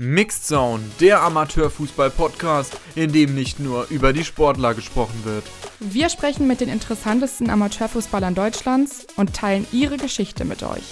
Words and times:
Mixed 0.00 0.46
Zone, 0.46 0.84
der 1.00 1.22
Amateurfußball-Podcast, 1.24 2.80
in 2.94 3.12
dem 3.12 3.34
nicht 3.34 3.58
nur 3.58 3.88
über 3.90 4.12
die 4.12 4.22
Sportler 4.22 4.72
gesprochen 4.74 5.24
wird. 5.24 5.42
Wir 5.80 6.08
sprechen 6.08 6.46
mit 6.46 6.60
den 6.60 6.68
interessantesten 6.68 7.50
Amateurfußballern 7.50 8.36
Deutschlands 8.36 9.08
und 9.16 9.34
teilen 9.34 9.66
ihre 9.72 9.96
Geschichte 9.96 10.44
mit 10.44 10.62
euch. 10.62 10.84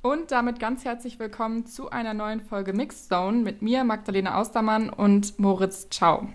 Und 0.00 0.30
damit 0.30 0.60
ganz 0.60 0.86
herzlich 0.86 1.18
willkommen 1.18 1.66
zu 1.66 1.90
einer 1.90 2.14
neuen 2.14 2.40
Folge 2.40 2.72
Mixed 2.72 3.10
Zone 3.10 3.42
mit 3.42 3.60
mir, 3.60 3.84
Magdalena 3.84 4.36
Austermann 4.36 4.88
und 4.88 5.38
Moritz 5.38 5.90
Ciao. 5.90 6.26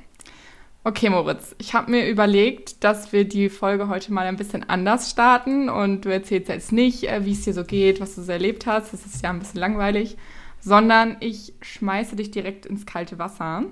Okay, 0.88 1.10
Moritz, 1.10 1.56
ich 1.58 1.74
habe 1.74 1.90
mir 1.90 2.08
überlegt, 2.08 2.84
dass 2.84 3.12
wir 3.12 3.28
die 3.28 3.50
Folge 3.50 3.88
heute 3.88 4.14
mal 4.14 4.28
ein 4.28 4.36
bisschen 4.36 4.70
anders 4.70 5.10
starten 5.10 5.68
und 5.68 6.06
du 6.06 6.14
erzählst 6.14 6.48
jetzt 6.48 6.72
nicht, 6.72 7.10
äh, 7.10 7.26
wie 7.26 7.32
es 7.32 7.42
dir 7.42 7.56
so 7.56 7.64
geht, 7.64 8.00
was 8.00 8.14
du 8.14 8.22
so 8.22 8.32
erlebt 8.32 8.68
hast, 8.68 8.94
das 8.94 9.04
ist 9.04 9.24
ja 9.24 9.32
ein 9.32 9.40
bisschen 9.40 9.60
langweilig, 9.60 10.16
sondern 10.60 11.18
ich 11.22 11.54
schmeiße 11.60 12.16
dich 12.16 12.30
direkt 12.30 12.68
ins 12.68 12.86
kalte 12.86 13.18
Wasser. 13.18 13.64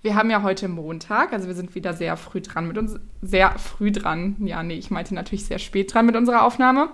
Wir 0.00 0.14
haben 0.14 0.30
ja 0.30 0.44
heute 0.44 0.68
Montag, 0.68 1.32
also 1.32 1.48
wir 1.48 1.56
sind 1.56 1.74
wieder 1.74 1.92
sehr 1.92 2.16
früh 2.16 2.40
dran 2.40 2.68
mit 2.68 2.78
uns, 2.78 3.00
sehr 3.20 3.58
früh 3.58 3.90
dran. 3.90 4.36
Ja, 4.38 4.62
nee, 4.62 4.78
ich 4.78 4.92
meinte 4.92 5.16
natürlich 5.16 5.44
sehr 5.44 5.58
spät 5.58 5.92
dran 5.92 6.06
mit 6.06 6.14
unserer 6.14 6.44
Aufnahme. 6.44 6.90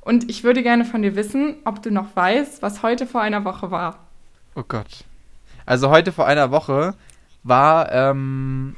Und 0.00 0.30
ich 0.30 0.44
würde 0.44 0.62
gerne 0.62 0.86
von 0.86 1.02
dir 1.02 1.14
wissen, 1.14 1.56
ob 1.66 1.82
du 1.82 1.90
noch 1.90 2.16
weißt, 2.16 2.62
was 2.62 2.82
heute 2.82 3.06
vor 3.06 3.20
einer 3.20 3.44
Woche 3.44 3.70
war. 3.70 3.98
Oh 4.54 4.64
Gott. 4.66 5.04
Also 5.66 5.90
heute 5.90 6.10
vor 6.10 6.24
einer 6.24 6.50
Woche 6.50 6.94
war 7.42 7.92
ähm, 7.92 8.76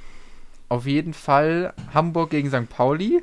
auf 0.69 0.87
jeden 0.87 1.15
Fall 1.15 1.75
Hamburg 1.93 2.31
gegen 2.31 2.49
St. 2.49 2.69
Pauli. 2.69 3.23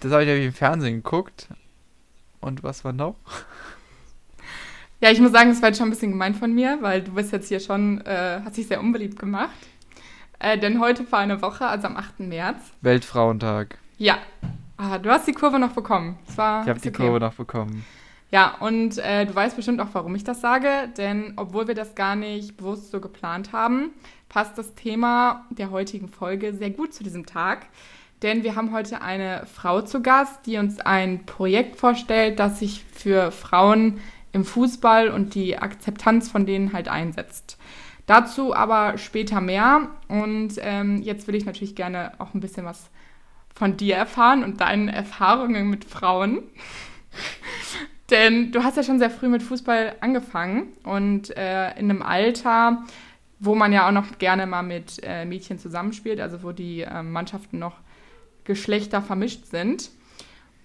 Das 0.00 0.12
habe 0.12 0.22
ich 0.22 0.28
nämlich 0.28 0.46
im 0.46 0.52
Fernsehen 0.52 1.02
geguckt. 1.02 1.48
Und 2.40 2.62
was 2.62 2.84
war 2.84 2.92
noch? 2.92 3.16
Ja, 5.00 5.12
ich 5.12 5.20
muss 5.20 5.30
sagen, 5.30 5.50
das 5.50 5.62
war 5.62 5.68
jetzt 5.68 5.78
schon 5.78 5.86
ein 5.86 5.90
bisschen 5.90 6.10
gemein 6.10 6.34
von 6.34 6.52
mir, 6.52 6.78
weil 6.80 7.02
du 7.02 7.12
bist 7.12 7.30
jetzt 7.30 7.46
hier 7.46 7.60
schon, 7.60 8.00
äh, 8.00 8.40
hast 8.44 8.56
dich 8.56 8.66
sehr 8.66 8.80
unbeliebt 8.80 9.16
gemacht. 9.16 9.54
Äh, 10.40 10.58
denn 10.58 10.80
heute 10.80 11.04
vor 11.04 11.20
einer 11.20 11.40
Woche, 11.40 11.66
also 11.66 11.86
am 11.86 11.96
8. 11.96 12.20
März. 12.20 12.58
Weltfrauentag. 12.80 13.78
Ja. 13.96 14.18
Ah, 14.76 14.98
du 14.98 15.10
hast 15.10 15.28
die 15.28 15.32
Kurve 15.32 15.60
noch 15.60 15.72
bekommen. 15.72 16.18
ich 16.28 16.36
habe 16.36 16.80
die 16.80 16.88
okay. 16.88 16.90
Kurve 16.90 17.20
noch 17.20 17.34
bekommen. 17.34 17.84
Ja, 18.30 18.56
und 18.60 18.98
äh, 18.98 19.24
du 19.24 19.34
weißt 19.34 19.56
bestimmt 19.56 19.80
auch, 19.80 19.88
warum 19.92 20.14
ich 20.14 20.24
das 20.24 20.40
sage, 20.42 20.90
denn 20.98 21.32
obwohl 21.36 21.66
wir 21.66 21.74
das 21.74 21.94
gar 21.94 22.14
nicht 22.14 22.58
bewusst 22.58 22.90
so 22.90 23.00
geplant 23.00 23.52
haben, 23.52 23.90
passt 24.28 24.58
das 24.58 24.74
Thema 24.74 25.46
der 25.50 25.70
heutigen 25.70 26.08
Folge 26.08 26.52
sehr 26.52 26.70
gut 26.70 26.92
zu 26.92 27.02
diesem 27.02 27.24
Tag. 27.24 27.66
Denn 28.22 28.42
wir 28.42 28.56
haben 28.56 28.72
heute 28.72 29.00
eine 29.00 29.46
Frau 29.46 29.80
zu 29.80 30.02
Gast, 30.02 30.44
die 30.44 30.58
uns 30.58 30.80
ein 30.80 31.24
Projekt 31.24 31.76
vorstellt, 31.76 32.38
das 32.38 32.58
sich 32.58 32.84
für 32.92 33.30
Frauen 33.30 34.00
im 34.32 34.44
Fußball 34.44 35.08
und 35.08 35.34
die 35.34 35.56
Akzeptanz 35.56 36.28
von 36.28 36.44
denen 36.44 36.72
halt 36.72 36.88
einsetzt. 36.88 37.58
Dazu 38.06 38.54
aber 38.54 38.98
später 38.98 39.40
mehr. 39.40 39.88
Und 40.08 40.54
ähm, 40.58 41.00
jetzt 41.00 41.28
will 41.28 41.34
ich 41.34 41.46
natürlich 41.46 41.76
gerne 41.76 42.12
auch 42.18 42.34
ein 42.34 42.40
bisschen 42.40 42.66
was 42.66 42.90
von 43.54 43.76
dir 43.76 43.96
erfahren 43.96 44.44
und 44.44 44.60
deinen 44.60 44.88
Erfahrungen 44.88 45.70
mit 45.70 45.84
Frauen. 45.84 46.42
Denn 48.10 48.52
du 48.52 48.62
hast 48.64 48.76
ja 48.76 48.82
schon 48.82 48.98
sehr 48.98 49.10
früh 49.10 49.28
mit 49.28 49.42
Fußball 49.42 49.96
angefangen 50.00 50.72
und 50.82 51.36
äh, 51.36 51.70
in 51.78 51.90
einem 51.90 52.02
Alter, 52.02 52.84
wo 53.38 53.54
man 53.54 53.72
ja 53.72 53.86
auch 53.86 53.92
noch 53.92 54.18
gerne 54.18 54.46
mal 54.46 54.62
mit 54.62 55.00
äh, 55.02 55.26
Mädchen 55.26 55.58
zusammenspielt, 55.58 56.20
also 56.20 56.42
wo 56.42 56.52
die 56.52 56.82
äh, 56.82 57.02
Mannschaften 57.02 57.58
noch 57.58 57.76
Geschlechter 58.44 59.02
vermischt 59.02 59.46
sind. 59.46 59.90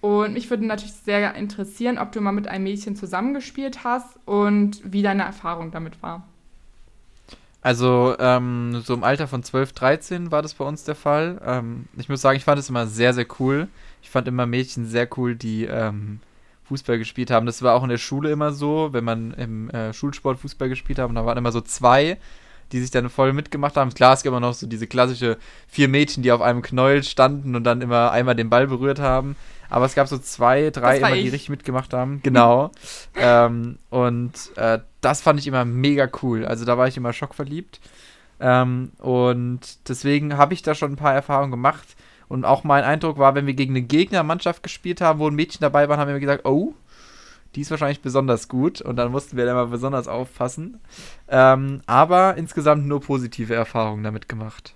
Und 0.00 0.34
mich 0.34 0.50
würde 0.50 0.66
natürlich 0.66 0.94
sehr 0.94 1.34
interessieren, 1.34 1.98
ob 1.98 2.12
du 2.12 2.20
mal 2.20 2.32
mit 2.32 2.46
einem 2.48 2.64
Mädchen 2.64 2.96
zusammengespielt 2.96 3.84
hast 3.84 4.18
und 4.26 4.80
wie 4.84 5.02
deine 5.02 5.22
Erfahrung 5.22 5.70
damit 5.70 6.02
war. 6.02 6.26
Also 7.62 8.14
ähm, 8.18 8.82
so 8.84 8.92
im 8.92 9.02
Alter 9.02 9.26
von 9.26 9.42
12, 9.42 9.72
13 9.72 10.30
war 10.30 10.42
das 10.42 10.52
bei 10.52 10.64
uns 10.66 10.84
der 10.84 10.94
Fall. 10.94 11.40
Ähm, 11.42 11.86
ich 11.96 12.10
muss 12.10 12.20
sagen, 12.20 12.36
ich 12.36 12.44
fand 12.44 12.58
es 12.58 12.68
immer 12.68 12.86
sehr, 12.86 13.14
sehr 13.14 13.26
cool. 13.38 13.68
Ich 14.02 14.10
fand 14.10 14.28
immer 14.28 14.44
Mädchen 14.44 14.86
sehr 14.86 15.08
cool, 15.16 15.34
die 15.34 15.64
ähm, 15.64 16.20
Fußball 16.64 16.98
gespielt 16.98 17.30
haben. 17.30 17.46
Das 17.46 17.62
war 17.62 17.74
auch 17.74 17.82
in 17.82 17.90
der 17.90 17.98
Schule 17.98 18.30
immer 18.30 18.52
so, 18.52 18.92
wenn 18.92 19.04
man 19.04 19.32
im 19.34 19.70
äh, 19.70 19.92
Schulsport 19.92 20.38
Fußball 20.38 20.68
gespielt 20.68 20.98
hat. 20.98 21.08
Und 21.08 21.14
da 21.14 21.26
waren 21.26 21.38
immer 21.38 21.52
so 21.52 21.60
zwei, 21.60 22.18
die 22.72 22.80
sich 22.80 22.90
dann 22.90 23.08
voll 23.10 23.32
mitgemacht 23.32 23.76
haben. 23.76 23.92
Klar, 23.92 24.14
es 24.14 24.22
gibt 24.22 24.30
immer 24.30 24.40
noch 24.40 24.54
so 24.54 24.66
diese 24.66 24.86
klassische 24.86 25.36
vier 25.68 25.88
Mädchen, 25.88 26.22
die 26.22 26.32
auf 26.32 26.40
einem 26.40 26.62
Knäuel 26.62 27.02
standen 27.02 27.54
und 27.54 27.64
dann 27.64 27.82
immer 27.82 28.10
einmal 28.10 28.34
den 28.34 28.50
Ball 28.50 28.66
berührt 28.66 28.98
haben. 28.98 29.36
Aber 29.70 29.86
es 29.86 29.94
gab 29.94 30.08
so 30.08 30.18
zwei, 30.18 30.70
drei 30.70 30.98
immer, 30.98 31.12
die 31.12 31.28
richtig 31.28 31.48
mitgemacht 31.48 31.92
haben. 31.92 32.20
Genau. 32.22 32.70
ähm, 33.16 33.78
und 33.90 34.32
äh, 34.56 34.78
das 35.00 35.20
fand 35.20 35.40
ich 35.40 35.46
immer 35.46 35.64
mega 35.64 36.08
cool. 36.22 36.44
Also 36.46 36.64
da 36.64 36.78
war 36.78 36.88
ich 36.88 36.96
immer 36.96 37.12
schockverliebt. 37.12 37.80
Ähm, 38.40 38.92
und 38.98 39.60
deswegen 39.88 40.36
habe 40.36 40.54
ich 40.54 40.62
da 40.62 40.74
schon 40.74 40.92
ein 40.92 40.96
paar 40.96 41.14
Erfahrungen 41.14 41.50
gemacht. 41.50 41.96
Und 42.28 42.44
auch 42.44 42.64
mein 42.64 42.84
Eindruck 42.84 43.18
war, 43.18 43.34
wenn 43.34 43.46
wir 43.46 43.54
gegen 43.54 43.72
eine 43.72 43.82
Gegnermannschaft 43.82 44.62
gespielt 44.62 45.00
haben, 45.00 45.18
wo 45.18 45.28
ein 45.28 45.34
Mädchen 45.34 45.60
dabei 45.60 45.88
war, 45.88 45.98
haben 45.98 46.08
wir 46.08 46.18
gesagt, 46.20 46.44
oh, 46.44 46.74
die 47.54 47.60
ist 47.60 47.70
wahrscheinlich 47.70 48.00
besonders 48.00 48.48
gut. 48.48 48.80
Und 48.80 48.96
dann 48.96 49.12
mussten 49.12 49.36
wir 49.36 49.46
da 49.46 49.54
mal 49.54 49.66
besonders 49.66 50.08
aufpassen. 50.08 50.80
Ähm, 51.28 51.82
aber 51.86 52.36
insgesamt 52.36 52.86
nur 52.86 53.00
positive 53.00 53.54
Erfahrungen 53.54 54.02
damit 54.02 54.28
gemacht. 54.28 54.74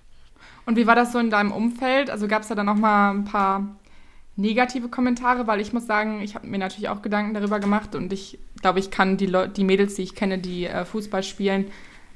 Und 0.65 0.75
wie 0.75 0.87
war 0.87 0.95
das 0.95 1.11
so 1.11 1.19
in 1.19 1.29
deinem 1.29 1.51
Umfeld? 1.51 2.09
Also 2.09 2.27
gab 2.27 2.43
es 2.43 2.47
da 2.47 2.55
dann 2.55 2.69
auch 2.69 2.75
mal 2.75 3.11
ein 3.11 3.25
paar 3.25 3.67
negative 4.39 4.87
Kommentare, 4.87 5.47
weil 5.47 5.59
ich 5.59 5.73
muss 5.73 5.85
sagen, 5.85 6.21
ich 6.21 6.35
habe 6.35 6.47
mir 6.47 6.57
natürlich 6.57 6.89
auch 6.89 7.01
Gedanken 7.01 7.33
darüber 7.33 7.59
gemacht 7.59 7.93
und 7.93 8.13
ich 8.13 8.39
glaube, 8.61 8.79
ich 8.79 8.89
kann 8.89 9.17
die, 9.17 9.31
die 9.55 9.63
Mädels, 9.63 9.95
die 9.95 10.03
ich 10.03 10.15
kenne, 10.15 10.37
die 10.37 10.65
äh, 10.65 10.85
Fußball 10.85 11.23
spielen, 11.23 11.65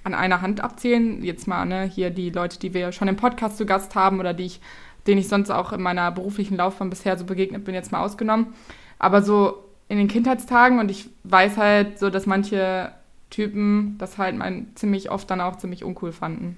an 0.04 0.14
einer 0.14 0.42
Hand 0.42 0.62
abzählen. 0.62 1.24
Jetzt 1.24 1.48
mal 1.48 1.66
ne, 1.66 1.84
hier 1.84 2.10
die 2.12 2.30
Leute, 2.30 2.60
die 2.60 2.74
wir 2.74 2.92
schon 2.92 3.08
im 3.08 3.16
Podcast 3.16 3.58
zu 3.58 3.66
Gast 3.66 3.96
haben 3.96 4.20
oder 4.20 4.34
die 4.34 4.46
ich 4.46 4.62
denen 5.08 5.20
ich 5.20 5.28
sonst 5.28 5.50
auch 5.52 5.74
in 5.74 5.82
meiner 5.82 6.12
beruflichen 6.12 6.58
Laufbahn 6.58 6.90
bisher 6.90 7.18
so 7.18 7.26
begegnet 7.26 7.66
bin, 7.66 7.76
jetzt 7.76 7.92
mal 7.92 8.02
ausgenommen. 8.02 8.54
Aber 9.00 9.22
so 9.22 9.64
in 9.90 9.98
den 9.98 10.08
Kindheitstagen 10.08 10.80
und 10.80 10.90
ich 10.90 11.10
weiß 11.24 11.58
halt 11.58 12.00
so, 12.00 12.10
dass 12.10 12.26
manche 12.26 12.92
Typen 13.30 13.98
das 13.98 14.18
halt 14.18 14.36
mein, 14.36 14.68
ziemlich 14.76 15.12
oft 15.12 15.30
dann 15.30 15.42
auch 15.42 15.58
ziemlich 15.58 15.84
uncool 15.84 16.12
fanden. 16.12 16.58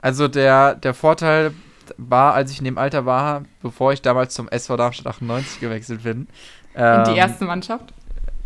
Also 0.00 0.28
der, 0.28 0.74
der 0.74 0.94
Vorteil 0.94 1.52
war, 1.96 2.34
als 2.34 2.50
ich 2.50 2.58
in 2.58 2.64
dem 2.64 2.78
Alter 2.78 3.06
war, 3.06 3.44
bevor 3.62 3.92
ich 3.92 4.02
damals 4.02 4.34
zum 4.34 4.48
SV 4.48 4.76
Darmstadt 4.76 5.06
98 5.06 5.60
gewechselt 5.60 6.02
bin. 6.02 6.28
Ähm, 6.74 7.04
in 7.04 7.14
die 7.14 7.18
erste 7.18 7.44
Mannschaft? 7.44 7.92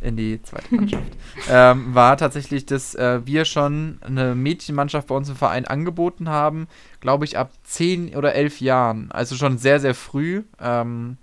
In 0.01 0.17
die 0.17 0.41
zweite 0.43 0.75
Mannschaft, 0.75 1.13
ähm, 1.51 1.95
war 1.95 2.17
tatsächlich, 2.17 2.67
dass 2.67 2.95
äh, 2.95 3.21
wir 3.25 3.45
schon 3.45 3.99
eine 4.03 4.35
Mädchenmannschaft 4.35 5.09
bei 5.09 5.15
uns 5.15 5.29
im 5.29 5.37
Verein 5.37 5.67
angeboten 5.67 6.29
haben, 6.29 6.69
glaube 7.01 7.25
ich, 7.25 7.37
ab 7.37 7.53
zehn 7.63 8.15
oder 8.17 8.35
elf 8.35 8.61
Jahren. 8.61 9.11
Also 9.13 9.37
schon 9.37 9.59
sehr, 9.59 9.81
sehr 9.81 9.95
früh. 9.95 10.43
Ähm, 10.61 11.19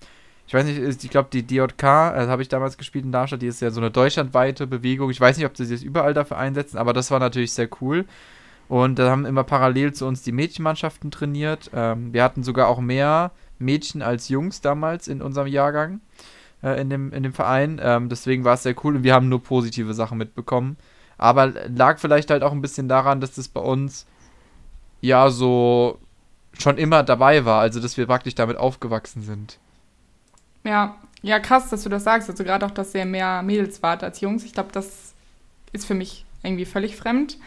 ich 0.48 0.54
weiß 0.54 0.66
nicht, 0.66 1.04
ich 1.04 1.10
glaube, 1.10 1.30
die 1.32 1.44
DJK, 1.44 1.82
das 1.82 2.30
habe 2.30 2.42
ich 2.42 2.48
damals 2.48 2.78
gespielt 2.78 3.04
in 3.04 3.12
Darmstadt, 3.12 3.42
die 3.42 3.48
ist 3.48 3.62
ja 3.62 3.70
so 3.70 3.82
eine 3.82 3.92
deutschlandweite 3.92 4.66
Bewegung. 4.66 5.10
Ich 5.10 5.20
weiß 5.20 5.38
nicht, 5.38 5.46
ob 5.46 5.58
sie 5.58 5.66
sich 5.66 5.84
überall 5.84 6.14
dafür 6.14 6.38
einsetzen, 6.38 6.78
aber 6.78 6.94
das 6.94 7.12
war 7.12 7.20
natürlich 7.20 7.52
sehr 7.52 7.68
cool. 7.82 8.06
Und 8.70 9.00
da 9.00 9.10
haben 9.10 9.26
immer 9.26 9.44
parallel 9.44 9.94
zu 9.94 10.06
uns 10.06 10.24
die 10.24 10.32
Mädchenmannschaften 10.32 11.12
trainiert. 11.12 11.72
Ähm, 11.74 12.14
wir 12.14 12.24
hatten 12.24 12.44
sogar 12.44 12.68
auch 12.68 12.80
mehr 12.80 13.32
Mädchen 13.60 14.02
als 14.02 14.30
Jungs 14.30 14.62
damals 14.62 15.08
in 15.08 15.22
unserem 15.22 15.48
Jahrgang 15.48 16.02
äh, 16.64 16.80
in, 16.82 16.90
dem, 16.90 17.12
in 17.14 17.24
dem 17.24 17.34
Verein. 17.34 17.80
Ähm, 17.82 18.10
deswegen 18.10 18.44
war 18.44 18.56
es 18.56 18.64
sehr 18.64 18.76
cool 18.84 18.98
und 18.98 19.04
wir 19.04 19.14
haben 19.14 19.30
nur 19.30 19.44
positive 19.44 19.94
Sachen 19.94 20.18
mitbekommen. 20.18 20.78
Aber 21.18 21.48
lag 21.48 22.00
vielleicht 22.00 22.30
halt 22.30 22.44
auch 22.44 22.52
ein 22.52 22.62
bisschen 22.62 22.88
daran, 22.88 23.22
dass 23.22 23.34
das 23.34 23.48
bei 23.48 23.62
uns 23.62 24.06
ja 25.02 25.30
so 25.30 26.00
schon 26.54 26.78
immer 26.78 27.04
dabei 27.04 27.46
war, 27.46 27.62
also 27.62 27.80
dass 27.80 27.98
wir 27.98 28.08
praktisch 28.08 28.36
damit 28.36 28.58
aufgewachsen 28.58 29.22
sind. 29.22 29.60
Ja, 30.64 30.96
ja, 31.22 31.40
krass, 31.40 31.70
dass 31.70 31.84
du 31.84 31.90
das 31.90 32.04
sagst. 32.04 32.30
Also 32.30 32.44
gerade 32.44 32.66
auch, 32.66 32.72
dass 32.72 32.94
ihr 32.94 33.06
mehr 33.06 33.42
Mädels 33.42 33.82
wart 33.82 34.04
als 34.04 34.22
Jungs. 34.22 34.44
Ich 34.44 34.54
glaube, 34.54 34.70
das 34.72 35.14
ist 35.72 35.86
für 35.86 35.94
mich 35.94 36.26
irgendwie 36.44 36.66
völlig 36.66 36.96
fremd. 36.96 37.38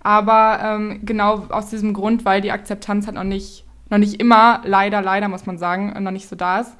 Aber 0.00 0.60
ähm, 0.62 1.00
genau 1.04 1.46
aus 1.48 1.70
diesem 1.70 1.92
Grund, 1.92 2.24
weil 2.24 2.40
die 2.40 2.52
Akzeptanz 2.52 3.06
halt 3.06 3.16
noch 3.16 3.24
nicht, 3.24 3.64
noch 3.90 3.98
nicht 3.98 4.20
immer, 4.20 4.62
leider, 4.64 5.02
leider 5.02 5.28
muss 5.28 5.46
man 5.46 5.58
sagen, 5.58 6.02
noch 6.02 6.10
nicht 6.10 6.28
so 6.28 6.36
da 6.36 6.60
ist, 6.60 6.72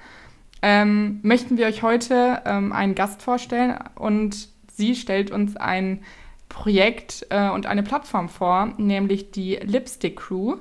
ähm, 0.62 1.20
möchten 1.22 1.56
wir 1.56 1.66
euch 1.66 1.82
heute 1.82 2.42
ähm, 2.44 2.72
einen 2.72 2.94
Gast 2.94 3.22
vorstellen 3.22 3.78
und 3.94 4.48
sie 4.72 4.94
stellt 4.94 5.30
uns 5.30 5.56
ein 5.56 6.02
Projekt 6.48 7.26
äh, 7.30 7.50
und 7.50 7.66
eine 7.66 7.82
Plattform 7.82 8.28
vor, 8.28 8.72
nämlich 8.78 9.30
die 9.30 9.56
Lipstick 9.56 10.16
Crew. 10.16 10.56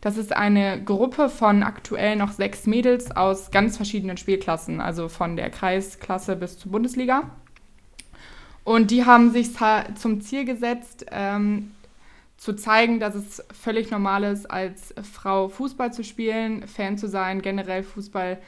Das 0.00 0.16
ist 0.16 0.34
eine 0.34 0.82
Gruppe 0.82 1.28
von 1.28 1.62
aktuell 1.62 2.16
noch 2.16 2.32
sechs 2.32 2.66
Mädels 2.66 3.10
aus 3.10 3.50
ganz 3.50 3.76
verschiedenen 3.76 4.16
Spielklassen, 4.16 4.80
also 4.80 5.08
von 5.08 5.36
der 5.36 5.50
Kreisklasse 5.50 6.36
bis 6.36 6.58
zur 6.58 6.72
Bundesliga. 6.72 7.30
Und 8.64 8.90
die 8.90 9.04
haben 9.04 9.32
sich 9.32 9.50
zum 9.96 10.20
Ziel 10.20 10.44
gesetzt, 10.44 11.06
ähm, 11.10 11.72
zu 12.36 12.54
zeigen, 12.54 12.98
dass 13.00 13.14
es 13.14 13.44
völlig 13.52 13.90
normal 13.90 14.24
ist, 14.24 14.50
als 14.50 14.94
Frau 15.12 15.48
Fußball 15.48 15.92
zu 15.92 16.02
spielen, 16.02 16.66
Fan 16.66 16.98
zu 16.98 17.08
sein, 17.08 17.42
generell 17.42 17.82
Fußball 17.82 18.36
zu 18.36 18.42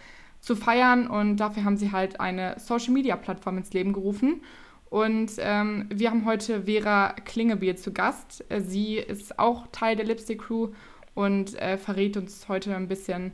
feiern. 0.54 1.06
Und 1.06 1.38
dafür 1.38 1.64
haben 1.64 1.76
sie 1.76 1.92
halt 1.92 2.20
eine 2.20 2.56
Social-Media-Plattform 2.58 3.58
ins 3.58 3.72
Leben 3.72 3.92
gerufen. 3.92 4.42
Und 4.90 5.32
ähm, 5.38 5.86
wir 5.92 6.10
haben 6.10 6.24
heute 6.24 6.66
Vera 6.66 7.14
Klingebiel 7.24 7.76
zu 7.76 7.92
Gast. 7.92 8.44
Äh, 8.48 8.60
sie 8.60 8.96
ist 8.96 9.40
auch 9.40 9.66
Teil 9.72 9.96
der 9.96 10.06
Lipstick 10.06 10.42
Crew 10.42 10.68
und 11.14 11.60
äh, 11.60 11.78
verrät 11.78 12.16
uns 12.16 12.48
heute 12.48 12.76
ein 12.76 12.86
bisschen, 12.86 13.32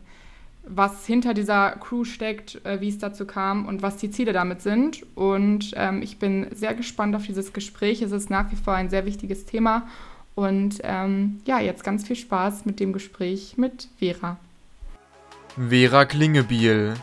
was 0.65 1.05
hinter 1.07 1.35
dieser 1.35 1.73
Crew 1.73 2.05
steckt, 2.05 2.65
äh, 2.65 2.81
wie 2.81 2.89
es 2.89 2.97
dazu 2.97 3.27
kam 3.27 3.67
und 3.67 3.83
was 3.83 3.99
die 3.99 4.11
Ziele 4.11 4.33
damit 4.33 4.62
sind. 4.62 5.05
Und 5.17 5.73
ähm, 5.77 6.01
ich 6.01 6.19
bin 6.19 6.47
sehr 6.55 6.75
gespannt 6.75 7.15
auf 7.15 7.27
dieses 7.27 7.53
Gespräch. 7.53 8.01
Es 8.01 8.12
ist 8.12 8.31
nach 8.31 8.51
wie 8.51 8.57
vor 8.57 8.75
ein 8.75 8.89
sehr 8.89 9.05
wichtiges 9.05 9.45
Thema. 9.45 9.87
Und 10.35 10.79
ähm, 10.83 11.41
ja, 11.45 11.61
jetzt 11.61 11.85
ganz 11.85 12.07
viel 12.07 12.17
Spaß 12.17 12.65
mit 12.65 12.81
dem 12.81 12.95
Gespräch 12.95 13.59
mit 13.59 13.89
Vera. 13.99 14.39
Vera 15.69 16.07
Klingebiel, 16.07 16.95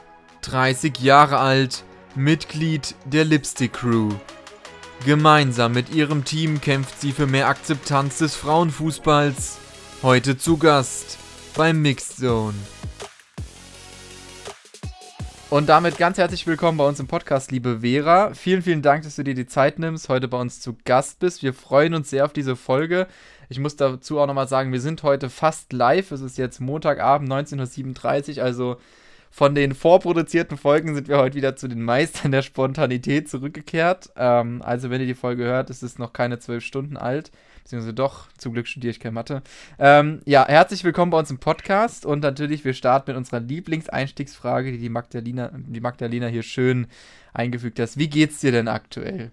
30 0.42 1.00
Jahre 1.00 1.38
alt, 1.38 1.84
Mitglied 2.16 2.96
der 3.06 3.24
Lipstick 3.24 3.74
Crew. 3.74 4.10
Gemeinsam 5.06 5.74
mit 5.74 5.94
ihrem 5.94 6.26
Team 6.26 6.60
kämpft 6.60 7.00
sie 7.00 7.12
für 7.12 7.28
mehr 7.28 7.50
Akzeptanz 7.50 8.18
des 8.18 8.36
Frauenfußballs. 8.36 9.60
Heute 10.02 10.40
zu 10.40 10.58
Gast 10.58 11.20
beim 11.56 11.84
Mixed 11.84 12.18
Zone. 12.18 12.56
Und 15.52 15.70
damit 15.70 16.00
ganz 16.00 16.18
herzlich 16.18 16.48
willkommen 16.48 16.80
bei 16.80 16.88
uns 16.88 17.00
im 17.00 17.06
Podcast, 17.06 17.52
liebe 17.52 17.82
Vera. 17.82 18.34
Vielen, 18.34 18.64
vielen 18.64 18.82
Dank, 18.82 19.04
dass 19.04 19.18
du 19.18 19.24
dir 19.24 19.36
die 19.36 19.46
Zeit 19.46 19.78
nimmst, 19.78 20.10
heute 20.10 20.28
bei 20.28 20.40
uns 20.40 20.62
zu 20.62 20.76
Gast 20.84 21.20
bist. 21.20 21.44
Wir 21.44 21.54
freuen 21.54 21.94
uns 21.94 22.10
sehr 22.10 22.26
auf 22.26 22.34
diese 22.34 22.56
Folge. 22.56 23.08
Ich 23.50 23.60
muss 23.60 23.76
dazu 23.76 24.20
auch 24.20 24.28
nochmal 24.28 24.48
sagen, 24.48 24.72
wir 24.72 24.82
sind 24.82 25.04
heute 25.04 25.30
fast 25.30 25.72
live. 25.74 26.12
Es 26.12 26.22
ist 26.22 26.38
jetzt 26.38 26.60
Montagabend 26.60 27.32
19.37 27.32 28.38
Uhr, 28.38 28.44
also 28.44 28.78
von 29.30 29.56
den 29.56 29.76
vorproduzierten 29.76 30.58
Folgen 30.58 30.96
sind 30.96 31.08
wir 31.08 31.18
heute 31.18 31.36
wieder 31.36 31.56
zu 31.56 31.68
den 31.68 31.82
Meistern 31.82 32.32
der 32.32 32.42
Spontanität 32.42 33.30
zurückgekehrt. 33.30 34.10
Ähm, 34.16 34.62
also, 34.64 34.90
wenn 34.90 35.02
ihr 35.02 35.08
die 35.08 35.16
Folge 35.16 35.44
hört, 35.44 35.70
ist 35.70 35.84
es 35.84 36.00
noch 36.00 36.14
keine 36.14 36.40
zwölf 36.40 36.64
Stunden 36.64 36.98
alt. 36.98 37.32
Beziehungsweise 37.64 37.94
doch, 37.94 38.30
zum 38.38 38.54
Glück 38.54 38.68
studiere 38.68 38.92
ich 38.92 39.00
keine 39.00 39.12
Mathe. 39.14 39.44
Ähm, 39.78 40.22
ja, 40.26 40.48
herzlich 40.48 40.84
willkommen 40.84 41.12
bei 41.12 41.20
uns 41.20 41.30
im 41.30 41.38
Podcast 41.38 42.06
und 42.06 42.22
natürlich, 42.22 42.64
wir 42.66 42.74
starten 42.74 43.12
mit 43.12 43.18
unserer 43.18 43.42
Lieblingseinstiegsfrage, 43.42 44.72
die 44.72 44.78
die 44.78 44.90
Magdalena, 44.90 45.52
die 45.54 45.82
Magdalena 45.82 46.28
hier 46.28 46.44
schön 46.44 46.88
eingefügt 47.34 47.80
hat. 47.80 47.98
Wie 47.98 48.10
geht's 48.10 48.40
dir 48.40 48.52
denn 48.52 48.68
aktuell? 48.68 49.32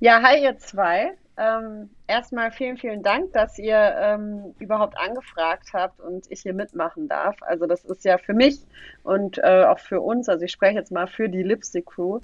Ja, 0.00 0.22
hi 0.22 0.42
ihr 0.42 0.58
zwei. 0.58 1.12
Ähm, 1.38 1.90
erstmal 2.06 2.50
vielen, 2.50 2.78
vielen 2.78 3.02
Dank, 3.02 3.32
dass 3.34 3.58
ihr 3.58 3.76
ähm, 3.76 4.54
überhaupt 4.58 4.96
angefragt 4.96 5.68
habt 5.74 6.00
und 6.00 6.24
ich 6.30 6.40
hier 6.40 6.54
mitmachen 6.54 7.08
darf. 7.08 7.36
Also 7.42 7.66
das 7.66 7.84
ist 7.84 8.04
ja 8.04 8.16
für 8.16 8.32
mich 8.32 8.58
und 9.02 9.38
äh, 9.38 9.64
auch 9.64 9.78
für 9.78 10.00
uns, 10.00 10.30
also 10.30 10.44
ich 10.44 10.52
spreche 10.52 10.78
jetzt 10.78 10.90
mal 10.90 11.06
für 11.06 11.28
die 11.28 11.42
Lipstick 11.42 11.86
Crew, 11.86 12.20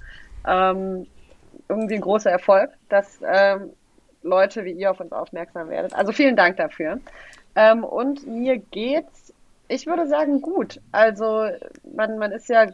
ähm, 0.47 1.05
irgendwie 1.69 1.95
ein 1.95 2.01
großer 2.01 2.31
Erfolg, 2.31 2.71
dass 2.89 3.19
ähm, 3.23 3.73
Leute 4.23 4.65
wie 4.65 4.71
ihr 4.71 4.89
auf 4.89 4.99
uns 4.99 5.11
aufmerksam 5.11 5.69
werdet. 5.69 5.93
Also 5.93 6.11
vielen 6.11 6.35
Dank 6.35 6.57
dafür. 6.57 6.99
Ähm, 7.55 7.83
und 7.83 8.25
mir 8.25 8.57
geht's, 8.57 9.33
ich 9.67 9.85
würde 9.85 10.07
sagen, 10.07 10.41
gut. 10.41 10.81
Also 10.91 11.49
man, 11.95 12.17
man 12.17 12.31
ist 12.31 12.49
ja 12.49 12.67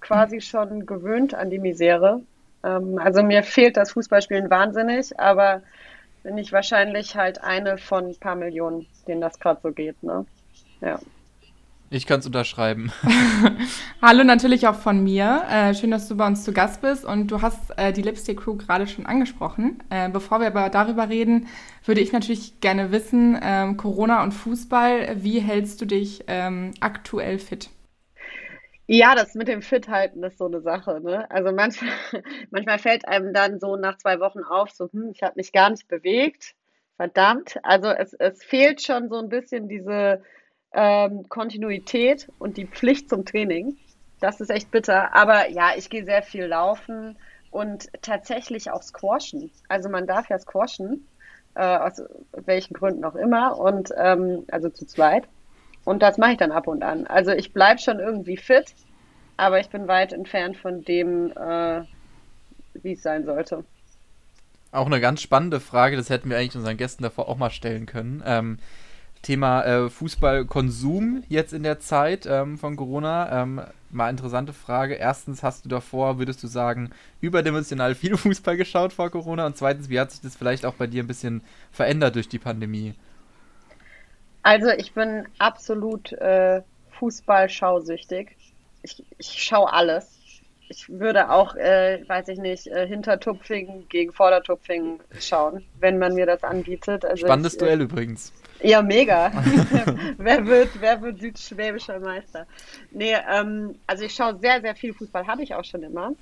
quasi 0.00 0.40
schon 0.40 0.86
gewöhnt 0.86 1.34
an 1.34 1.50
die 1.50 1.58
Misere. 1.58 2.22
Ähm, 2.64 2.98
also 2.98 3.22
mir 3.22 3.42
fehlt 3.42 3.76
das 3.76 3.92
Fußballspielen 3.92 4.50
wahnsinnig, 4.50 5.18
aber 5.18 5.62
bin 6.22 6.38
ich 6.38 6.52
wahrscheinlich 6.52 7.16
halt 7.16 7.42
eine 7.42 7.78
von 7.78 8.06
ein 8.06 8.16
paar 8.16 8.36
Millionen, 8.36 8.86
denen 9.06 9.20
das 9.20 9.40
gerade 9.40 9.60
so 9.62 9.72
geht, 9.72 10.02
ne? 10.02 10.24
Ja. 10.80 10.98
Ich 11.94 12.06
kann 12.06 12.20
es 12.20 12.26
unterschreiben. 12.26 12.90
Hallo 14.02 14.24
natürlich 14.24 14.66
auch 14.66 14.76
von 14.76 15.04
mir. 15.04 15.42
Äh, 15.50 15.74
schön, 15.74 15.90
dass 15.90 16.08
du 16.08 16.16
bei 16.16 16.26
uns 16.26 16.42
zu 16.42 16.54
Gast 16.54 16.80
bist 16.80 17.04
und 17.04 17.30
du 17.30 17.42
hast 17.42 17.76
äh, 17.76 17.92
die 17.92 18.00
Lipstick 18.00 18.40
Crew 18.40 18.56
gerade 18.56 18.86
schon 18.86 19.04
angesprochen. 19.04 19.78
Äh, 19.90 20.08
bevor 20.08 20.40
wir 20.40 20.46
aber 20.46 20.70
darüber 20.70 21.10
reden, 21.10 21.48
würde 21.84 22.00
ich 22.00 22.10
natürlich 22.12 22.60
gerne 22.60 22.92
wissen, 22.92 23.38
ähm, 23.42 23.76
Corona 23.76 24.22
und 24.22 24.32
Fußball, 24.32 25.16
wie 25.22 25.40
hältst 25.40 25.82
du 25.82 25.84
dich 25.84 26.24
ähm, 26.28 26.70
aktuell 26.80 27.38
fit? 27.38 27.68
Ja, 28.94 29.14
das 29.14 29.34
mit 29.34 29.48
dem 29.48 29.62
Fit-Halten 29.62 30.22
ist 30.22 30.36
so 30.36 30.44
eine 30.44 30.60
Sache. 30.60 31.00
Ne? 31.00 31.30
Also 31.30 31.50
manchmal, 31.50 31.94
manchmal 32.50 32.78
fällt 32.78 33.08
einem 33.08 33.32
dann 33.32 33.58
so 33.58 33.76
nach 33.76 33.96
zwei 33.96 34.20
Wochen 34.20 34.40
auf, 34.40 34.70
so, 34.70 34.90
hm, 34.92 35.12
ich 35.14 35.22
habe 35.22 35.32
mich 35.36 35.50
gar 35.50 35.70
nicht 35.70 35.88
bewegt. 35.88 36.54
Verdammt. 36.98 37.58
Also 37.62 37.88
es, 37.88 38.12
es 38.12 38.44
fehlt 38.44 38.82
schon 38.82 39.08
so 39.08 39.16
ein 39.16 39.30
bisschen 39.30 39.66
diese 39.66 40.22
ähm, 40.74 41.26
Kontinuität 41.30 42.28
und 42.38 42.58
die 42.58 42.66
Pflicht 42.66 43.08
zum 43.08 43.24
Training. 43.24 43.78
Das 44.20 44.42
ist 44.42 44.50
echt 44.50 44.70
bitter. 44.70 45.14
Aber 45.14 45.48
ja, 45.48 45.70
ich 45.74 45.88
gehe 45.88 46.04
sehr 46.04 46.22
viel 46.22 46.44
laufen 46.44 47.16
und 47.50 47.88
tatsächlich 48.02 48.70
auch 48.70 48.82
squashen. 48.82 49.50
Also 49.68 49.88
man 49.88 50.06
darf 50.06 50.28
ja 50.28 50.38
squashen, 50.38 51.08
äh, 51.54 51.78
aus 51.78 52.02
welchen 52.32 52.74
Gründen 52.74 53.06
auch 53.06 53.16
immer. 53.16 53.58
Und 53.58 53.88
ähm, 53.96 54.44
also 54.50 54.68
zu 54.68 54.84
zweit. 54.84 55.26
Und 55.84 56.02
das 56.02 56.18
mache 56.18 56.32
ich 56.32 56.38
dann 56.38 56.52
ab 56.52 56.66
und 56.66 56.82
an. 56.82 57.06
Also 57.06 57.32
ich 57.32 57.52
bleibe 57.52 57.80
schon 57.80 57.98
irgendwie 57.98 58.36
fit, 58.36 58.74
aber 59.36 59.60
ich 59.60 59.68
bin 59.68 59.88
weit 59.88 60.12
entfernt 60.12 60.56
von 60.56 60.84
dem, 60.84 61.32
äh, 61.32 61.82
wie 62.74 62.92
es 62.92 63.02
sein 63.02 63.24
sollte. 63.24 63.64
Auch 64.70 64.86
eine 64.86 65.00
ganz 65.00 65.20
spannende 65.20 65.60
Frage, 65.60 65.96
das 65.96 66.08
hätten 66.08 66.30
wir 66.30 66.38
eigentlich 66.38 66.56
unseren 66.56 66.76
Gästen 66.76 67.02
davor 67.02 67.28
auch 67.28 67.36
mal 67.36 67.50
stellen 67.50 67.86
können. 67.86 68.22
Ähm, 68.24 68.58
Thema 69.22 69.64
äh, 69.64 69.88
Fußballkonsum 69.88 71.22
jetzt 71.28 71.52
in 71.52 71.62
der 71.62 71.78
Zeit 71.78 72.26
ähm, 72.26 72.58
von 72.58 72.76
Corona. 72.76 73.42
Ähm, 73.42 73.60
mal 73.90 74.10
interessante 74.10 74.52
Frage. 74.52 74.94
Erstens, 74.94 75.42
hast 75.42 75.64
du 75.64 75.68
davor, 75.68 76.18
würdest 76.18 76.42
du 76.42 76.48
sagen, 76.48 76.90
überdimensional 77.20 77.94
viel 77.94 78.16
Fußball 78.16 78.56
geschaut 78.56 78.92
vor 78.92 79.10
Corona? 79.10 79.46
Und 79.46 79.56
zweitens, 79.56 79.88
wie 79.88 80.00
hat 80.00 80.10
sich 80.10 80.20
das 80.20 80.36
vielleicht 80.36 80.66
auch 80.66 80.74
bei 80.74 80.88
dir 80.88 81.02
ein 81.02 81.06
bisschen 81.06 81.42
verändert 81.70 82.16
durch 82.16 82.28
die 82.28 82.40
Pandemie? 82.40 82.94
Also 84.42 84.70
ich 84.70 84.92
bin 84.92 85.26
absolut 85.38 86.12
äh, 86.12 86.62
Fußball-schausüchtig. 86.98 88.36
Ich, 88.82 89.04
ich 89.18 89.42
schaue 89.42 89.72
alles. 89.72 90.18
Ich 90.68 90.88
würde 90.88 91.30
auch, 91.30 91.54
äh, 91.54 92.02
weiß 92.08 92.28
ich 92.28 92.38
nicht, 92.38 92.66
äh, 92.66 92.86
Hintertupfing 92.86 93.86
gegen 93.88 94.12
Vordertupfing 94.12 95.00
schauen, 95.20 95.64
wenn 95.78 95.98
man 95.98 96.14
mir 96.14 96.26
das 96.26 96.42
anbietet. 96.42 97.04
Also 97.04 97.26
Spannendes 97.26 97.54
ich, 97.54 97.62
äh, 97.62 97.66
Duell 97.66 97.82
übrigens. 97.82 98.32
Ja, 98.62 98.82
mega. 98.82 99.30
wer, 100.16 100.46
wird, 100.46 100.80
wer 100.80 101.00
wird 101.02 101.20
südschwäbischer 101.20 102.00
Meister? 102.00 102.46
Nee, 102.90 103.16
ähm, 103.30 103.76
also 103.86 104.04
ich 104.04 104.14
schaue 104.14 104.38
sehr, 104.38 104.60
sehr 104.60 104.74
viel 104.74 104.94
Fußball, 104.94 105.26
habe 105.26 105.42
ich 105.42 105.54
auch 105.54 105.64
schon 105.64 105.82
immer. 105.82 106.12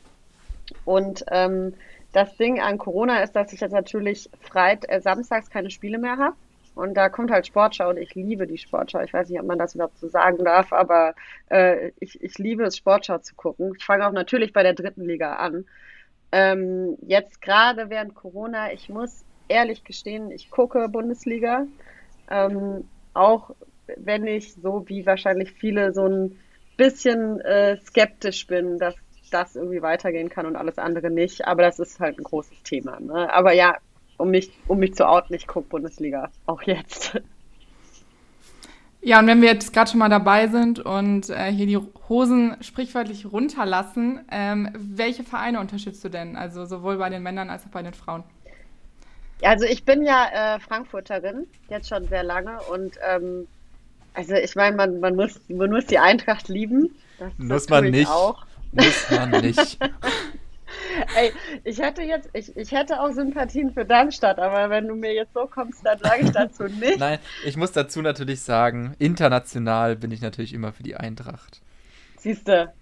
Und 0.85 1.25
ähm, 1.31 1.75
das 2.13 2.37
Ding 2.37 2.61
an 2.61 2.79
Corona 2.79 3.23
ist, 3.23 3.37
dass 3.37 3.53
ich 3.53 3.61
jetzt 3.61 3.73
natürlich 3.73 4.29
freit, 4.41 4.89
äh, 4.89 5.01
samstags 5.01 5.49
keine 5.49 5.71
Spiele 5.71 5.99
mehr 5.99 6.17
habe. 6.17 6.37
Und 6.81 6.95
da 6.95 7.11
kommt 7.11 7.31
halt 7.31 7.47
Sportschau 7.47 7.91
und 7.91 7.99
ich 7.99 8.15
liebe 8.15 8.47
die 8.47 8.57
Sportschau. 8.57 9.03
Ich 9.03 9.13
weiß 9.13 9.29
nicht, 9.29 9.39
ob 9.39 9.47
man 9.47 9.59
das 9.59 9.75
überhaupt 9.75 9.99
so 9.99 10.09
sagen 10.09 10.45
darf, 10.45 10.73
aber 10.73 11.15
äh, 11.51 11.91
ich, 12.01 12.23
ich 12.23 12.39
liebe 12.39 12.65
es, 12.65 12.79
Sportschau 12.79 13.19
zu 13.19 13.35
gucken. 13.35 13.75
Ich 13.77 13.85
fange 13.85 14.07
auch 14.07 14.13
natürlich 14.13 14.55
bei 14.55 14.63
der 14.63 14.73
dritten 14.73 15.05
Liga 15.05 15.35
an. 15.35 15.67
Ähm, 16.33 16.97
jetzt 17.03 17.43
gerade 17.43 17.91
während 17.91 18.15
Corona, 18.15 18.73
ich 18.73 18.89
muss 18.89 19.25
ehrlich 19.49 19.85
gestehen, 19.85 20.31
ich 20.31 20.51
gucke 20.51 20.89
Bundesliga. 20.89 21.67
Ähm, 22.31 22.89
auch 23.13 23.51
wenn 23.99 24.27
ich 24.27 24.55
so 24.55 24.89
wie 24.89 25.05
wahrscheinlich 25.05 25.53
viele 25.53 25.93
so 25.93 26.07
ein 26.07 26.39
bisschen 26.79 27.41
äh, 27.41 27.77
skeptisch 27.83 28.47
bin, 28.47 28.79
dass 28.79 28.95
das 29.31 29.55
irgendwie 29.55 29.83
weitergehen 29.83 30.31
kann 30.31 30.47
und 30.47 30.57
alles 30.57 30.79
andere 30.79 31.11
nicht. 31.11 31.47
Aber 31.47 31.63
das 31.63 31.79
ist 31.79 32.01
halt 32.01 32.19
ein 32.19 32.25
großes 32.25 32.63
Thema. 32.63 32.99
Ne? 33.01 33.31
Aber 33.33 33.53
ja, 33.53 33.77
um 34.21 34.31
mich, 34.31 34.51
um 34.67 34.79
mich 34.79 34.95
zu 34.95 35.09
outen, 35.09 35.35
ich 35.35 35.47
gucke 35.47 35.69
Bundesliga. 35.69 36.31
Auch 36.47 36.63
jetzt. 36.63 37.21
Ja, 39.03 39.19
und 39.19 39.27
wenn 39.27 39.41
wir 39.41 39.49
jetzt 39.49 39.73
gerade 39.73 39.91
schon 39.91 39.99
mal 39.99 40.11
dabei 40.11 40.49
sind 40.49 40.79
und 40.79 41.31
äh, 41.31 41.51
hier 41.51 41.67
die 41.67 41.79
Hosen 42.09 42.57
sprichwörtlich 42.61 43.33
runterlassen, 43.33 44.21
ähm, 44.31 44.69
welche 44.75 45.25
Vereine 45.25 45.59
unterstützt 45.61 46.05
du 46.05 46.11
denn? 46.11 46.37
Also 46.37 46.67
sowohl 46.67 46.99
bei 46.99 47.09
den 47.09 47.23
Männern 47.23 47.49
als 47.49 47.65
auch 47.65 47.71
bei 47.71 47.83
den 47.83 47.95
Frauen? 47.95 48.25
Also 49.43 49.65
ich 49.65 49.85
bin 49.85 50.03
ja 50.03 50.57
äh, 50.57 50.61
Frankfurterin, 50.61 51.47
jetzt 51.71 51.89
schon 51.89 52.07
sehr 52.09 52.23
lange 52.23 52.61
und 52.71 52.99
ähm, 53.09 53.47
also 54.13 54.35
ich 54.35 54.55
meine, 54.55 54.77
man, 54.77 55.01
man, 55.01 55.17
muss, 55.17 55.41
man 55.49 55.71
muss 55.71 55.87
die 55.87 55.99
Eintracht 55.99 56.49
lieben. 56.49 56.91
Das, 57.19 57.33
muss 57.39 57.49
das 57.49 57.69
man 57.71 57.91
nicht. 57.91 58.11
Auch. 58.11 58.45
Muss 58.73 59.11
man 59.11 59.31
nicht. 59.31 59.79
Ey, 61.17 61.33
ich 61.65 61.81
hätte 61.81 62.03
jetzt, 62.03 62.29
ich, 62.33 62.57
ich 62.57 62.73
hätte 62.73 63.01
auch 63.01 63.11
Sympathien 63.13 63.73
für 63.73 63.85
Darmstadt, 63.85 64.39
aber 64.39 64.71
wenn 64.71 64.87
du 64.87 64.95
mir 64.95 65.15
jetzt 65.15 65.35
so 65.35 65.47
kommst, 65.47 65.85
dann 65.85 65.99
sage 65.99 66.23
ich 66.23 66.31
dazu 66.31 66.65
nicht. 66.69 66.99
Nein, 66.99 67.19
ich 67.45 67.57
muss 67.57 67.73
dazu 67.73 68.03
natürlich 68.03 68.43
sagen, 68.43 68.95
international 68.99 69.97
bin 69.97 70.11
ich 70.11 70.21
natürlich 70.21 70.53
immer 70.53 70.73
für 70.73 70.83
die 70.83 70.97
Eintracht. 70.97 71.63
Siehste, 72.19 72.73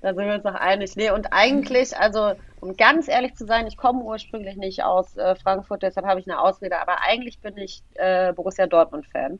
da 0.00 0.14
sind 0.14 0.26
wir 0.26 0.34
uns 0.34 0.44
noch 0.44 0.54
einig. 0.54 0.96
Nee, 0.96 1.10
und 1.10 1.32
eigentlich, 1.32 1.96
also, 1.96 2.32
um 2.60 2.76
ganz 2.76 3.08
ehrlich 3.08 3.34
zu 3.34 3.46
sein, 3.46 3.66
ich 3.66 3.76
komme 3.76 4.02
ursprünglich 4.02 4.56
nicht 4.56 4.82
aus 4.84 5.16
äh, 5.16 5.34
Frankfurt, 5.36 5.82
deshalb 5.82 6.06
habe 6.06 6.20
ich 6.20 6.28
eine 6.28 6.40
Ausrede, 6.40 6.80
aber 6.80 7.02
eigentlich 7.02 7.40
bin 7.40 7.56
ich 7.56 7.82
äh, 7.94 8.32
Borussia 8.32 8.66
Dortmund-Fan. 8.66 9.38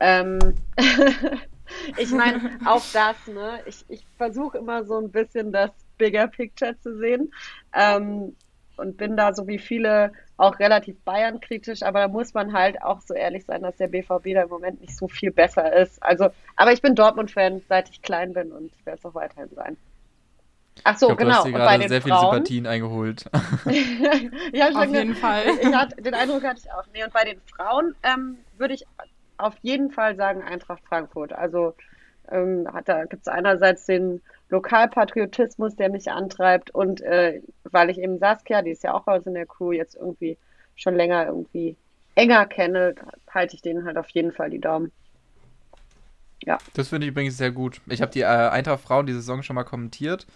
Ähm, 0.00 0.38
ich 1.96 2.10
meine, 2.10 2.58
auch 2.64 2.82
das, 2.92 3.16
ne? 3.26 3.60
Ich, 3.66 3.84
ich 3.88 4.04
versuche 4.16 4.58
immer 4.58 4.84
so 4.84 4.98
ein 4.98 5.10
bisschen 5.10 5.52
das 5.52 5.70
Bigger 6.00 6.26
Picture 6.26 6.76
zu 6.80 6.96
sehen. 6.98 7.32
Ähm, 7.74 8.34
und 8.80 8.96
bin 8.96 9.16
da 9.16 9.34
so 9.34 9.46
wie 9.46 9.58
viele 9.58 10.12
auch 10.38 10.58
relativ 10.58 10.98
Bayern-kritisch, 11.04 11.82
aber 11.82 12.00
da 12.00 12.08
muss 12.08 12.32
man 12.32 12.54
halt 12.54 12.82
auch 12.82 13.02
so 13.02 13.12
ehrlich 13.12 13.44
sein, 13.44 13.60
dass 13.62 13.76
der 13.76 13.88
BVB 13.88 14.32
da 14.34 14.42
im 14.42 14.48
Moment 14.48 14.80
nicht 14.80 14.96
so 14.96 15.06
viel 15.06 15.30
besser 15.30 15.70
ist. 15.74 16.02
Also, 16.02 16.30
aber 16.56 16.72
ich 16.72 16.80
bin 16.80 16.94
Dortmund-Fan, 16.94 17.60
seit 17.68 17.90
ich 17.90 18.00
klein 18.00 18.32
bin 18.32 18.50
und 18.50 18.72
ich 18.74 18.86
werde 18.86 18.98
es 18.98 19.04
auch 19.04 19.14
weiterhin 19.14 19.50
sein. 19.54 19.76
Ach 20.84 20.96
so, 20.96 21.10
ich 21.10 21.16
glaub, 21.18 21.44
genau. 21.44 21.58
Du 21.58 21.58
hast 21.62 21.74
dir 21.74 21.78
den 21.78 21.88
sehr 21.88 22.00
Frauen, 22.00 22.18
viele 22.18 22.32
Sympathien 22.32 22.66
eingeholt. 22.66 23.24
ja, 24.52 24.70
Auf 24.70 24.94
jeden 24.94 25.14
Fall. 25.14 25.44
Ich 25.60 25.74
hatte, 25.74 26.00
den 26.00 26.14
Eindruck 26.14 26.44
hatte 26.44 26.60
ich 26.64 26.72
auch. 26.72 26.84
Nee, 26.94 27.04
und 27.04 27.12
bei 27.12 27.24
den 27.24 27.40
Frauen 27.54 27.94
ähm, 28.02 28.38
würde 28.56 28.74
ich 28.74 28.84
auf 29.36 29.56
jeden 29.62 29.90
Fall 29.90 30.16
sagen 30.16 30.42
Eintracht 30.42 30.82
Frankfurt. 30.88 31.32
Also 31.32 31.74
ähm, 32.30 32.66
da 32.84 33.04
gibt 33.04 33.22
es 33.22 33.28
einerseits 33.28 33.86
den 33.86 34.22
Lokalpatriotismus, 34.50 35.76
der 35.76 35.90
mich 35.90 36.10
antreibt 36.10 36.70
und 36.70 37.00
äh, 37.02 37.40
weil 37.64 37.90
ich 37.90 37.98
eben 37.98 38.18
Saskia, 38.18 38.62
die 38.62 38.70
ist 38.70 38.82
ja 38.82 38.94
auch 38.94 39.04
bei 39.04 39.16
uns 39.16 39.26
in 39.26 39.34
der 39.34 39.46
Crew, 39.46 39.72
jetzt 39.72 39.94
irgendwie 39.94 40.36
schon 40.74 40.96
länger 40.96 41.26
irgendwie 41.26 41.76
enger 42.16 42.46
kenne, 42.46 42.94
halte 43.30 43.54
ich 43.54 43.62
denen 43.62 43.84
halt 43.84 43.96
auf 43.96 44.08
jeden 44.10 44.32
Fall 44.32 44.50
die 44.50 44.60
Daumen. 44.60 44.90
Ja. 46.44 46.58
Das 46.74 46.88
finde 46.88 47.06
ich 47.06 47.12
übrigens 47.12 47.36
sehr 47.36 47.52
gut. 47.52 47.80
Ich 47.86 48.02
habe 48.02 48.12
die 48.12 48.22
äh, 48.22 48.24
Eintracht 48.24 48.80
Frauen 48.80 49.06
die 49.06 49.12
Saison 49.12 49.42
schon 49.42 49.54
mal 49.54 49.64
kommentiert 49.64 50.26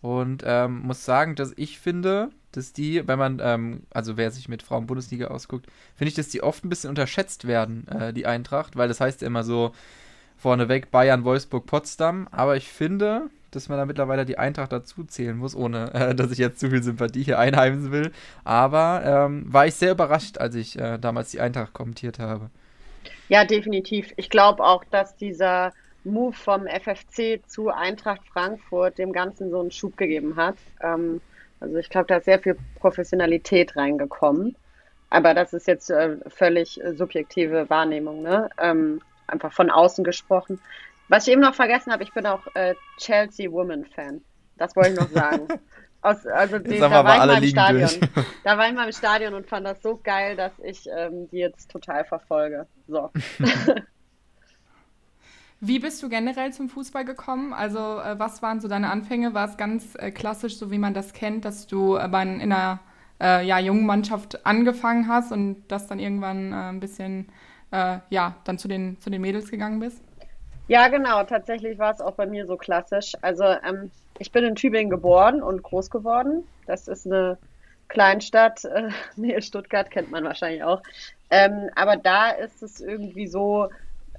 und 0.00 0.42
ähm, 0.44 0.80
muss 0.80 1.04
sagen, 1.04 1.34
dass 1.34 1.52
ich 1.56 1.78
finde, 1.78 2.30
dass 2.52 2.72
die, 2.72 3.06
wenn 3.06 3.18
man, 3.18 3.40
ähm, 3.42 3.82
also 3.90 4.16
wer 4.16 4.30
sich 4.30 4.48
mit 4.48 4.62
Frauen-Bundesliga 4.62 5.28
ausguckt, 5.28 5.66
finde 5.94 6.08
ich, 6.08 6.14
dass 6.14 6.28
die 6.28 6.42
oft 6.42 6.64
ein 6.64 6.70
bisschen 6.70 6.90
unterschätzt 6.90 7.46
werden, 7.46 7.86
äh, 7.88 8.12
die 8.12 8.26
Eintracht, 8.26 8.76
weil 8.76 8.88
das 8.88 9.00
heißt 9.00 9.20
ja 9.20 9.26
immer 9.26 9.44
so 9.44 9.72
vorneweg 10.36 10.90
Bayern, 10.90 11.24
Wolfsburg, 11.24 11.66
Potsdam. 11.66 12.26
Aber 12.30 12.56
ich 12.56 12.68
finde, 12.68 13.30
dass 13.50 13.68
man 13.68 13.78
da 13.78 13.86
mittlerweile 13.86 14.24
die 14.24 14.38
Eintracht 14.38 14.72
dazu 14.72 15.04
zählen 15.04 15.36
muss, 15.36 15.54
ohne 15.54 15.92
äh, 15.94 16.14
dass 16.14 16.30
ich 16.30 16.38
jetzt 16.38 16.60
zu 16.60 16.70
viel 16.70 16.82
Sympathie 16.82 17.22
hier 17.22 17.38
einheimsen 17.38 17.92
will. 17.92 18.12
Aber 18.44 19.02
ähm, 19.04 19.44
war 19.52 19.66
ich 19.66 19.74
sehr 19.74 19.92
überrascht, 19.92 20.38
als 20.38 20.54
ich 20.54 20.78
äh, 20.78 20.98
damals 20.98 21.30
die 21.30 21.40
Eintracht 21.40 21.72
kommentiert 21.72 22.18
habe. 22.18 22.50
Ja, 23.28 23.44
definitiv. 23.44 24.12
Ich 24.16 24.30
glaube 24.30 24.64
auch, 24.64 24.84
dass 24.84 25.16
dieser 25.16 25.72
Move 26.04 26.32
vom 26.32 26.66
FFC 26.66 27.40
zu 27.46 27.68
Eintracht 27.68 28.22
Frankfurt 28.32 28.98
dem 28.98 29.12
Ganzen 29.12 29.50
so 29.50 29.60
einen 29.60 29.70
Schub 29.70 29.96
gegeben 29.96 30.36
hat. 30.36 30.56
Ähm, 30.80 31.20
also 31.60 31.76
ich 31.76 31.90
glaube, 31.90 32.06
da 32.06 32.16
ist 32.16 32.24
sehr 32.24 32.40
viel 32.40 32.56
Professionalität 32.76 33.76
reingekommen. 33.76 34.56
Aber 35.10 35.34
das 35.34 35.52
ist 35.52 35.66
jetzt 35.66 35.90
äh, 35.90 36.16
völlig 36.28 36.82
äh, 36.82 36.94
subjektive 36.94 37.68
Wahrnehmung, 37.68 38.22
ne? 38.22 38.48
Ähm, 38.58 39.00
einfach 39.26 39.52
von 39.52 39.70
außen 39.70 40.04
gesprochen. 40.04 40.60
Was 41.10 41.26
ich 41.26 41.32
eben 41.32 41.42
noch 41.42 41.56
vergessen 41.56 41.92
habe, 41.92 42.04
ich 42.04 42.12
bin 42.12 42.24
auch 42.24 42.46
äh, 42.54 42.76
Chelsea 42.96 43.50
Woman 43.50 43.84
Fan. 43.84 44.20
Das 44.56 44.76
wollte 44.76 44.90
ich 44.90 44.96
noch 44.96 45.10
sagen. 45.10 45.48
Aus, 46.02 46.24
also 46.24 46.60
die, 46.60 46.78
da, 46.78 47.04
war 47.04 47.16
ich 47.16 47.26
mal 47.26 47.42
im 47.42 47.50
Stadion. 47.50 47.90
da 48.44 48.56
war 48.56 48.68
ich 48.68 48.74
mal 48.74 48.86
im 48.86 48.92
Stadion 48.92 49.34
und 49.34 49.48
fand 49.48 49.66
das 49.66 49.82
so 49.82 50.00
geil, 50.02 50.36
dass 50.36 50.52
ich 50.62 50.88
ähm, 50.96 51.28
die 51.30 51.38
jetzt 51.38 51.68
total 51.68 52.04
verfolge. 52.04 52.68
So. 52.86 53.10
Wie 55.60 55.80
bist 55.80 56.00
du 56.02 56.08
generell 56.08 56.52
zum 56.52 56.70
Fußball 56.70 57.04
gekommen? 57.04 57.52
Also, 57.52 57.78
äh, 57.78 58.16
was 58.18 58.40
waren 58.40 58.60
so 58.60 58.68
deine 58.68 58.88
Anfänge? 58.88 59.34
War 59.34 59.48
es 59.48 59.56
ganz 59.56 59.96
äh, 59.96 60.12
klassisch, 60.12 60.58
so 60.58 60.70
wie 60.70 60.78
man 60.78 60.94
das 60.94 61.12
kennt, 61.12 61.44
dass 61.44 61.66
du 61.66 61.96
äh, 61.96 62.08
bei, 62.08 62.22
in 62.22 62.40
einer 62.40 62.78
äh, 63.20 63.44
ja, 63.44 63.58
jungen 63.58 63.84
Mannschaft 63.84 64.46
angefangen 64.46 65.08
hast 65.08 65.32
und 65.32 65.64
das 65.66 65.88
dann 65.88 65.98
irgendwann 65.98 66.52
äh, 66.52 66.56
ein 66.56 66.80
bisschen, 66.80 67.26
äh, 67.72 67.98
ja, 68.10 68.36
dann 68.44 68.58
zu 68.58 68.68
den, 68.68 69.00
zu 69.00 69.10
den 69.10 69.20
Mädels 69.20 69.50
gegangen 69.50 69.80
bist? 69.80 70.04
Ja, 70.70 70.86
genau. 70.86 71.24
Tatsächlich 71.24 71.80
war 71.80 71.92
es 71.92 72.00
auch 72.00 72.14
bei 72.14 72.26
mir 72.26 72.46
so 72.46 72.56
klassisch. 72.56 73.14
Also, 73.22 73.42
ähm, 73.42 73.90
ich 74.20 74.30
bin 74.30 74.44
in 74.44 74.54
Tübingen 74.54 74.88
geboren 74.88 75.42
und 75.42 75.64
groß 75.64 75.90
geworden. 75.90 76.44
Das 76.64 76.86
ist 76.86 77.06
eine 77.06 77.38
Kleinstadt, 77.88 78.64
äh, 78.66 78.90
nee, 79.16 79.40
Stuttgart 79.42 79.90
kennt 79.90 80.12
man 80.12 80.22
wahrscheinlich 80.22 80.62
auch. 80.62 80.80
Ähm, 81.28 81.70
aber 81.74 81.96
da 81.96 82.30
ist 82.30 82.62
es 82.62 82.80
irgendwie 82.80 83.26
so, 83.26 83.68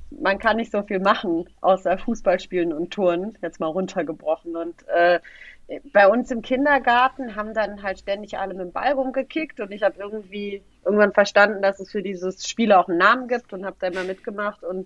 man 0.09 0.39
kann 0.39 0.57
nicht 0.57 0.73
so 0.73 0.83
viel 0.83 0.99
machen, 0.99 1.47
außer 1.61 1.97
Fußball 1.97 2.41
spielen 2.41 2.73
und 2.73 2.91
Touren, 2.91 3.37
jetzt 3.41 3.61
mal 3.61 3.67
runtergebrochen. 3.67 4.57
Und 4.57 4.85
äh, 4.89 5.21
bei 5.93 6.05
uns 6.09 6.31
im 6.31 6.41
Kindergarten 6.41 7.37
haben 7.37 7.53
dann 7.53 7.81
halt 7.81 7.99
ständig 7.99 8.37
alle 8.37 8.55
mit 8.55 8.65
dem 8.65 8.73
Ball 8.73 8.91
rumgekickt 8.91 9.61
und 9.61 9.71
ich 9.71 9.83
habe 9.83 9.95
irgendwie 9.97 10.63
irgendwann 10.83 11.13
verstanden, 11.13 11.61
dass 11.61 11.79
es 11.79 11.91
für 11.91 12.03
dieses 12.03 12.45
Spiel 12.45 12.73
auch 12.73 12.89
einen 12.89 12.97
Namen 12.97 13.29
gibt 13.29 13.53
und 13.53 13.65
habe 13.65 13.77
da 13.79 13.87
immer 13.87 14.03
mitgemacht 14.03 14.65
und 14.65 14.85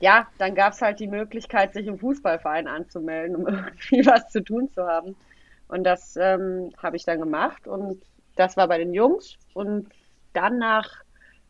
ja, 0.00 0.28
dann 0.38 0.54
gab 0.54 0.72
es 0.72 0.82
halt 0.82 1.00
die 1.00 1.08
Möglichkeit, 1.08 1.72
sich 1.72 1.86
im 1.86 1.98
Fußballverein 1.98 2.68
anzumelden, 2.68 3.36
um 3.36 3.46
irgendwie 3.46 4.06
was 4.06 4.28
zu 4.30 4.42
tun 4.42 4.68
zu 4.70 4.86
haben. 4.86 5.16
Und 5.68 5.84
das 5.84 6.16
ähm, 6.16 6.72
habe 6.82 6.96
ich 6.96 7.04
dann 7.04 7.18
gemacht 7.18 7.66
und 7.66 8.02
das 8.36 8.56
war 8.56 8.68
bei 8.68 8.78
den 8.78 8.94
Jungs 8.94 9.36
und 9.54 9.88
dann 10.32 10.58
nach 10.58 11.02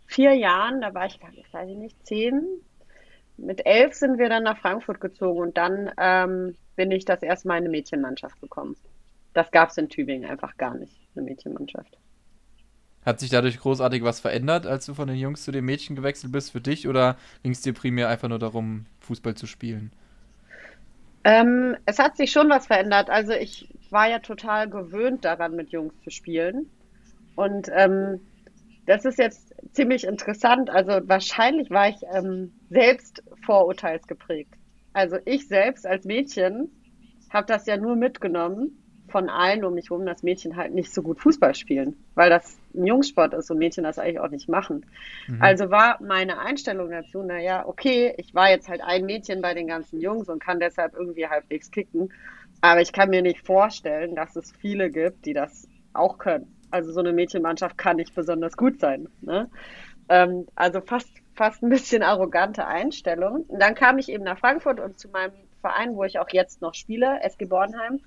vier 0.07 0.35
Jahren, 0.35 0.81
da 0.81 0.95
war 0.95 1.07
ich, 1.07 1.21
weiß 1.53 1.69
ich 1.69 1.77
nicht, 1.77 2.07
zehn, 2.07 2.43
mit 3.37 3.65
elf 3.67 3.95
sind 3.95 4.19
wir 4.19 4.29
dann 4.29 4.43
nach 4.43 4.59
Frankfurt 4.59 5.01
gezogen 5.01 5.41
und 5.41 5.57
dann 5.57 5.93
ähm, 5.99 6.57
bin 6.75 6.91
ich 6.91 7.05
das 7.05 7.23
erste 7.23 7.47
Mal 7.47 7.59
in 7.59 7.65
eine 7.65 7.71
Mädchenmannschaft 7.71 8.41
gekommen. 8.41 8.77
Das 9.35 9.51
gab 9.53 9.69
es 9.69 9.79
in 9.79 9.89
Tübingen 9.89 10.29
einfach 10.29 10.57
gar 10.57 10.75
nicht, 10.75 10.99
eine 11.15 11.25
Mädchenmannschaft. 11.25 11.97
Hat 13.09 13.21
sich 13.21 13.31
dadurch 13.31 13.59
großartig 13.59 14.05
was 14.05 14.21
verändert, 14.21 14.67
als 14.67 14.85
du 14.85 14.93
von 14.93 15.09
den 15.09 15.17
Jungs 15.17 15.43
zu 15.43 15.51
den 15.51 15.65
Mädchen 15.65 15.97
gewechselt 15.97 16.31
bist 16.31 16.53
für 16.53 16.61
dich 16.61 16.87
oder 16.87 17.17
ging 17.43 17.53
es 17.53 17.63
dir 17.63 17.73
primär 17.73 18.07
einfach 18.11 18.29
nur 18.29 18.39
darum, 18.39 18.85
Fußball 19.01 19.35
zu 19.35 19.47
spielen? 19.47 19.93
Ähm, 21.25 21.75
es 21.87 21.99
hat 21.99 22.19
sich 22.19 22.31
schon 22.31 22.51
was 22.51 22.67
verändert. 22.67 23.09
Also 23.09 23.33
ich 23.33 23.67
war 23.89 24.11
ja 24.11 24.19
total 24.19 24.69
gewöhnt 24.69 25.25
daran, 25.25 25.57
mit 25.57 25.71
Jungs 25.71 25.95
zu 26.05 26.11
spielen. 26.11 26.69
Und 27.35 27.71
ähm, 27.75 28.21
das 28.85 29.07
ist 29.07 29.19
jetzt 29.19 29.55
ziemlich 29.73 30.05
interessant. 30.05 30.69
Also 30.69 31.01
wahrscheinlich 31.09 31.71
war 31.71 31.89
ich 31.89 32.03
ähm, 32.13 32.53
selbst 32.69 33.23
vorurteilsgeprägt. 33.47 34.53
Also 34.93 35.17
ich 35.25 35.49
selbst 35.49 35.87
als 35.87 36.05
Mädchen 36.05 36.71
habe 37.31 37.47
das 37.47 37.65
ja 37.65 37.79
nur 37.79 37.97
mitgenommen 37.97 38.77
von 39.09 39.29
allen 39.29 39.65
um 39.65 39.75
mich 39.75 39.91
herum, 39.91 40.07
dass 40.07 40.23
Mädchen 40.23 40.57
halt 40.57 40.75
nicht 40.75 40.93
so 40.93 41.03
gut 41.03 41.21
Fußball 41.21 41.55
spielen, 41.55 41.97
weil 42.15 42.31
das 42.31 42.59
ein 42.75 42.87
Jungsport 42.87 43.35
ist 43.35 43.51
und 43.51 43.59
Mädchen 43.59 43.85
das 43.85 43.99
eigentlich 43.99 44.21
auch 44.21 44.31
nicht 44.31 44.49
machen. 44.49 44.87
Mhm. 45.27 45.43
Also 45.43 45.71
war 45.71 45.99
meine 46.03 46.39
Einstellung 46.39 46.91
dazu, 46.91 47.23
naja, 47.23 47.67
okay, 47.67 48.15
ich 48.19 48.35
war 48.35 48.51
jetzt 48.51 48.69
halt 48.69 48.83
ein 48.83 49.05
Mädchen 49.05 49.41
bei 49.43 49.55
den 49.55 49.67
ganzen 49.67 50.01
Jungs 50.01 50.29
und 50.29 50.43
kann 50.43 50.61
deshalb 50.61 50.95
irgendwie 50.95 51.27
halbwegs 51.27 51.71
kicken, 51.71 52.13
aber 52.61 52.81
ich 52.81 52.93
kann 52.93 53.11
mir 53.11 53.23
nicht 53.23 53.47
vorstellen, 53.47 54.15
dass 54.15 54.37
es 54.37 54.53
viele 54.53 54.91
gibt, 54.91 55.27
die 55.27 55.33
das 55.33 55.69
auch 55.93 56.19
können 56.19 56.55
also 56.71 56.93
so 56.93 57.01
eine 57.01 57.13
Mädchenmannschaft 57.13 57.79
kann 57.79 57.97
nicht 57.97 58.15
besonders 58.15 58.57
gut 58.57 58.81
sein. 58.81 59.09
Ne? 59.21 59.51
Ähm, 60.09 60.47
also 60.55 60.81
fast, 60.81 61.11
fast 61.35 61.63
ein 61.63 61.69
bisschen 61.69 62.03
arrogante 62.03 62.67
Einstellung. 62.67 63.45
Und 63.49 63.61
dann 63.61 63.75
kam 63.75 63.99
ich 63.99 64.09
eben 64.09 64.25
nach 64.25 64.39
Frankfurt 64.39 64.81
und 64.81 64.99
zu 64.99 65.09
meinem 65.09 65.33
Verein, 65.61 65.97
wo 65.97 66.05
ich 66.05 66.19
auch 66.19 66.29
jetzt 66.31 66.61
noch 66.61 66.75
spiele, 66.75 67.21
SG 67.23 67.47
Bornheim. 67.47 68.01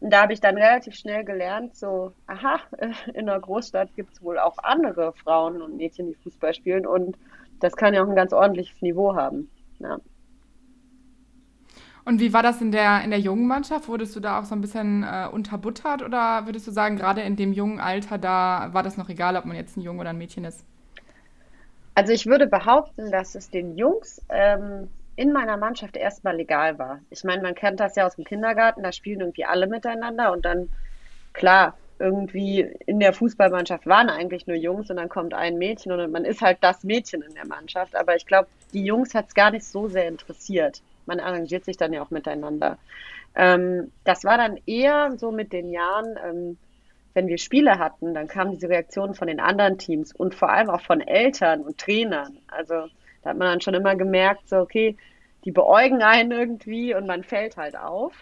Und 0.00 0.12
da 0.12 0.22
habe 0.22 0.32
ich 0.32 0.40
dann 0.40 0.56
relativ 0.56 0.94
schnell 0.94 1.24
gelernt, 1.24 1.76
so, 1.76 2.12
aha, 2.26 2.60
in 3.14 3.28
einer 3.28 3.40
Großstadt 3.40 3.94
gibt 3.96 4.12
es 4.12 4.22
wohl 4.22 4.38
auch 4.38 4.58
andere 4.58 5.12
Frauen 5.14 5.62
und 5.62 5.76
Mädchen, 5.76 6.08
die 6.08 6.14
Fußball 6.14 6.54
spielen. 6.54 6.86
Und 6.86 7.16
das 7.60 7.76
kann 7.76 7.94
ja 7.94 8.04
auch 8.04 8.08
ein 8.08 8.16
ganz 8.16 8.32
ordentliches 8.32 8.80
Niveau 8.82 9.14
haben. 9.14 9.50
Ja. 9.78 9.98
Und 12.04 12.20
wie 12.20 12.32
war 12.32 12.42
das 12.42 12.60
in 12.60 12.70
der, 12.70 13.02
in 13.02 13.10
der 13.10 13.18
jungen 13.18 13.48
Mannschaft? 13.48 13.88
Wurdest 13.88 14.14
du 14.14 14.20
da 14.20 14.38
auch 14.38 14.44
so 14.44 14.54
ein 14.54 14.60
bisschen 14.60 15.02
äh, 15.02 15.26
unterbuttert 15.30 16.02
oder 16.02 16.46
würdest 16.46 16.66
du 16.68 16.70
sagen, 16.70 16.96
gerade 16.96 17.22
in 17.22 17.34
dem 17.34 17.52
jungen 17.52 17.80
Alter, 17.80 18.16
da 18.16 18.68
war 18.72 18.84
das 18.84 18.96
noch 18.96 19.08
egal, 19.08 19.36
ob 19.36 19.44
man 19.44 19.56
jetzt 19.56 19.76
ein 19.76 19.80
Junge 19.80 20.02
oder 20.02 20.10
ein 20.10 20.18
Mädchen 20.18 20.44
ist? 20.44 20.64
Also 21.96 22.12
ich 22.12 22.26
würde 22.26 22.46
behaupten, 22.46 23.10
dass 23.10 23.34
es 23.34 23.50
den 23.50 23.76
Jungs 23.76 24.22
ähm, 24.28 24.88
in 25.16 25.32
meiner 25.32 25.56
Mannschaft 25.56 25.96
erstmal 25.96 26.38
egal 26.38 26.78
war. 26.78 27.00
Ich 27.10 27.24
meine, 27.24 27.42
man 27.42 27.54
kennt 27.54 27.80
das 27.80 27.96
ja 27.96 28.06
aus 28.06 28.16
dem 28.16 28.24
Kindergarten, 28.24 28.82
da 28.82 28.92
spielen 28.92 29.20
irgendwie 29.20 29.44
alle 29.44 29.66
miteinander 29.66 30.32
und 30.32 30.44
dann, 30.44 30.68
klar, 31.32 31.76
irgendwie 31.98 32.60
in 32.84 33.00
der 33.00 33.14
Fußballmannschaft 33.14 33.86
waren 33.86 34.10
eigentlich 34.10 34.46
nur 34.46 34.56
Jungs 34.56 34.90
und 34.90 34.96
dann 34.96 35.08
kommt 35.08 35.32
ein 35.32 35.56
Mädchen 35.56 35.92
und 35.92 36.12
man 36.12 36.26
ist 36.26 36.42
halt 36.42 36.58
das 36.60 36.84
Mädchen 36.84 37.22
in 37.22 37.34
der 37.34 37.46
Mannschaft. 37.46 37.96
Aber 37.96 38.14
ich 38.14 38.26
glaube, 38.26 38.48
die 38.74 38.84
Jungs 38.84 39.14
hat 39.14 39.28
es 39.28 39.34
gar 39.34 39.50
nicht 39.50 39.64
so 39.64 39.88
sehr 39.88 40.06
interessiert 40.06 40.82
man 41.06 41.20
arrangiert 41.20 41.64
sich 41.64 41.76
dann 41.76 41.92
ja 41.92 42.02
auch 42.02 42.10
miteinander. 42.10 42.78
Ähm, 43.34 43.92
das 44.04 44.24
war 44.24 44.36
dann 44.36 44.58
eher 44.66 45.16
so 45.16 45.32
mit 45.32 45.52
den 45.52 45.70
Jahren, 45.70 46.18
ähm, 46.24 46.58
wenn 47.14 47.28
wir 47.28 47.38
Spiele 47.38 47.78
hatten, 47.78 48.12
dann 48.12 48.28
kamen 48.28 48.52
diese 48.52 48.68
Reaktionen 48.68 49.14
von 49.14 49.28
den 49.28 49.40
anderen 49.40 49.78
Teams 49.78 50.14
und 50.14 50.34
vor 50.34 50.50
allem 50.50 50.68
auch 50.68 50.82
von 50.82 51.00
Eltern 51.00 51.62
und 51.62 51.78
Trainern. 51.78 52.38
Also 52.48 52.88
da 53.26 53.30
hat 53.30 53.38
man 53.38 53.48
dann 53.48 53.60
schon 53.60 53.74
immer 53.74 53.96
gemerkt, 53.96 54.48
so 54.48 54.58
okay, 54.58 54.96
die 55.44 55.50
beäugen 55.50 56.00
einen 56.00 56.30
irgendwie 56.30 56.94
und 56.94 57.08
man 57.08 57.24
fällt 57.24 57.56
halt 57.56 57.76
auf. 57.76 58.12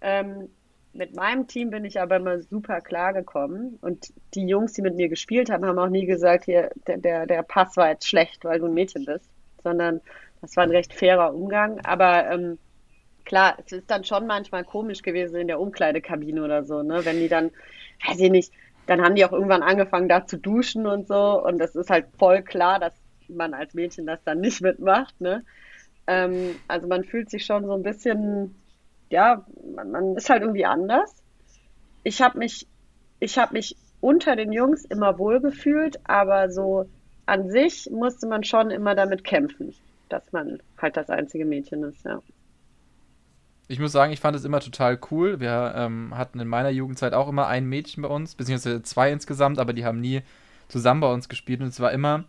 Ähm, 0.00 0.48
mit 0.94 1.14
meinem 1.14 1.46
Team 1.46 1.68
bin 1.68 1.84
ich 1.84 2.00
aber 2.00 2.16
immer 2.16 2.40
super 2.40 2.80
klar 2.80 3.12
gekommen 3.12 3.78
und 3.82 4.14
die 4.32 4.46
Jungs, 4.46 4.72
die 4.72 4.80
mit 4.80 4.96
mir 4.96 5.10
gespielt 5.10 5.50
haben, 5.50 5.66
haben 5.66 5.78
auch 5.78 5.90
nie 5.90 6.06
gesagt, 6.06 6.46
hier, 6.46 6.70
der, 6.86 6.96
der, 6.96 7.26
der 7.26 7.42
Pass 7.42 7.76
war 7.76 7.90
jetzt 7.90 8.08
schlecht, 8.08 8.46
weil 8.46 8.60
du 8.60 8.64
ein 8.64 8.72
Mädchen 8.72 9.04
bist, 9.04 9.28
sondern 9.62 10.00
das 10.40 10.56
war 10.56 10.64
ein 10.64 10.70
recht 10.70 10.94
fairer 10.94 11.34
Umgang, 11.34 11.80
aber 11.84 12.30
ähm, 12.30 12.58
klar, 13.26 13.58
es 13.62 13.72
ist 13.72 13.90
dann 13.90 14.04
schon 14.04 14.26
manchmal 14.26 14.64
komisch 14.64 15.02
gewesen 15.02 15.36
in 15.36 15.48
der 15.48 15.60
Umkleidekabine 15.60 16.42
oder 16.42 16.64
so, 16.64 16.82
ne? 16.82 17.04
Wenn 17.04 17.20
die 17.20 17.28
dann, 17.28 17.50
weiß 18.06 18.20
ich 18.20 18.30
nicht, 18.30 18.52
dann 18.86 19.02
haben 19.02 19.16
die 19.16 19.24
auch 19.26 19.32
irgendwann 19.32 19.62
angefangen, 19.62 20.08
da 20.08 20.26
zu 20.26 20.38
duschen 20.38 20.86
und 20.86 21.08
so. 21.08 21.44
Und 21.44 21.58
das 21.58 21.74
ist 21.74 21.90
halt 21.90 22.06
voll 22.18 22.42
klar, 22.42 22.78
dass 22.78 22.94
man 23.28 23.54
als 23.54 23.74
Mädchen 23.74 24.06
das 24.06 24.22
dann 24.24 24.40
nicht 24.40 24.60
mitmacht. 24.60 25.20
Ne? 25.20 25.44
Ähm, 26.06 26.56
also 26.68 26.86
man 26.86 27.04
fühlt 27.04 27.30
sich 27.30 27.44
schon 27.44 27.64
so 27.64 27.72
ein 27.72 27.82
bisschen, 27.82 28.54
ja, 29.10 29.44
man, 29.74 29.90
man 29.90 30.16
ist 30.16 30.30
halt 30.30 30.42
irgendwie 30.42 30.66
anders. 30.66 31.22
Ich 32.04 32.22
habe 32.22 32.38
mich, 32.38 32.66
ich 33.20 33.38
habe 33.38 33.54
mich 33.54 33.76
unter 34.00 34.36
den 34.36 34.52
Jungs 34.52 34.84
immer 34.84 35.18
wohl 35.18 35.40
gefühlt, 35.40 35.98
aber 36.04 36.50
so 36.50 36.88
an 37.26 37.50
sich 37.50 37.90
musste 37.90 38.28
man 38.28 38.44
schon 38.44 38.70
immer 38.70 38.94
damit 38.94 39.24
kämpfen, 39.24 39.74
dass 40.08 40.32
man 40.32 40.60
halt 40.80 40.96
das 40.96 41.10
einzige 41.10 41.44
Mädchen 41.44 41.82
ist, 41.82 42.04
ja. 42.04 42.22
Ich 43.68 43.80
muss 43.80 43.90
sagen, 43.90 44.12
ich 44.12 44.20
fand 44.20 44.36
es 44.36 44.44
immer 44.44 44.60
total 44.60 44.96
cool. 45.10 45.40
Wir 45.40 45.74
ähm, 45.76 46.16
hatten 46.16 46.38
in 46.38 46.46
meiner 46.46 46.68
Jugendzeit 46.70 47.14
auch 47.14 47.28
immer 47.28 47.48
ein 47.48 47.66
Mädchen 47.66 48.04
bei 48.04 48.08
uns, 48.08 48.36
beziehungsweise 48.36 48.80
zwei 48.82 49.10
insgesamt, 49.10 49.58
aber 49.58 49.72
die 49.72 49.84
haben 49.84 50.00
nie 50.00 50.22
zusammen 50.68 51.00
bei 51.00 51.12
uns 51.12 51.28
gespielt 51.28 51.60
und 51.60 51.68
es 51.68 51.80
war 51.80 51.90
immer 51.90 52.24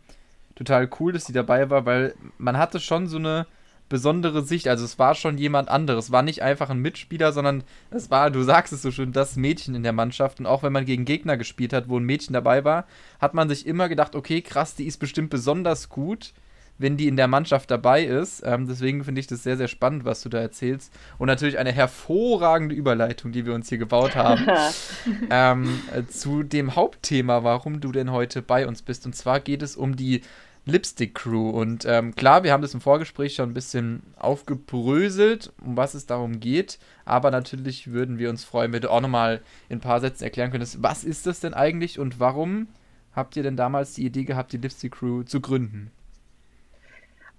total 0.57 0.89
cool, 0.99 1.13
dass 1.13 1.25
sie 1.25 1.33
dabei 1.33 1.69
war, 1.69 1.85
weil 1.85 2.15
man 2.37 2.57
hatte 2.57 2.79
schon 2.79 3.07
so 3.07 3.17
eine 3.17 3.45
besondere 3.89 4.43
Sicht. 4.43 4.67
Also 4.67 4.83
es 4.83 4.99
war 4.99 5.15
schon 5.15 5.37
jemand 5.37 5.69
anderes. 5.69 6.05
Es 6.05 6.11
war 6.11 6.23
nicht 6.23 6.41
einfach 6.41 6.69
ein 6.69 6.79
Mitspieler, 6.79 7.31
sondern 7.31 7.63
es 7.91 8.09
war, 8.09 8.31
du 8.31 8.43
sagst 8.43 8.73
es 8.73 8.81
so 8.81 8.91
schön, 8.91 9.13
das 9.13 9.35
Mädchen 9.35 9.75
in 9.75 9.83
der 9.83 9.93
Mannschaft. 9.93 10.39
Und 10.39 10.45
auch 10.45 10.63
wenn 10.63 10.73
man 10.73 10.85
gegen 10.85 11.05
Gegner 11.05 11.37
gespielt 11.37 11.73
hat, 11.73 11.87
wo 11.87 11.97
ein 11.99 12.03
Mädchen 12.03 12.33
dabei 12.33 12.65
war, 12.65 12.85
hat 13.19 13.33
man 13.33 13.49
sich 13.49 13.65
immer 13.65 13.87
gedacht, 13.87 14.15
okay, 14.15 14.41
krass, 14.41 14.75
die 14.75 14.87
ist 14.87 14.97
bestimmt 14.97 15.29
besonders 15.29 15.89
gut, 15.89 16.33
wenn 16.79 16.97
die 16.97 17.07
in 17.07 17.15
der 17.15 17.27
Mannschaft 17.27 17.71
dabei 17.71 18.03
ist. 18.03 18.43
Ähm, 18.45 18.67
deswegen 18.67 19.03
finde 19.03 19.21
ich 19.21 19.27
das 19.27 19.43
sehr, 19.43 19.57
sehr 19.57 19.67
spannend, 19.67 20.05
was 20.05 20.21
du 20.21 20.29
da 20.29 20.39
erzählst. 20.39 20.93
Und 21.17 21.27
natürlich 21.27 21.57
eine 21.57 21.71
hervorragende 21.71 22.75
Überleitung, 22.75 23.31
die 23.31 23.45
wir 23.45 23.53
uns 23.53 23.69
hier 23.69 23.77
gebaut 23.77 24.15
haben, 24.15 24.47
ähm, 25.29 25.79
äh, 25.95 26.05
zu 26.05 26.43
dem 26.43 26.75
Hauptthema, 26.75 27.43
warum 27.43 27.79
du 27.79 27.91
denn 27.91 28.11
heute 28.11 28.41
bei 28.41 28.67
uns 28.67 28.81
bist. 28.81 29.05
Und 29.05 29.15
zwar 29.15 29.39
geht 29.39 29.61
es 29.61 29.75
um 29.75 29.95
die 29.95 30.21
Lipstick 30.67 31.15
Crew. 31.15 31.49
Und 31.49 31.85
ähm, 31.85 32.13
klar, 32.13 32.43
wir 32.43 32.51
haben 32.51 32.61
das 32.61 32.73
im 32.73 32.81
Vorgespräch 32.81 33.35
schon 33.35 33.49
ein 33.49 33.53
bisschen 33.53 34.03
aufgebröselt, 34.17 35.51
um 35.65 35.77
was 35.77 35.93
es 35.93 36.05
darum 36.05 36.39
geht. 36.39 36.77
Aber 37.05 37.31
natürlich 37.31 37.91
würden 37.91 38.19
wir 38.19 38.29
uns 38.29 38.43
freuen, 38.43 38.73
wenn 38.73 38.81
du 38.81 38.91
auch 38.91 39.01
nochmal 39.01 39.41
in 39.69 39.77
ein 39.77 39.81
paar 39.81 40.01
Sätzen 40.01 40.25
erklären 40.25 40.51
könntest, 40.51 40.83
was 40.83 41.03
ist 41.03 41.25
das 41.25 41.39
denn 41.39 41.53
eigentlich 41.53 41.99
und 41.99 42.19
warum 42.19 42.67
habt 43.15 43.35
ihr 43.35 43.43
denn 43.43 43.57
damals 43.57 43.93
die 43.93 44.05
Idee 44.05 44.25
gehabt, 44.25 44.51
die 44.51 44.57
Lipstick 44.57 44.93
Crew 44.93 45.23
zu 45.23 45.41
gründen? 45.41 45.89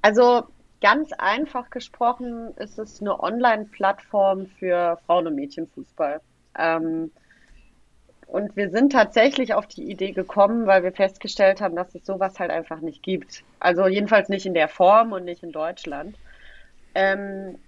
Also 0.02 0.44
ganz 0.80 1.12
einfach 1.12 1.70
gesprochen 1.70 2.54
ist 2.56 2.78
es 2.78 3.00
eine 3.00 3.20
Online-Plattform 3.20 4.46
für 4.58 4.98
Frauen- 5.06 5.26
und 5.26 5.34
Mädchenfußball. 5.34 6.20
Ähm, 6.56 7.10
und 8.28 8.56
wir 8.56 8.68
sind 8.70 8.92
tatsächlich 8.92 9.54
auf 9.54 9.66
die 9.66 9.90
Idee 9.90 10.12
gekommen, 10.12 10.66
weil 10.66 10.82
wir 10.82 10.92
festgestellt 10.92 11.62
haben, 11.62 11.74
dass 11.74 11.94
es 11.94 12.04
sowas 12.04 12.38
halt 12.38 12.50
einfach 12.50 12.80
nicht 12.80 13.02
gibt. 13.02 13.42
Also 13.58 13.86
jedenfalls 13.86 14.28
nicht 14.28 14.44
in 14.44 14.52
der 14.52 14.68
Form 14.68 15.12
und 15.12 15.24
nicht 15.24 15.42
in 15.42 15.50
Deutschland. 15.50 16.14
Ähm, 16.94 17.58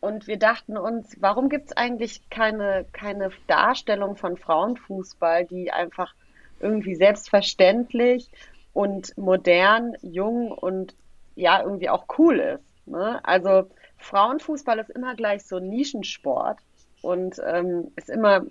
und 0.00 0.26
wir 0.26 0.38
dachten 0.38 0.76
uns, 0.76 1.16
warum 1.20 1.48
gibt 1.48 1.68
es 1.68 1.76
eigentlich 1.78 2.28
keine, 2.28 2.84
keine 2.92 3.30
Darstellung 3.46 4.16
von 4.16 4.36
Frauenfußball, 4.36 5.46
die 5.46 5.72
einfach 5.72 6.14
irgendwie 6.60 6.94
selbstverständlich 6.94 8.28
und 8.74 9.16
modern, 9.16 9.96
jung 10.02 10.52
und 10.52 10.94
ja, 11.36 11.62
irgendwie 11.62 11.88
auch 11.88 12.04
cool 12.18 12.38
ist. 12.38 12.86
Ne? 12.86 13.18
Also 13.22 13.70
Frauenfußball 13.96 14.78
ist 14.78 14.90
immer 14.90 15.14
gleich 15.14 15.46
so 15.46 15.56
ein 15.56 15.70
Nischensport 15.70 16.58
und 17.00 17.40
ähm, 17.46 17.92
ist 17.96 18.10
immer 18.10 18.44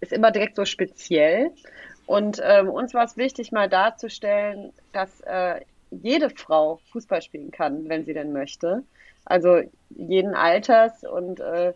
ist 0.00 0.12
immer 0.12 0.30
direkt 0.30 0.56
so 0.56 0.64
speziell. 0.64 1.50
Und 2.06 2.40
ähm, 2.42 2.68
uns 2.68 2.94
war 2.94 3.04
es 3.04 3.16
wichtig, 3.16 3.52
mal 3.52 3.68
darzustellen, 3.68 4.72
dass 4.92 5.20
äh, 5.22 5.60
jede 5.90 6.30
Frau 6.30 6.80
Fußball 6.92 7.22
spielen 7.22 7.50
kann, 7.50 7.88
wenn 7.88 8.04
sie 8.04 8.14
denn 8.14 8.32
möchte. 8.32 8.82
Also 9.24 9.60
jeden 9.90 10.34
Alters 10.34 11.04
und 11.04 11.40
äh, 11.40 11.74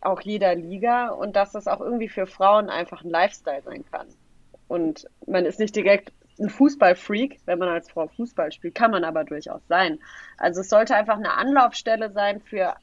auch 0.00 0.20
jeder 0.20 0.54
Liga 0.54 1.08
und 1.08 1.36
dass 1.36 1.52
das 1.52 1.66
auch 1.66 1.80
irgendwie 1.80 2.08
für 2.08 2.26
Frauen 2.26 2.68
einfach 2.68 3.02
ein 3.02 3.10
Lifestyle 3.10 3.62
sein 3.62 3.84
kann. 3.90 4.06
Und 4.68 5.06
man 5.26 5.46
ist 5.46 5.58
nicht 5.58 5.74
direkt 5.74 6.12
ein 6.38 6.50
Fußballfreak, 6.50 7.40
wenn 7.46 7.58
man 7.58 7.68
als 7.68 7.90
Frau 7.90 8.08
Fußball 8.08 8.52
spielt, 8.52 8.74
kann 8.74 8.90
man 8.90 9.04
aber 9.04 9.24
durchaus 9.24 9.66
sein. 9.68 9.98
Also 10.36 10.60
es 10.60 10.68
sollte 10.68 10.94
einfach 10.94 11.16
eine 11.16 11.32
Anlaufstelle 11.32 12.10
sein 12.12 12.40
für 12.42 12.74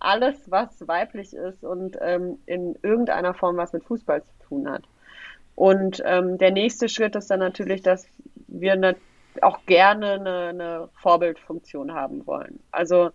alles, 0.00 0.50
was 0.50 0.86
weiblich 0.88 1.34
ist 1.34 1.62
und 1.62 1.96
ähm, 2.00 2.38
in 2.46 2.76
irgendeiner 2.82 3.34
Form 3.34 3.56
was 3.56 3.72
mit 3.72 3.84
Fußball 3.84 4.22
zu 4.22 4.48
tun 4.48 4.70
hat. 4.70 4.82
Und 5.54 6.02
ähm, 6.04 6.38
der 6.38 6.50
nächste 6.50 6.88
Schritt 6.88 7.14
ist 7.16 7.30
dann 7.30 7.40
natürlich, 7.40 7.82
dass 7.82 8.06
wir 8.48 8.76
ne, 8.76 8.96
auch 9.42 9.64
gerne 9.66 10.12
eine, 10.12 10.48
eine 10.48 10.88
Vorbildfunktion 11.02 11.92
haben 11.92 12.26
wollen. 12.26 12.60
Also 12.72 13.10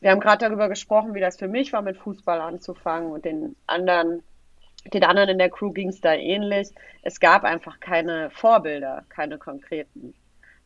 wir 0.00 0.10
haben 0.10 0.20
gerade 0.20 0.46
darüber 0.46 0.68
gesprochen, 0.68 1.14
wie 1.14 1.20
das 1.20 1.38
für 1.38 1.48
mich 1.48 1.72
war, 1.72 1.82
mit 1.82 1.96
Fußball 1.96 2.40
anzufangen 2.40 3.10
und 3.10 3.24
den 3.24 3.56
anderen, 3.66 4.22
den 4.92 5.04
anderen 5.04 5.30
in 5.30 5.38
der 5.38 5.50
Crew 5.50 5.72
ging 5.72 5.88
es 5.88 6.00
da 6.00 6.14
ähnlich. 6.14 6.68
Es 7.02 7.20
gab 7.20 7.44
einfach 7.44 7.80
keine 7.80 8.30
Vorbilder, 8.30 9.04
keine 9.08 9.38
konkreten. 9.38 10.14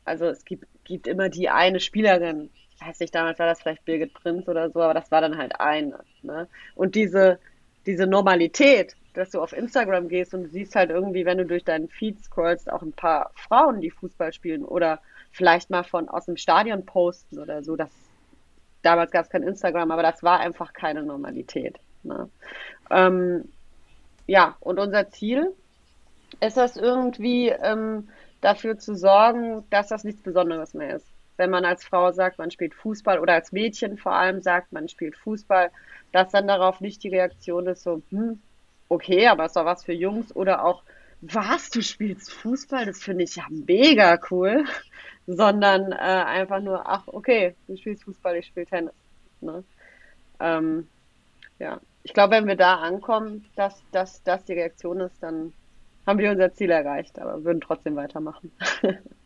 Also 0.04 0.26
es 0.26 0.44
gibt, 0.44 0.66
gibt 0.84 1.06
immer 1.06 1.28
die 1.28 1.48
eine 1.48 1.80
Spielerin, 1.80 2.50
weiß 2.86 3.00
nicht, 3.00 3.14
damals 3.14 3.38
war 3.38 3.46
das 3.46 3.60
vielleicht 3.60 3.84
Birgit 3.84 4.14
Prinz 4.14 4.48
oder 4.48 4.70
so, 4.70 4.80
aber 4.80 4.94
das 4.94 5.10
war 5.10 5.20
dann 5.20 5.36
halt 5.36 5.60
eine. 5.60 6.00
Ne? 6.22 6.48
Und 6.74 6.94
diese, 6.94 7.38
diese 7.86 8.06
Normalität, 8.06 8.96
dass 9.14 9.30
du 9.30 9.40
auf 9.40 9.52
Instagram 9.52 10.08
gehst 10.08 10.34
und 10.34 10.44
du 10.44 10.48
siehst 10.48 10.74
halt 10.74 10.90
irgendwie, 10.90 11.24
wenn 11.24 11.38
du 11.38 11.46
durch 11.46 11.64
deinen 11.64 11.88
Feed 11.88 12.22
scrollst, 12.22 12.70
auch 12.70 12.82
ein 12.82 12.92
paar 12.92 13.30
Frauen, 13.34 13.80
die 13.80 13.90
Fußball 13.90 14.32
spielen 14.32 14.64
oder 14.64 15.00
vielleicht 15.32 15.70
mal 15.70 15.84
von 15.84 16.08
aus 16.08 16.26
dem 16.26 16.36
Stadion 16.36 16.86
posten 16.86 17.38
oder 17.38 17.62
so. 17.62 17.76
Das, 17.76 17.90
damals 18.82 19.10
gab 19.10 19.24
es 19.24 19.30
kein 19.30 19.42
Instagram, 19.42 19.90
aber 19.90 20.02
das 20.02 20.22
war 20.22 20.40
einfach 20.40 20.72
keine 20.72 21.02
Normalität. 21.02 21.78
Ne? 22.02 22.28
Ähm, 22.90 23.48
ja, 24.26 24.56
und 24.60 24.78
unser 24.78 25.10
Ziel 25.10 25.52
ist 26.40 26.56
es 26.56 26.76
irgendwie 26.76 27.48
ähm, 27.48 28.08
dafür 28.40 28.78
zu 28.78 28.94
sorgen, 28.94 29.64
dass 29.70 29.88
das 29.88 30.04
nichts 30.04 30.22
Besonderes 30.22 30.74
mehr 30.74 30.96
ist 30.96 31.06
wenn 31.36 31.50
man 31.50 31.64
als 31.64 31.84
Frau 31.84 32.12
sagt, 32.12 32.38
man 32.38 32.50
spielt 32.50 32.74
Fußball 32.74 33.18
oder 33.18 33.34
als 33.34 33.52
Mädchen 33.52 33.98
vor 33.98 34.12
allem 34.12 34.42
sagt, 34.42 34.72
man 34.72 34.88
spielt 34.88 35.16
Fußball, 35.16 35.70
dass 36.12 36.32
dann 36.32 36.46
darauf 36.46 36.80
nicht 36.80 37.02
die 37.02 37.08
Reaktion 37.08 37.66
ist 37.66 37.82
so, 37.82 38.02
hm, 38.10 38.40
okay, 38.88 39.28
aber 39.28 39.46
ist 39.46 39.56
doch 39.56 39.64
was 39.64 39.84
für 39.84 39.92
Jungs 39.92 40.34
oder 40.34 40.64
auch, 40.64 40.82
was, 41.20 41.70
du 41.70 41.82
spielst 41.82 42.32
Fußball, 42.32 42.84
das 42.84 43.02
finde 43.02 43.24
ich 43.24 43.36
ja 43.36 43.44
mega 43.50 44.18
cool, 44.30 44.64
sondern 45.26 45.92
äh, 45.92 45.96
einfach 45.96 46.60
nur, 46.60 46.88
ach, 46.88 47.04
okay, 47.06 47.54
du 47.68 47.76
spielst 47.76 48.04
Fußball, 48.04 48.36
ich 48.36 48.46
spiele 48.46 48.66
Tennis. 48.66 48.94
Ne? 49.40 49.64
Ähm, 50.40 50.88
ja, 51.58 51.80
ich 52.02 52.12
glaube, 52.12 52.34
wenn 52.34 52.46
wir 52.46 52.56
da 52.56 52.76
ankommen, 52.76 53.46
dass 53.54 53.82
das 53.92 54.22
die 54.44 54.54
Reaktion 54.54 55.00
ist, 55.00 55.22
dann 55.22 55.52
haben 56.06 56.18
wir 56.18 56.32
unser 56.32 56.52
Ziel 56.52 56.70
erreicht, 56.70 57.18
aber 57.18 57.44
würden 57.44 57.60
trotzdem 57.60 57.96
weitermachen. 57.96 58.50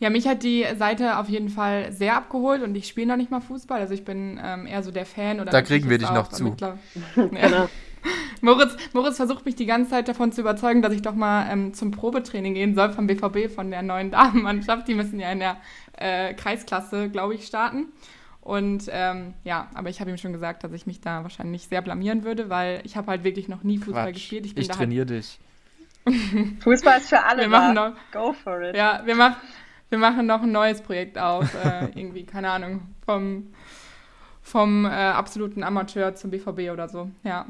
Ja, 0.00 0.10
mich 0.10 0.28
hat 0.28 0.44
die 0.44 0.64
Seite 0.76 1.18
auf 1.18 1.28
jeden 1.28 1.48
Fall 1.48 1.92
sehr 1.92 2.14
abgeholt 2.14 2.62
und 2.62 2.76
ich 2.76 2.86
spiele 2.86 3.08
noch 3.08 3.16
nicht 3.16 3.30
mal 3.30 3.40
Fußball. 3.40 3.80
Also 3.80 3.94
ich 3.94 4.04
bin 4.04 4.40
ähm, 4.42 4.66
eher 4.66 4.82
so 4.82 4.92
der 4.92 5.06
Fan. 5.06 5.40
Oder 5.40 5.50
da 5.50 5.62
kriegen 5.62 5.90
wir 5.90 5.98
dich 5.98 6.10
noch 6.10 6.28
zu. 6.28 6.54
genau. 7.16 7.68
Moritz, 8.40 8.76
Moritz 8.92 9.16
versucht 9.16 9.44
mich 9.44 9.56
die 9.56 9.66
ganze 9.66 9.90
Zeit 9.90 10.06
davon 10.06 10.30
zu 10.30 10.40
überzeugen, 10.42 10.82
dass 10.82 10.92
ich 10.92 11.02
doch 11.02 11.16
mal 11.16 11.50
ähm, 11.50 11.74
zum 11.74 11.90
Probetraining 11.90 12.54
gehen 12.54 12.76
soll 12.76 12.92
vom 12.92 13.08
BVB, 13.08 13.52
von 13.52 13.70
der 13.72 13.82
neuen 13.82 14.12
Damenmannschaft. 14.12 14.86
Die 14.86 14.94
müssen 14.94 15.18
ja 15.18 15.32
in 15.32 15.40
der 15.40 15.56
äh, 15.96 16.32
Kreisklasse, 16.34 17.08
glaube 17.08 17.34
ich, 17.34 17.46
starten. 17.46 17.86
Und 18.40 18.84
ähm, 18.90 19.34
ja, 19.42 19.68
aber 19.74 19.90
ich 19.90 20.00
habe 20.00 20.10
ihm 20.10 20.16
schon 20.16 20.32
gesagt, 20.32 20.62
dass 20.62 20.72
ich 20.72 20.86
mich 20.86 21.00
da 21.00 21.24
wahrscheinlich 21.24 21.66
sehr 21.66 21.82
blamieren 21.82 22.22
würde, 22.22 22.48
weil 22.48 22.80
ich 22.84 22.96
habe 22.96 23.08
halt 23.08 23.24
wirklich 23.24 23.48
noch 23.48 23.64
nie 23.64 23.78
Fußball 23.78 24.04
Quatsch. 24.04 24.14
gespielt. 24.14 24.46
Ich, 24.46 24.56
ich 24.56 24.68
trainiere 24.68 25.06
halt 25.06 25.10
dich. 25.10 25.40
Fußball 26.60 26.98
ist 26.98 27.08
für 27.08 27.24
alle. 27.24 27.42
Wir 27.42 27.48
machen 27.48 27.74
noch, 27.74 27.92
Go 28.12 28.32
for 28.32 28.62
it. 28.62 28.76
Ja, 28.76 29.02
wir 29.04 29.16
machen 29.16 29.36
wir 29.90 29.98
machen 29.98 30.26
noch 30.26 30.42
ein 30.42 30.52
neues 30.52 30.82
Projekt 30.82 31.18
auf. 31.18 31.52
Äh, 31.64 31.86
irgendwie, 31.94 32.24
keine 32.24 32.50
Ahnung, 32.50 32.82
vom, 33.04 33.48
vom 34.42 34.84
äh, 34.84 34.88
absoluten 34.88 35.62
Amateur 35.62 36.14
zum 36.14 36.30
BVB 36.30 36.70
oder 36.72 36.88
so. 36.88 37.10
Ja. 37.24 37.46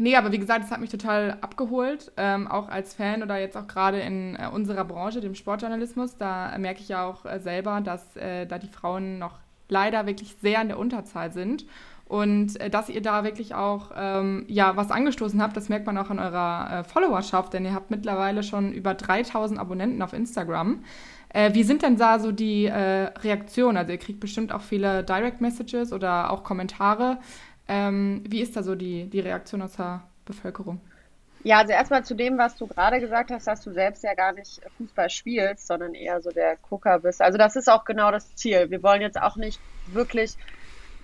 Nee, 0.00 0.14
aber 0.14 0.30
wie 0.30 0.38
gesagt, 0.38 0.64
es 0.64 0.70
hat 0.70 0.80
mich 0.80 0.90
total 0.90 1.38
abgeholt, 1.40 2.12
ähm, 2.16 2.46
auch 2.46 2.68
als 2.68 2.94
Fan 2.94 3.22
oder 3.22 3.38
jetzt 3.38 3.56
auch 3.56 3.66
gerade 3.66 3.98
in 3.98 4.36
äh, 4.36 4.46
unserer 4.46 4.84
Branche, 4.84 5.20
dem 5.20 5.34
Sportjournalismus. 5.34 6.16
Da 6.16 6.56
merke 6.56 6.80
ich 6.80 6.88
ja 6.88 7.04
auch 7.04 7.24
äh, 7.24 7.40
selber, 7.40 7.80
dass 7.80 8.16
äh, 8.16 8.46
da 8.46 8.58
die 8.58 8.68
Frauen 8.68 9.18
noch 9.18 9.38
leider 9.68 10.06
wirklich 10.06 10.36
sehr 10.40 10.62
in 10.62 10.68
der 10.68 10.78
Unterzahl 10.78 11.32
sind. 11.32 11.66
Und 12.06 12.60
äh, 12.60 12.70
dass 12.70 12.88
ihr 12.88 13.02
da 13.02 13.24
wirklich 13.24 13.56
auch 13.56 13.90
ähm, 13.96 14.44
ja, 14.46 14.76
was 14.76 14.92
angestoßen 14.92 15.42
habt, 15.42 15.56
das 15.56 15.68
merkt 15.68 15.86
man 15.86 15.98
auch 15.98 16.10
an 16.10 16.20
eurer 16.20 16.84
Followerschaft, 16.84 17.52
denn 17.52 17.64
ihr 17.64 17.74
habt 17.74 17.90
mittlerweile 17.90 18.44
schon 18.44 18.72
über 18.72 18.94
3000 18.94 19.58
Abonnenten 19.58 20.00
auf 20.00 20.12
Instagram. 20.12 20.84
Äh, 21.30 21.54
wie 21.54 21.62
sind 21.62 21.82
denn 21.82 21.96
da 21.96 22.18
so 22.18 22.32
die 22.32 22.66
äh, 22.66 23.10
Reaktionen? 23.22 23.76
Also 23.76 23.92
ihr 23.92 23.98
kriegt 23.98 24.20
bestimmt 24.20 24.52
auch 24.52 24.62
viele 24.62 25.04
Direct 25.04 25.40
Messages 25.40 25.92
oder 25.92 26.30
auch 26.30 26.42
Kommentare. 26.42 27.18
Ähm, 27.68 28.22
wie 28.26 28.40
ist 28.40 28.56
da 28.56 28.62
so 28.62 28.74
die, 28.74 29.10
die 29.10 29.20
Reaktion 29.20 29.62
aus 29.62 29.76
der 29.76 30.02
Bevölkerung? 30.24 30.80
Ja, 31.44 31.58
also 31.58 31.72
erstmal 31.72 32.04
zu 32.04 32.14
dem, 32.14 32.36
was 32.36 32.56
du 32.56 32.66
gerade 32.66 32.98
gesagt 33.00 33.30
hast, 33.30 33.46
dass 33.46 33.62
du 33.62 33.72
selbst 33.72 34.02
ja 34.02 34.14
gar 34.14 34.32
nicht 34.32 34.60
Fußball 34.76 35.08
spielst, 35.08 35.66
sondern 35.66 35.94
eher 35.94 36.20
so 36.20 36.30
der 36.30 36.56
Gucker 36.56 36.98
bist. 36.98 37.22
Also 37.22 37.38
das 37.38 37.56
ist 37.56 37.68
auch 37.68 37.84
genau 37.84 38.10
das 38.10 38.34
Ziel. 38.34 38.70
Wir 38.70 38.82
wollen 38.82 39.02
jetzt 39.02 39.20
auch 39.20 39.36
nicht 39.36 39.60
wirklich 39.86 40.36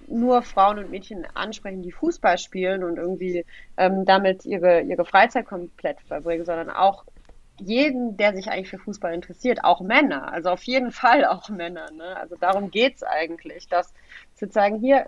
nur 0.09 0.43
Frauen 0.43 0.79
und 0.79 0.91
Mädchen 0.91 1.27
ansprechen, 1.35 1.83
die 1.83 1.93
Fußball 1.93 2.39
spielen 2.39 2.83
und 2.85 2.97
irgendwie 2.97 3.47
ähm, 3.77 4.05
damit 4.05 4.45
ihre, 4.45 4.83
ihre 4.83 5.05
Freizeit 5.05 5.47
komplett 5.47 6.01
verbringen, 6.03 6.45
sondern 6.45 6.71
auch 6.71 7.05
jeden, 7.59 8.17
der 8.17 8.35
sich 8.35 8.49
eigentlich 8.49 8.71
für 8.71 8.79
Fußball 8.79 9.15
interessiert, 9.15 9.65
auch 9.65 9.81
Männer. 9.81 10.33
Also 10.33 10.51
auf 10.51 10.63
jeden 10.65 10.91
Fall 10.91 11.25
auch 11.25 11.49
Männer. 11.49 11.91
Ne? 11.93 12.17
Also 12.17 12.37
darum 12.37 12.71
geht 12.71 12.97
es 12.97 13.03
eigentlich, 13.03 13.69
dass 13.69 13.93
zu 14.35 14.49
sagen, 14.49 14.81
hier 14.81 15.07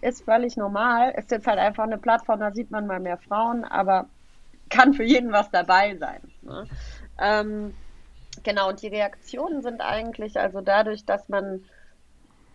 ist 0.00 0.24
völlig 0.24 0.56
normal, 0.56 1.12
ist 1.16 1.30
jetzt 1.30 1.46
halt 1.46 1.58
einfach 1.58 1.84
eine 1.84 1.98
Plattform, 1.98 2.40
da 2.40 2.52
sieht 2.52 2.70
man 2.70 2.86
mal 2.86 3.00
mehr 3.00 3.18
Frauen, 3.18 3.64
aber 3.64 4.08
kann 4.70 4.94
für 4.94 5.02
jeden 5.02 5.32
was 5.32 5.50
dabei 5.50 5.96
sein. 5.96 6.20
Ne? 6.42 6.68
Ähm, 7.20 7.74
genau, 8.44 8.68
und 8.68 8.82
die 8.82 8.88
Reaktionen 8.88 9.62
sind 9.62 9.80
eigentlich, 9.80 10.38
also 10.38 10.60
dadurch, 10.60 11.04
dass 11.04 11.28
man 11.28 11.64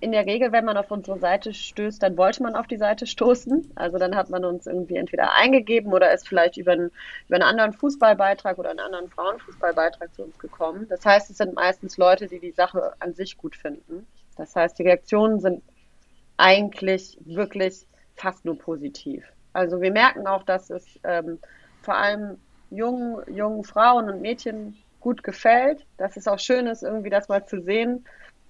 in 0.03 0.11
der 0.11 0.25
Regel, 0.25 0.51
wenn 0.51 0.65
man 0.65 0.75
auf 0.75 0.91
unsere 0.91 1.17
Seite 1.17 1.53
stößt, 1.53 2.03
dann 2.03 2.17
wollte 2.17 2.43
man 2.43 2.57
auf 2.57 2.67
die 2.67 2.75
Seite 2.75 3.07
stoßen. 3.07 3.71
Also 3.75 3.97
dann 3.97 4.17
hat 4.17 4.29
man 4.29 4.43
uns 4.43 4.67
irgendwie 4.67 4.97
entweder 4.97 5.33
eingegeben 5.33 5.93
oder 5.93 6.13
ist 6.13 6.27
vielleicht 6.27 6.57
über 6.57 6.73
einen, 6.73 6.91
über 7.29 7.37
einen 7.37 7.43
anderen 7.43 7.71
Fußballbeitrag 7.71 8.57
oder 8.57 8.71
einen 8.71 8.81
anderen 8.81 9.09
Frauenfußballbeitrag 9.09 10.13
zu 10.13 10.23
uns 10.23 10.37
gekommen. 10.39 10.87
Das 10.89 11.05
heißt, 11.05 11.29
es 11.29 11.37
sind 11.37 11.55
meistens 11.55 11.95
Leute, 11.95 12.27
die 12.27 12.39
die 12.39 12.51
Sache 12.51 12.91
an 12.99 13.13
sich 13.13 13.37
gut 13.37 13.55
finden. 13.55 14.05
Das 14.35 14.53
heißt, 14.53 14.77
die 14.77 14.83
Reaktionen 14.83 15.39
sind 15.39 15.63
eigentlich 16.35 17.17
wirklich 17.23 17.87
fast 18.15 18.43
nur 18.43 18.59
positiv. 18.59 19.23
Also 19.53 19.81
wir 19.81 19.91
merken 19.91 20.27
auch, 20.27 20.43
dass 20.43 20.69
es 20.69 20.99
ähm, 21.05 21.39
vor 21.81 21.95
allem 21.95 22.37
jungen, 22.69 23.21
jungen 23.33 23.63
Frauen 23.63 24.09
und 24.09 24.21
Mädchen 24.21 24.75
gut 24.99 25.23
gefällt, 25.23 25.85
dass 25.95 26.17
es 26.17 26.27
auch 26.27 26.39
schön 26.39 26.67
ist, 26.67 26.83
irgendwie 26.83 27.09
das 27.09 27.29
mal 27.29 27.45
zu 27.45 27.61
sehen, 27.61 28.03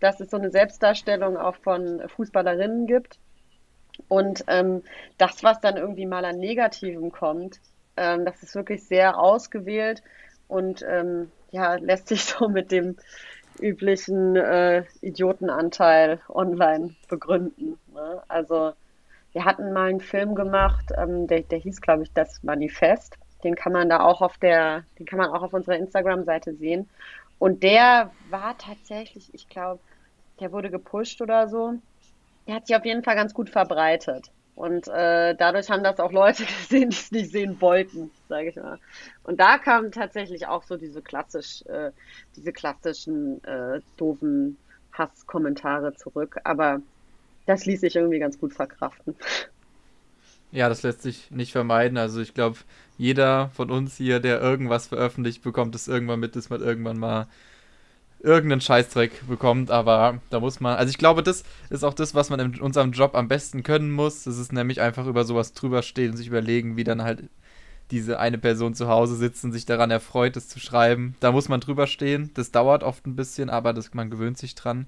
dass 0.03 0.19
es 0.19 0.29
so 0.29 0.37
eine 0.37 0.51
Selbstdarstellung 0.51 1.37
auch 1.37 1.55
von 1.55 2.01
Fußballerinnen 2.09 2.87
gibt. 2.87 3.19
Und 4.09 4.43
ähm, 4.47 4.83
das, 5.17 5.43
was 5.43 5.61
dann 5.61 5.77
irgendwie 5.77 6.05
mal 6.05 6.25
an 6.25 6.37
Negativem 6.37 7.11
kommt, 7.11 7.59
ähm, 7.95 8.25
das 8.25 8.43
ist 8.43 8.55
wirklich 8.55 8.83
sehr 8.83 9.17
ausgewählt 9.17 10.03
und 10.47 10.83
ähm, 10.87 11.31
ja, 11.51 11.75
lässt 11.75 12.09
sich 12.09 12.23
so 12.25 12.49
mit 12.49 12.71
dem 12.71 12.97
üblichen 13.59 14.35
äh, 14.35 14.83
Idiotenanteil 15.01 16.19
online 16.27 16.95
begründen. 17.07 17.77
Ne? 17.93 18.21
Also 18.27 18.73
wir 19.31 19.45
hatten 19.45 19.73
mal 19.73 19.89
einen 19.89 20.01
Film 20.01 20.35
gemacht, 20.35 20.85
ähm, 20.97 21.27
der, 21.27 21.41
der 21.41 21.59
hieß, 21.59 21.81
glaube 21.81 22.03
ich, 22.03 22.11
das 22.13 22.43
Manifest. 22.43 23.17
Den 23.43 23.55
kann 23.55 23.73
man 23.73 23.89
da 23.89 24.01
auch 24.01 24.21
auf 24.21 24.37
der, 24.37 24.83
den 24.99 25.05
kann 25.05 25.19
man 25.19 25.29
auch 25.29 25.43
auf 25.43 25.53
unserer 25.53 25.77
Instagram-Seite 25.77 26.55
sehen. 26.55 26.89
Und 27.39 27.63
der 27.63 28.11
war 28.29 28.57
tatsächlich, 28.57 29.33
ich 29.33 29.49
glaube, 29.49 29.81
der 30.43 30.51
wurde 30.51 30.69
gepusht 30.69 31.21
oder 31.21 31.47
so. 31.47 31.75
Der 32.47 32.55
hat 32.55 32.67
sich 32.67 32.75
auf 32.75 32.83
jeden 32.83 33.01
Fall 33.01 33.15
ganz 33.15 33.33
gut 33.33 33.49
verbreitet. 33.49 34.29
Und 34.55 34.89
äh, 34.89 35.33
dadurch 35.35 35.69
haben 35.69 35.85
das 35.85 36.01
auch 36.01 36.11
Leute 36.11 36.43
gesehen, 36.59 36.89
die 36.89 36.97
es 36.97 37.11
nicht 37.11 37.31
sehen 37.31 37.61
wollten, 37.61 38.11
sage 38.27 38.49
ich 38.49 38.55
mal. 38.57 38.77
Und 39.23 39.39
da 39.39 39.57
kamen 39.57 39.93
tatsächlich 39.93 40.45
auch 40.47 40.63
so 40.63 40.75
diese 40.75 41.01
klassisch, 41.01 41.65
äh, 41.67 41.91
diese 42.35 42.51
klassischen 42.51 43.41
äh, 43.45 43.79
doofen 43.95 44.57
Hasskommentare 44.91 45.95
zurück. 45.95 46.37
Aber 46.43 46.81
das 47.45 47.65
ließ 47.65 47.79
sich 47.79 47.95
irgendwie 47.95 48.19
ganz 48.19 48.37
gut 48.37 48.53
verkraften. 48.53 49.15
Ja, 50.51 50.67
das 50.67 50.83
lässt 50.83 51.03
sich 51.03 51.31
nicht 51.31 51.53
vermeiden. 51.53 51.97
Also 51.97 52.19
ich 52.19 52.33
glaube, 52.33 52.57
jeder 52.97 53.47
von 53.55 53.71
uns 53.71 53.95
hier, 53.95 54.19
der 54.19 54.41
irgendwas 54.41 54.87
veröffentlicht, 54.87 55.41
bekommt 55.41 55.73
es 55.73 55.87
irgendwann 55.87 56.19
mit, 56.19 56.35
dass 56.35 56.49
man 56.49 56.61
irgendwann 56.61 56.99
mal 56.99 57.27
irgendeinen 58.23 58.61
Scheißdreck 58.61 59.27
bekommt, 59.27 59.69
aber 59.69 60.19
da 60.29 60.39
muss 60.39 60.59
man, 60.61 60.77
also 60.77 60.89
ich 60.89 60.97
glaube, 60.97 61.23
das 61.23 61.43
ist 61.69 61.83
auch 61.83 61.93
das, 61.93 62.15
was 62.15 62.29
man 62.29 62.39
in 62.39 62.61
unserem 62.61 62.93
Job 62.93 63.15
am 63.15 63.27
besten 63.27 63.63
können 63.63 63.91
muss. 63.91 64.23
Das 64.23 64.37
ist 64.37 64.53
nämlich 64.53 64.79
einfach 64.81 65.05
über 65.05 65.25
sowas 65.25 65.53
drüber 65.53 65.83
stehen 65.83 66.11
und 66.11 66.17
sich 66.17 66.27
überlegen, 66.27 66.77
wie 66.77 66.85
dann 66.85 67.03
halt 67.03 67.29
diese 67.91 68.19
eine 68.19 68.37
Person 68.37 68.73
zu 68.73 68.87
Hause 68.87 69.17
sitzt 69.17 69.43
und 69.43 69.51
sich 69.51 69.65
daran 69.65 69.91
erfreut, 69.91 70.37
es 70.37 70.47
zu 70.47 70.59
schreiben. 70.59 71.15
Da 71.19 71.31
muss 71.31 71.49
man 71.49 71.59
drüber 71.59 71.85
stehen. 71.85 72.31
Das 72.33 72.51
dauert 72.51 72.81
oft 72.81 73.05
ein 73.05 73.15
bisschen, 73.15 73.49
aber 73.49 73.73
das, 73.73 73.93
man 73.93 74.09
gewöhnt 74.09 74.37
sich 74.37 74.55
dran. 74.55 74.87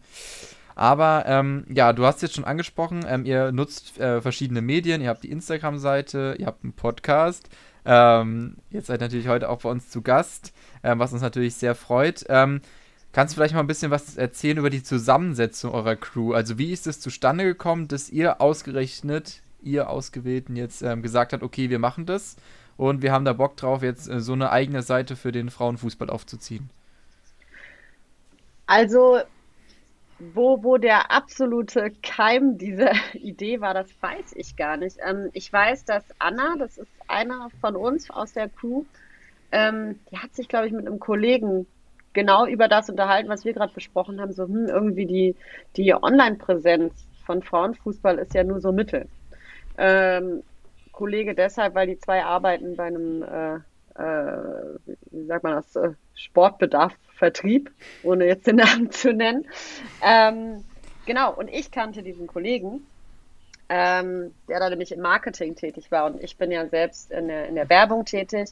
Aber 0.74 1.26
ähm, 1.28 1.66
ja, 1.70 1.94
du 1.94 2.06
hast 2.06 2.22
jetzt 2.22 2.36
schon 2.36 2.44
angesprochen, 2.46 3.06
ähm, 3.08 3.26
ihr 3.26 3.52
nutzt 3.52 3.98
äh, 4.00 4.22
verschiedene 4.22 4.62
Medien, 4.62 5.02
ihr 5.02 5.10
habt 5.10 5.24
die 5.24 5.32
Instagram-Seite, 5.32 6.36
ihr 6.38 6.46
habt 6.46 6.64
einen 6.64 6.74
Podcast. 6.74 7.48
Ähm, 7.86 8.58
jetzt 8.72 8.88
seid 8.88 9.00
natürlich 9.00 9.28
heute 9.28 9.50
auch 9.50 9.62
bei 9.62 9.70
uns 9.70 9.90
zu 9.90 10.02
Gast, 10.02 10.54
ähm, 10.84 11.00
was 11.00 11.14
uns 11.14 11.22
natürlich 11.22 11.56
sehr 11.56 11.76
freut. 11.76 12.26
Kannst 13.16 13.32
du 13.32 13.36
vielleicht 13.36 13.54
mal 13.54 13.62
ein 13.62 13.68
bisschen 13.68 13.92
was 13.92 14.18
erzählen 14.18 14.58
über 14.58 14.70
die 14.70 14.84
Zusammensetzung 14.84 15.72
eurer 15.72 15.96
Crew? 15.96 16.34
Also 16.34 16.58
wie 16.58 16.74
ist 16.74 16.86
es 16.86 17.00
zustande 17.00 17.46
gekommen, 17.46 17.88
dass 17.88 18.10
ihr 18.10 18.42
ausgerechnet, 18.42 19.42
ihr 19.64 19.90
Ausgewählten 19.90 20.58
jetzt 20.58 20.82
ähm, 20.82 21.02
gesagt 21.02 21.32
habt, 21.32 21.42
okay, 21.42 21.70
wir 21.70 21.80
machen 21.80 22.06
das 22.06 22.36
und 22.76 23.02
wir 23.02 23.14
haben 23.14 23.24
da 23.24 23.32
Bock 23.32 23.56
drauf, 23.56 23.84
jetzt 23.84 24.10
äh, 24.10 24.20
so 24.20 24.34
eine 24.34 24.52
eigene 24.52 24.82
Seite 24.82 25.16
für 25.16 25.32
den 25.32 25.50
Frauenfußball 25.50 26.10
aufzuziehen? 26.10 26.70
Also 28.66 29.20
wo, 30.20 30.62
wo 30.62 30.76
der 30.76 31.10
absolute 31.10 31.94
Keim 32.04 32.58
dieser 32.58 32.92
Idee 33.14 33.62
war, 33.62 33.74
das 33.74 33.88
weiß 34.02 34.34
ich 34.36 34.58
gar 34.58 34.76
nicht. 34.76 34.98
Ähm, 35.08 35.30
ich 35.32 35.54
weiß, 35.54 35.86
dass 35.86 36.04
Anna, 36.20 36.58
das 36.60 36.78
ist 36.78 36.92
einer 37.08 37.50
von 37.62 37.78
uns 37.78 38.10
aus 38.10 38.34
der 38.34 38.50
Crew, 38.50 38.84
ähm, 39.54 40.02
die 40.12 40.18
hat 40.18 40.36
sich, 40.36 40.50
glaube 40.50 40.68
ich, 40.68 40.74
mit 40.74 40.86
einem 40.86 41.00
Kollegen 41.00 41.66
genau 42.16 42.48
über 42.48 42.68
das 42.68 42.90
unterhalten, 42.90 43.30
was 43.30 43.46
wir 43.46 43.54
gerade 43.54 43.74
besprochen 43.74 44.20
haben. 44.20 44.34
So, 44.34 44.46
hm, 44.46 44.68
irgendwie 44.68 45.06
die, 45.06 45.36
die 45.76 45.94
Online-Präsenz 45.94 46.94
von 47.26 47.44
Frauenfußball 47.44 48.18
ist 48.18 48.34
ja 48.34 48.44
nur 48.44 48.60
so 48.60 48.72
Mittel. 48.72 49.08
Ähm, 49.78 50.42
Kollege 50.92 51.36
deshalb, 51.36 51.76
weil 51.76 51.88
die 51.88 52.00
zwei 52.00 52.24
arbeiten 52.24 52.76
bei 52.76 52.86
einem, 52.86 53.22
äh, 53.22 53.56
äh, 54.02 54.78
wie 55.12 55.26
sagt 55.26 55.44
man 55.44 55.56
das, 55.56 55.76
äh, 55.76 55.92
Sportbedarf 56.16 56.94
Vertrieb, 57.16 57.72
ohne 58.04 58.26
jetzt 58.26 58.48
den 58.48 58.56
Namen 58.58 58.92
zu 58.92 59.14
nennen. 59.14 59.46
Ähm, 60.02 60.64
genau, 61.06 61.34
und 61.34 61.50
ich 61.50 61.72
kannte 61.72 62.02
diesen 62.02 62.28
Kollegen, 62.28 62.86
ähm, 63.70 64.34
der 64.48 64.60
da 64.60 64.70
nämlich 64.70 64.92
im 64.92 65.02
Marketing 65.02 65.56
tätig 65.56 65.92
war 65.92 66.06
und 66.06 66.22
ich 66.24 66.38
bin 66.38 66.52
ja 66.52 66.68
selbst 66.68 67.12
in 67.12 67.28
der, 67.28 67.48
in 67.48 67.56
der 67.56 67.70
Werbung 67.70 68.06
tätig. 68.06 68.50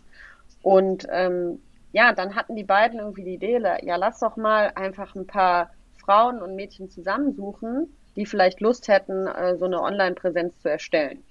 Und 0.62 1.06
ähm, 1.12 1.60
ja, 1.94 2.12
dann 2.12 2.36
hatten 2.36 2.56
die 2.56 2.64
beiden 2.64 3.00
irgendwie 3.00 3.24
die 3.24 3.36
Idee, 3.36 3.62
ja, 3.84 3.96
lass 3.96 4.20
doch 4.20 4.36
mal 4.36 4.72
einfach 4.76 5.16
ein 5.16 5.28
paar 5.28 5.70
Frauen 6.04 6.42
und 6.42 6.56
Mädchen 6.56 6.90
zusammensuchen, 6.90 7.96
die 8.16 8.26
vielleicht 8.26 8.60
Lust 8.60 8.88
hätten, 8.88 9.28
äh, 9.28 9.56
so 9.58 9.66
eine 9.66 9.80
Online-Präsenz 9.80 10.60
zu 10.62 10.70
erstellen. 10.70 11.24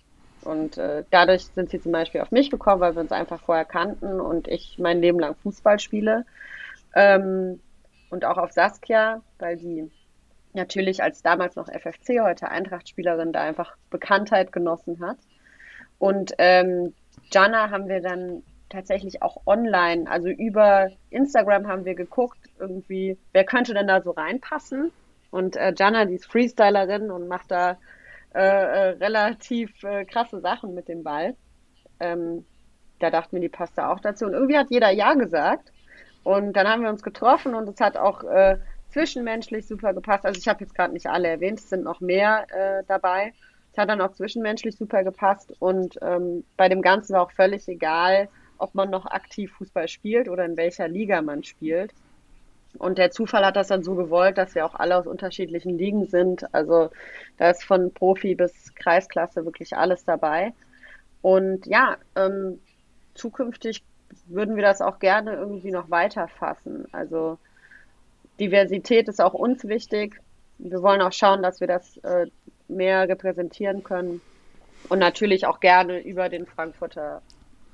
Und 0.43 0.79
äh, 0.79 1.05
dadurch 1.11 1.47
sind 1.47 1.71
sie 1.71 1.81
zum 1.81 1.93
Beispiel 1.93 2.21
auf 2.21 2.31
mich 2.31 2.51
gekommen, 2.51 2.81
weil 2.81 2.95
wir 2.95 3.03
uns 3.03 3.13
einfach 3.13 3.41
vorher 3.41 3.65
kannten 3.65 4.21
und 4.21 4.49
ich 4.49 4.79
mein 4.79 5.01
Leben 5.01 5.21
lang 5.21 5.35
Fußball 5.43 5.79
spiele. 5.79 6.25
Ähm, 6.95 7.61
und 8.11 8.25
auch 8.25 8.39
auf 8.39 8.53
Saskia, 8.53 9.23
weil 9.39 9.57
die 9.57 9.91
natürlich 10.53 11.03
als 11.03 11.23
damals 11.23 11.57
noch 11.57 11.69
FFC, 11.69 12.21
heute 12.23 12.49
Eintracht-Spielerin, 12.49 13.33
da 13.33 13.41
einfach 13.43 13.77
Bekanntheit 13.91 14.53
genossen 14.53 15.01
hat. 15.01 15.19
Und 15.99 16.35
ähm, 16.39 16.95
Jana 17.33 17.71
haben 17.71 17.89
wir 17.89 18.01
dann 18.01 18.43
tatsächlich 18.73 19.23
auch 19.23 19.43
online, 19.47 20.11
also 20.11 20.29
über 20.29 20.91
Instagram 21.11 21.69
haben 21.69 21.85
wir 21.85 21.95
geguckt, 21.95 22.39
irgendwie, 22.59 23.19
wer 23.33 23.45
könnte 23.45 23.75
denn 23.75 23.87
da 23.87 24.03
so 24.03 24.11
reinpassen? 24.11 24.91
Und 25.31 25.57
äh, 25.57 25.73
Jana, 25.77 26.05
die 26.05 26.15
ist 26.15 26.27
Freestylerin 26.27 27.11
und 27.11 27.29
macht 27.29 27.51
da 27.51 27.79
äh, 28.35 28.39
äh, 28.41 28.89
relativ 28.99 29.83
äh, 29.85 30.05
krasse 30.05 30.41
Sachen 30.41 30.75
mit 30.75 30.89
dem 30.89 31.03
Ball. 31.03 31.35
Ähm, 32.01 32.45
da 32.99 33.11
dachten 33.11 33.37
wir, 33.37 33.41
die 33.41 33.49
passt 33.49 33.77
da 33.77 33.91
auch 33.93 34.01
dazu. 34.01 34.27
Und 34.27 34.33
irgendwie 34.33 34.59
hat 34.59 34.71
jeder 34.71 34.91
Ja 34.91 35.15
gesagt. 35.15 35.73
Und 36.25 36.55
dann 36.55 36.69
haben 36.69 36.83
wir 36.83 36.91
uns 36.91 37.03
getroffen 37.03 37.55
und 37.55 37.69
es 37.69 37.81
hat 37.81 37.97
auch 37.97 38.23
äh, 38.25 38.59
zwischenmenschlich 38.91 39.67
super 39.67 39.93
gepasst. 39.93 40.25
Also 40.25 40.39
ich 40.39 40.49
habe 40.49 40.61
jetzt 40.61 40.75
gerade 40.75 40.93
nicht 40.93 41.07
alle 41.07 41.29
erwähnt, 41.29 41.59
es 41.59 41.69
sind 41.69 41.85
noch 41.85 42.01
mehr 42.01 42.47
äh, 42.51 42.85
dabei. 42.87 43.33
Es 43.73 43.79
hat 43.79 43.89
dann 43.89 44.01
auch 44.01 44.13
zwischenmenschlich 44.13 44.77
super 44.77 45.03
gepasst 45.03 45.53
und 45.59 45.99
ähm, 46.03 46.45
bei 46.57 46.69
dem 46.69 46.83
Ganzen 46.83 47.15
war 47.15 47.23
auch 47.23 47.33
völlig 47.33 47.67
egal, 47.69 48.29
ob 48.63 48.75
man 48.75 48.91
noch 48.91 49.07
aktiv 49.07 49.53
Fußball 49.53 49.89
spielt 49.89 50.29
oder 50.29 50.45
in 50.45 50.57
welcher 50.57 50.89
Liga 50.89 51.21
man 51.21 51.45
spielt. 51.45 51.93
Und 52.79 52.97
der 52.97 53.11
Zufall 53.11 53.45
hat 53.45 53.57
das 53.57 53.69
dann 53.69 53.83
so 53.83 53.95
gewollt, 53.95 54.39
dass 54.39 54.55
wir 54.55 54.65
auch 54.65 54.75
alle 54.75 54.97
aus 54.97 55.07
unterschiedlichen 55.07 55.77
Ligen 55.77 56.07
sind. 56.07 56.53
Also 56.55 56.91
da 57.37 57.51
ist 57.51 57.65
von 57.65 57.93
Profi 57.93 58.35
bis 58.35 58.75
Kreisklasse 58.75 59.45
wirklich 59.45 59.77
alles 59.77 60.05
dabei. 60.05 60.55
Und 61.21 61.67
ja, 61.67 61.97
ähm, 62.17 62.61
zukünftig 63.15 63.83
würden 64.27 64.57
wir 64.57 64.63
das 64.63 64.81
auch 64.81 64.99
gerne 65.01 65.35
irgendwie 65.35 65.71
noch 65.71 65.91
weiter 65.91 66.29
fassen. 66.29 66.87
Also 66.93 67.39
Diversität 68.41 69.09
ist 69.09 69.21
auch 69.21 69.35
uns 69.35 69.65
wichtig. 69.65 70.21
Wir 70.59 70.83
wollen 70.83 71.03
auch 71.03 71.13
schauen, 71.13 71.43
dass 71.43 71.61
wir 71.61 71.67
das 71.67 71.99
äh, 71.99 72.27
mehr 72.69 73.09
repräsentieren 73.09 73.85
können 73.85 74.21
und 74.89 74.99
natürlich 74.99 75.47
auch 75.47 75.61
gerne 75.61 76.01
über 76.01 76.29
den 76.29 76.47
Frankfurter 76.47 77.23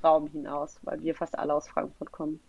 Raum 0.03 0.27
hinaus, 0.27 0.79
weil 0.83 1.01
wir 1.01 1.15
fast 1.15 1.37
alle 1.37 1.53
aus 1.53 1.67
Frankfurt 1.67 2.11
kommen. 2.11 2.39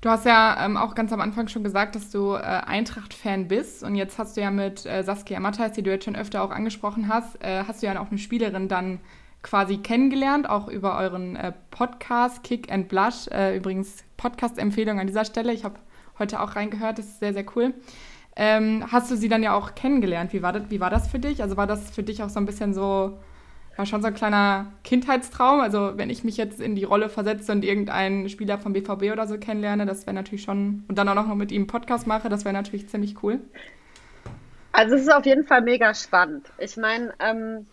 Du 0.00 0.08
hast 0.08 0.24
ja 0.24 0.64
ähm, 0.64 0.76
auch 0.76 0.94
ganz 0.94 1.12
am 1.12 1.20
Anfang 1.20 1.48
schon 1.48 1.64
gesagt, 1.64 1.96
dass 1.96 2.10
du 2.10 2.34
äh, 2.34 2.38
Eintracht-Fan 2.38 3.48
bist. 3.48 3.82
Und 3.82 3.96
jetzt 3.96 4.18
hast 4.18 4.36
du 4.36 4.40
ja 4.40 4.50
mit 4.50 4.86
äh, 4.86 5.02
Saskia 5.02 5.40
Matthijs, 5.40 5.72
die 5.72 5.82
du 5.82 5.90
jetzt 5.90 6.04
schon 6.04 6.14
öfter 6.14 6.42
auch 6.42 6.50
angesprochen 6.50 7.08
hast, 7.08 7.42
äh, 7.42 7.64
hast 7.66 7.82
du 7.82 7.86
ja 7.86 8.00
auch 8.00 8.10
eine 8.10 8.18
Spielerin 8.18 8.68
dann 8.68 9.00
quasi 9.42 9.78
kennengelernt, 9.78 10.48
auch 10.48 10.68
über 10.68 10.98
euren 10.98 11.34
äh, 11.34 11.52
Podcast 11.70 12.44
Kick 12.44 12.70
and 12.72 12.88
Blush. 12.88 13.26
Äh, 13.28 13.56
übrigens 13.56 14.04
Podcast-Empfehlung 14.16 15.00
an 15.00 15.08
dieser 15.08 15.24
Stelle. 15.24 15.52
Ich 15.52 15.64
habe 15.64 15.80
heute 16.18 16.40
auch 16.40 16.54
reingehört, 16.54 16.98
das 16.98 17.06
ist 17.06 17.20
sehr, 17.20 17.32
sehr 17.32 17.44
cool. 17.56 17.74
Ähm, 18.36 18.84
hast 18.92 19.10
du 19.10 19.16
sie 19.16 19.28
dann 19.28 19.42
ja 19.42 19.52
auch 19.52 19.74
kennengelernt? 19.74 20.32
Wie 20.32 20.42
war, 20.42 20.52
das, 20.52 20.70
wie 20.70 20.78
war 20.78 20.90
das 20.90 21.08
für 21.08 21.18
dich? 21.18 21.42
Also 21.42 21.56
war 21.56 21.66
das 21.66 21.90
für 21.90 22.04
dich 22.04 22.22
auch 22.22 22.28
so 22.28 22.38
ein 22.38 22.46
bisschen 22.46 22.72
so 22.72 23.18
war 23.78 23.86
schon 23.86 24.02
so 24.02 24.08
ein 24.08 24.14
kleiner 24.14 24.72
Kindheitstraum. 24.82 25.60
Also 25.60 25.92
wenn 25.96 26.10
ich 26.10 26.24
mich 26.24 26.36
jetzt 26.36 26.60
in 26.60 26.74
die 26.74 26.84
Rolle 26.84 27.08
versetze 27.08 27.52
und 27.52 27.64
irgendeinen 27.64 28.28
Spieler 28.28 28.58
vom 28.58 28.72
BVB 28.72 29.12
oder 29.12 29.26
so 29.26 29.38
kennenlerne, 29.38 29.86
das 29.86 30.04
wäre 30.06 30.14
natürlich 30.14 30.42
schon, 30.42 30.84
und 30.88 30.98
dann 30.98 31.08
auch 31.08 31.14
noch 31.14 31.34
mit 31.34 31.52
ihm 31.52 31.62
einen 31.62 31.66
Podcast 31.68 32.06
mache, 32.06 32.28
das 32.28 32.44
wäre 32.44 32.52
natürlich 32.52 32.88
ziemlich 32.88 33.22
cool. 33.22 33.38
Also 34.72 34.96
es 34.96 35.02
ist 35.02 35.12
auf 35.12 35.24
jeden 35.24 35.46
Fall 35.46 35.62
mega 35.62 35.94
spannend. 35.94 36.46
Ich 36.58 36.76
meine, 36.76 37.12
ähm, 37.20 37.66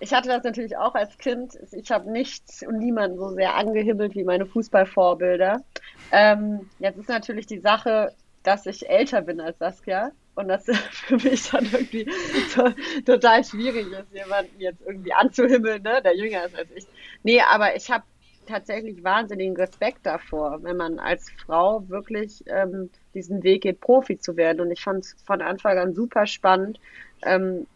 ich 0.00 0.12
hatte 0.12 0.28
das 0.28 0.42
natürlich 0.42 0.76
auch 0.76 0.94
als 0.94 1.16
Kind. 1.18 1.56
Ich 1.72 1.90
habe 1.90 2.10
nichts 2.10 2.66
und 2.66 2.78
niemanden 2.78 3.16
so 3.16 3.30
sehr 3.30 3.54
angehimmelt 3.54 4.14
wie 4.14 4.24
meine 4.24 4.46
Fußballvorbilder. 4.46 5.62
Ähm, 6.10 6.68
jetzt 6.80 6.98
ist 6.98 7.08
natürlich 7.08 7.46
die 7.46 7.60
Sache, 7.60 8.12
dass 8.42 8.66
ich 8.66 8.88
älter 8.88 9.22
bin 9.22 9.40
als 9.40 9.58
Saskia 9.58 10.10
und 10.34 10.48
das 10.48 10.64
für 10.90 11.16
mich 11.16 11.50
dann 11.50 11.64
irgendwie 11.64 12.06
so, 12.48 12.68
total 13.04 13.44
schwierig 13.44 13.86
ist, 13.90 14.12
jemanden 14.12 14.60
jetzt 14.60 14.82
irgendwie 14.86 15.12
anzuhimmeln, 15.12 15.82
ne, 15.82 16.00
der 16.02 16.16
jünger 16.16 16.44
ist 16.46 16.56
als 16.56 16.70
ich. 16.74 16.86
Nee, 17.22 17.40
aber 17.40 17.76
ich 17.76 17.90
habe 17.90 18.04
tatsächlich 18.46 19.02
wahnsinnigen 19.02 19.56
Respekt 19.56 20.04
davor, 20.04 20.62
wenn 20.62 20.76
man 20.76 20.98
als 20.98 21.30
Frau 21.30 21.88
wirklich 21.88 22.44
ähm, 22.46 22.90
diesen 23.14 23.42
Weg 23.42 23.62
geht, 23.62 23.80
Profi 23.80 24.18
zu 24.18 24.36
werden. 24.36 24.60
Und 24.60 24.70
ich 24.70 24.82
fand 24.82 25.04
es 25.04 25.16
von 25.24 25.40
Anfang 25.40 25.78
an 25.78 25.94
super 25.94 26.26
spannend, 26.26 26.78
ähm, 27.22 27.66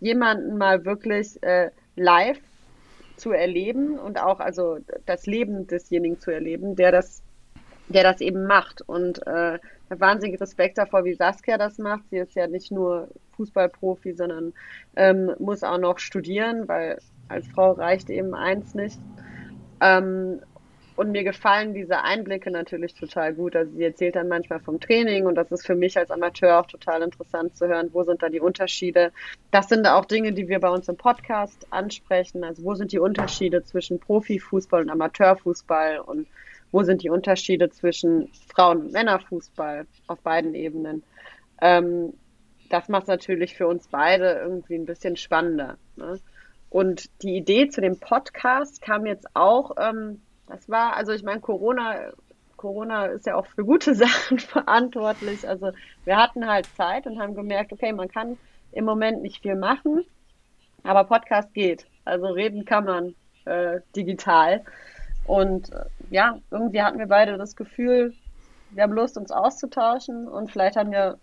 jemanden 0.00 0.58
mal 0.58 0.84
wirklich 0.84 1.42
äh, 1.42 1.70
live 1.96 2.38
zu 3.16 3.32
erleben 3.32 3.98
und 3.98 4.20
auch 4.20 4.40
also 4.40 4.78
das 5.06 5.26
Leben 5.26 5.66
desjenigen 5.66 6.20
zu 6.20 6.30
erleben, 6.30 6.76
der 6.76 6.92
das, 6.92 7.22
der 7.88 8.02
das 8.02 8.20
eben 8.20 8.46
macht. 8.46 8.82
Und 8.82 9.26
äh, 9.26 9.58
habe 9.90 10.00
wahnsinnig 10.00 10.40
Respekt 10.40 10.78
davor, 10.78 11.04
wie 11.04 11.14
Saskia 11.14 11.58
das 11.58 11.78
macht. 11.78 12.02
Sie 12.10 12.18
ist 12.18 12.34
ja 12.34 12.46
nicht 12.46 12.70
nur 12.70 13.08
Fußballprofi, 13.36 14.14
sondern 14.14 14.52
ähm, 14.96 15.32
muss 15.38 15.62
auch 15.62 15.78
noch 15.78 15.98
studieren, 15.98 16.68
weil 16.68 16.98
als 17.28 17.46
Frau 17.48 17.72
reicht 17.72 18.10
eben 18.10 18.34
eins 18.34 18.74
nicht. 18.74 18.98
Ähm, 19.80 20.40
und 20.96 21.12
mir 21.12 21.24
gefallen 21.24 21.74
diese 21.74 22.02
Einblicke 22.02 22.50
natürlich 22.50 22.94
total 22.94 23.34
gut. 23.34 23.54
Also 23.54 23.70
sie 23.76 23.84
erzählt 23.84 24.16
dann 24.16 24.28
manchmal 24.28 24.60
vom 24.60 24.80
Training 24.80 25.26
und 25.26 25.34
das 25.34 25.52
ist 25.52 25.66
für 25.66 25.74
mich 25.74 25.98
als 25.98 26.10
Amateur 26.10 26.58
auch 26.58 26.66
total 26.66 27.02
interessant 27.02 27.54
zu 27.54 27.68
hören, 27.68 27.90
wo 27.92 28.02
sind 28.02 28.22
da 28.22 28.30
die 28.30 28.40
Unterschiede. 28.40 29.12
Das 29.50 29.68
sind 29.68 29.86
auch 29.86 30.06
Dinge, 30.06 30.32
die 30.32 30.48
wir 30.48 30.58
bei 30.58 30.70
uns 30.70 30.88
im 30.88 30.96
Podcast 30.96 31.66
ansprechen. 31.70 32.44
Also 32.44 32.64
wo 32.64 32.74
sind 32.74 32.92
die 32.92 32.98
Unterschiede 32.98 33.62
zwischen 33.62 34.00
Profifußball 34.00 34.82
und 34.82 34.90
Amateurfußball 34.90 36.00
und 36.00 36.26
wo 36.76 36.82
sind 36.82 37.02
die 37.02 37.08
Unterschiede 37.08 37.70
zwischen 37.70 38.30
Frauen- 38.54 38.82
und 38.82 38.92
Männerfußball 38.92 39.86
auf 40.08 40.20
beiden 40.20 40.54
Ebenen. 40.54 41.02
Ähm, 41.62 42.12
das 42.68 42.90
macht 42.90 43.04
es 43.04 43.08
natürlich 43.08 43.56
für 43.56 43.66
uns 43.66 43.88
beide 43.88 44.32
irgendwie 44.32 44.74
ein 44.74 44.84
bisschen 44.84 45.16
spannender. 45.16 45.78
Ne? 45.96 46.20
Und 46.68 47.08
die 47.22 47.34
Idee 47.34 47.68
zu 47.68 47.80
dem 47.80 47.98
Podcast 47.98 48.82
kam 48.82 49.06
jetzt 49.06 49.26
auch, 49.32 49.70
ähm, 49.78 50.20
das 50.48 50.68
war, 50.68 50.96
also 50.96 51.12
ich 51.12 51.22
meine, 51.22 51.40
Corona, 51.40 52.12
Corona 52.58 53.06
ist 53.06 53.24
ja 53.24 53.36
auch 53.36 53.46
für 53.46 53.64
gute 53.64 53.94
Sachen 54.04 54.38
verantwortlich. 54.38 55.48
Also 55.48 55.70
wir 56.04 56.18
hatten 56.18 56.46
halt 56.46 56.66
Zeit 56.76 57.06
und 57.06 57.18
haben 57.18 57.34
gemerkt, 57.34 57.72
okay, 57.72 57.94
man 57.94 58.08
kann 58.08 58.36
im 58.72 58.84
Moment 58.84 59.22
nicht 59.22 59.40
viel 59.40 59.56
machen, 59.56 60.04
aber 60.82 61.04
Podcast 61.04 61.54
geht. 61.54 61.86
Also 62.04 62.26
reden 62.26 62.66
kann 62.66 62.84
man 62.84 63.14
äh, 63.46 63.80
digital. 63.96 64.62
Und 65.26 65.72
äh, 65.72 65.84
ja, 66.10 66.38
irgendwie 66.50 66.82
hatten 66.82 66.98
wir 66.98 67.06
beide 67.06 67.36
das 67.36 67.56
Gefühl, 67.56 68.14
wir 68.70 68.82
haben 68.82 68.92
Lust, 68.92 69.16
uns 69.16 69.30
auszutauschen 69.30 70.28
und 70.28 70.50
vielleicht 70.50 70.76
haben 70.76 70.92
ja 70.92 71.16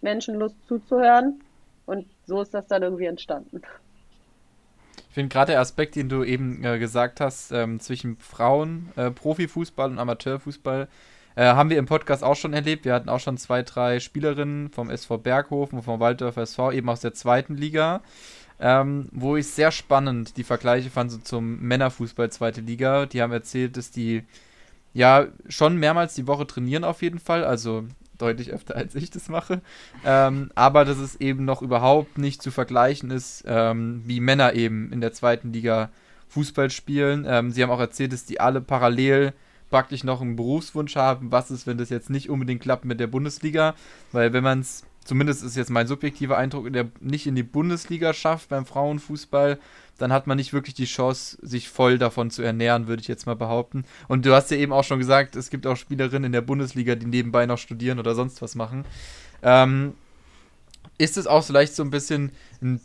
Menschen 0.00 0.36
Lust 0.36 0.56
zuzuhören. 0.66 1.42
Und 1.86 2.06
so 2.26 2.40
ist 2.40 2.54
das 2.54 2.66
dann 2.66 2.82
irgendwie 2.82 3.06
entstanden. 3.06 3.62
Ich 5.08 5.14
finde 5.14 5.32
gerade 5.32 5.52
der 5.52 5.60
Aspekt, 5.60 5.96
den 5.96 6.08
du 6.08 6.22
eben 6.22 6.62
äh, 6.64 6.78
gesagt 6.78 7.20
hast, 7.20 7.50
ähm, 7.50 7.80
zwischen 7.80 8.16
Frauen, 8.18 8.90
äh, 8.94 9.10
Profifußball 9.10 9.90
und 9.90 9.98
Amateurfußball, 9.98 10.86
äh, 11.34 11.44
haben 11.44 11.70
wir 11.70 11.78
im 11.78 11.86
Podcast 11.86 12.22
auch 12.22 12.36
schon 12.36 12.52
erlebt. 12.52 12.84
Wir 12.84 12.94
hatten 12.94 13.08
auch 13.08 13.18
schon 13.18 13.36
zwei, 13.36 13.62
drei 13.62 13.98
Spielerinnen 13.98 14.70
vom 14.70 14.88
SV 14.88 15.18
Berghofen 15.18 15.78
und 15.78 15.84
vom 15.84 15.98
Waldorfer 15.98 16.42
SV, 16.42 16.70
eben 16.72 16.88
aus 16.88 17.00
der 17.00 17.12
zweiten 17.12 17.56
Liga 17.56 18.02
ähm, 18.60 19.08
wo 19.12 19.36
ich 19.36 19.46
sehr 19.46 19.72
spannend 19.72 20.36
die 20.36 20.44
Vergleiche 20.44 20.90
fand 20.90 21.10
so 21.10 21.18
zum 21.18 21.60
Männerfußball 21.60 22.30
zweite 22.30 22.60
Liga. 22.60 23.06
Die 23.06 23.22
haben 23.22 23.32
erzählt, 23.32 23.76
dass 23.76 23.90
die 23.90 24.22
ja 24.92 25.26
schon 25.48 25.76
mehrmals 25.76 26.14
die 26.14 26.26
Woche 26.26 26.46
trainieren 26.46 26.84
auf 26.84 27.02
jeden 27.02 27.18
Fall, 27.18 27.44
also 27.44 27.84
deutlich 28.18 28.50
öfter 28.50 28.76
als 28.76 28.94
ich 28.94 29.10
das 29.10 29.28
mache, 29.28 29.62
ähm, 30.04 30.50
aber 30.54 30.84
dass 30.84 30.98
es 30.98 31.16
eben 31.16 31.44
noch 31.44 31.62
überhaupt 31.62 32.18
nicht 32.18 32.42
zu 32.42 32.50
vergleichen 32.50 33.10
ist, 33.10 33.44
ähm, 33.46 34.02
wie 34.04 34.20
Männer 34.20 34.52
eben 34.54 34.92
in 34.92 35.00
der 35.00 35.12
zweiten 35.12 35.52
Liga 35.52 35.90
Fußball 36.28 36.70
spielen. 36.70 37.24
Ähm, 37.26 37.50
sie 37.50 37.62
haben 37.62 37.70
auch 37.70 37.80
erzählt, 37.80 38.12
dass 38.12 38.24
die 38.24 38.40
alle 38.40 38.60
parallel 38.60 39.32
praktisch 39.70 40.04
noch 40.04 40.20
einen 40.20 40.36
Berufswunsch 40.36 40.96
haben. 40.96 41.32
Was 41.32 41.50
ist, 41.50 41.66
wenn 41.66 41.78
das 41.78 41.90
jetzt 41.90 42.10
nicht 42.10 42.28
unbedingt 42.28 42.60
klappt 42.60 42.84
mit 42.84 43.00
der 43.00 43.06
Bundesliga? 43.06 43.74
Weil 44.12 44.32
wenn 44.32 44.44
man 44.44 44.60
es 44.60 44.84
zumindest 45.10 45.42
ist 45.42 45.56
jetzt 45.56 45.70
mein 45.70 45.88
subjektiver 45.88 46.38
Eindruck, 46.38 46.68
in 46.68 46.72
der 46.72 46.88
nicht 47.00 47.26
in 47.26 47.34
die 47.34 47.42
Bundesliga 47.42 48.14
schafft 48.14 48.48
beim 48.48 48.64
Frauenfußball, 48.64 49.58
dann 49.98 50.12
hat 50.12 50.28
man 50.28 50.36
nicht 50.36 50.52
wirklich 50.52 50.76
die 50.76 50.84
Chance, 50.84 51.36
sich 51.42 51.68
voll 51.68 51.98
davon 51.98 52.30
zu 52.30 52.42
ernähren, 52.42 52.86
würde 52.86 53.02
ich 53.02 53.08
jetzt 53.08 53.26
mal 53.26 53.34
behaupten. 53.34 53.84
Und 54.06 54.24
du 54.24 54.32
hast 54.32 54.52
ja 54.52 54.56
eben 54.56 54.72
auch 54.72 54.84
schon 54.84 55.00
gesagt, 55.00 55.34
es 55.34 55.50
gibt 55.50 55.66
auch 55.66 55.74
Spielerinnen 55.74 56.26
in 56.26 56.32
der 56.32 56.42
Bundesliga, 56.42 56.94
die 56.94 57.06
nebenbei 57.06 57.44
noch 57.46 57.58
studieren 57.58 57.98
oder 57.98 58.14
sonst 58.14 58.40
was 58.40 58.54
machen. 58.54 58.84
Ähm, 59.42 59.94
ist 60.96 61.16
es 61.16 61.26
auch 61.26 61.42
vielleicht 61.42 61.74
so 61.74 61.82
ein 61.82 61.90
bisschen 61.90 62.30
ein 62.62 62.80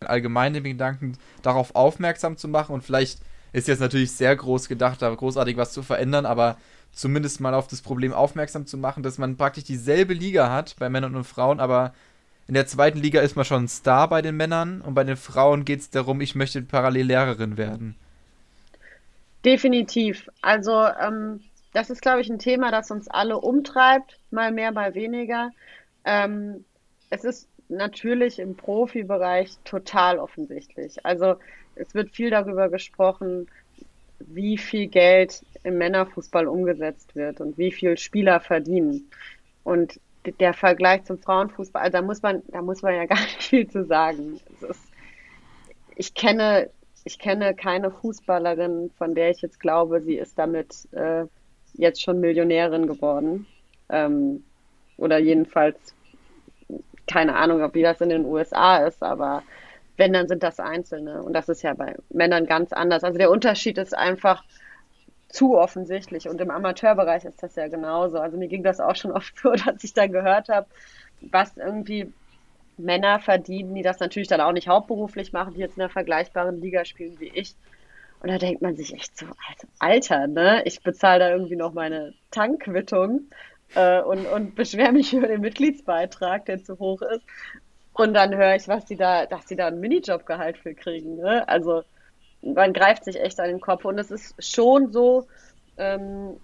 allgemeinen 0.00 0.64
Gedanken, 0.64 1.18
darauf 1.42 1.74
aufmerksam 1.74 2.38
zu 2.38 2.48
machen 2.48 2.72
und 2.72 2.82
vielleicht 2.82 3.18
ist 3.52 3.68
jetzt 3.68 3.80
natürlich 3.80 4.12
sehr 4.12 4.34
groß 4.34 4.68
gedacht, 4.68 5.02
da 5.02 5.14
großartig 5.14 5.58
was 5.58 5.72
zu 5.74 5.82
verändern, 5.82 6.24
aber 6.24 6.56
zumindest 6.92 7.40
mal 7.40 7.54
auf 7.54 7.68
das 7.68 7.82
Problem 7.82 8.12
aufmerksam 8.12 8.66
zu 8.66 8.76
machen, 8.76 9.02
dass 9.02 9.18
man 9.18 9.36
praktisch 9.36 9.64
dieselbe 9.64 10.14
Liga 10.14 10.50
hat 10.50 10.76
bei 10.78 10.88
Männern 10.88 11.16
und 11.16 11.24
Frauen, 11.24 11.60
aber 11.60 11.92
in 12.48 12.54
der 12.54 12.66
zweiten 12.66 12.98
Liga 12.98 13.20
ist 13.20 13.36
man 13.36 13.44
schon 13.44 13.64
ein 13.64 13.68
Star 13.68 14.08
bei 14.08 14.20
den 14.20 14.36
Männern 14.36 14.80
und 14.82 14.94
bei 14.94 15.04
den 15.04 15.16
Frauen 15.16 15.64
geht 15.64 15.80
es 15.80 15.90
darum, 15.90 16.20
ich 16.20 16.34
möchte 16.34 16.60
parallel 16.62 17.06
Lehrerin 17.06 17.56
werden. 17.56 17.94
Definitiv. 19.44 20.28
Also 20.42 20.86
ähm, 20.86 21.40
das 21.72 21.90
ist, 21.90 22.02
glaube 22.02 22.20
ich, 22.20 22.28
ein 22.28 22.38
Thema, 22.38 22.70
das 22.70 22.90
uns 22.90 23.08
alle 23.08 23.38
umtreibt, 23.38 24.18
mal 24.30 24.52
mehr, 24.52 24.72
mal 24.72 24.94
weniger. 24.94 25.50
Ähm, 26.04 26.64
es 27.10 27.24
ist 27.24 27.48
natürlich 27.68 28.38
im 28.38 28.56
Profibereich 28.56 29.56
total 29.64 30.18
offensichtlich. 30.18 31.04
Also 31.04 31.36
es 31.74 31.94
wird 31.94 32.10
viel 32.10 32.30
darüber 32.30 32.68
gesprochen, 32.68 33.48
wie 34.18 34.58
viel 34.58 34.88
Geld 34.88 35.42
im 35.64 35.78
Männerfußball 35.78 36.46
umgesetzt 36.46 37.14
wird 37.14 37.40
und 37.40 37.58
wie 37.58 37.72
viel 37.72 37.96
Spieler 37.98 38.40
verdienen. 38.40 39.08
Und 39.64 40.00
der 40.40 40.54
Vergleich 40.54 41.04
zum 41.04 41.18
Frauenfußball, 41.18 41.82
also 41.82 41.98
da 41.98 42.02
muss 42.02 42.22
man, 42.22 42.42
da 42.48 42.62
muss 42.62 42.82
man 42.82 42.94
ja 42.94 43.06
gar 43.06 43.20
nicht 43.20 43.42
viel 43.42 43.68
zu 43.68 43.84
sagen. 43.84 44.40
Ist, 44.68 44.80
ich 45.96 46.14
kenne, 46.14 46.70
ich 47.04 47.18
kenne 47.18 47.54
keine 47.54 47.90
Fußballerin, 47.90 48.90
von 48.96 49.14
der 49.14 49.30
ich 49.30 49.42
jetzt 49.42 49.60
glaube, 49.60 50.00
sie 50.00 50.16
ist 50.16 50.38
damit 50.38 50.88
äh, 50.92 51.24
jetzt 51.74 52.02
schon 52.02 52.20
Millionärin 52.20 52.86
geworden. 52.86 53.46
Ähm, 53.88 54.44
oder 54.96 55.18
jedenfalls 55.18 55.94
keine 57.06 57.36
Ahnung, 57.36 57.62
ob 57.62 57.74
wie 57.74 57.82
das 57.82 58.00
in 58.00 58.08
den 58.08 58.24
USA 58.24 58.78
ist, 58.78 59.02
aber 59.02 59.42
wenn, 59.96 60.12
dann 60.12 60.28
sind 60.28 60.42
das 60.42 60.58
Einzelne. 60.58 61.22
Und 61.22 61.34
das 61.34 61.48
ist 61.48 61.62
ja 61.62 61.74
bei 61.74 61.96
Männern 62.10 62.46
ganz 62.46 62.72
anders. 62.72 63.04
Also 63.04 63.18
der 63.18 63.30
Unterschied 63.30 63.78
ist 63.78 63.96
einfach 63.96 64.44
zu 65.32 65.56
offensichtlich. 65.56 66.28
Und 66.28 66.40
im 66.40 66.50
Amateurbereich 66.50 67.24
ist 67.24 67.42
das 67.42 67.56
ja 67.56 67.66
genauso. 67.68 68.18
Also 68.18 68.36
mir 68.36 68.48
ging 68.48 68.62
das 68.62 68.80
auch 68.80 68.94
schon 68.94 69.12
oft 69.12 69.36
so, 69.42 69.52
dass 69.52 69.82
ich 69.82 69.94
dann 69.94 70.12
gehört 70.12 70.48
habe, 70.48 70.66
was 71.20 71.56
irgendwie 71.56 72.12
Männer 72.76 73.18
verdienen, 73.20 73.74
die 73.74 73.82
das 73.82 73.98
natürlich 74.00 74.28
dann 74.28 74.40
auch 74.40 74.52
nicht 74.52 74.68
hauptberuflich 74.68 75.32
machen, 75.32 75.54
die 75.54 75.60
jetzt 75.60 75.76
in 75.76 75.82
einer 75.82 75.90
vergleichbaren 75.90 76.60
Liga 76.60 76.84
spielen 76.84 77.18
wie 77.18 77.32
ich. 77.34 77.54
Und 78.20 78.30
da 78.30 78.38
denkt 78.38 78.62
man 78.62 78.76
sich 78.76 78.94
echt 78.94 79.18
so, 79.18 79.26
also 79.26 79.66
Alter, 79.80 80.28
ne? 80.28 80.62
Ich 80.64 80.82
bezahle 80.82 81.18
da 81.18 81.30
irgendwie 81.30 81.56
noch 81.56 81.72
meine 81.72 82.14
Tankquittung 82.30 83.22
äh, 83.74 84.00
und, 84.00 84.26
und 84.26 84.54
beschwere 84.54 84.92
mich 84.92 85.12
über 85.12 85.26
den 85.26 85.40
Mitgliedsbeitrag, 85.40 86.44
der 86.46 86.62
zu 86.62 86.78
hoch 86.78 87.02
ist. 87.02 87.24
Und 87.94 88.14
dann 88.14 88.34
höre 88.34 88.54
ich, 88.54 88.68
was 88.68 88.84
die 88.84 88.96
da, 88.96 89.26
dass 89.26 89.48
sie 89.48 89.56
da 89.56 89.66
einen 89.66 89.80
Minijobgehalt 89.80 90.56
für 90.56 90.74
kriegen. 90.74 91.16
Ne? 91.16 91.46
Also 91.48 91.82
man 92.42 92.72
greift 92.72 93.04
sich 93.04 93.20
echt 93.20 93.40
an 93.40 93.48
den 93.48 93.60
Kopf. 93.60 93.84
Und 93.84 93.98
es 93.98 94.10
ist 94.10 94.34
schon 94.44 94.92
so, 94.92 95.26
ähm, 95.78 96.36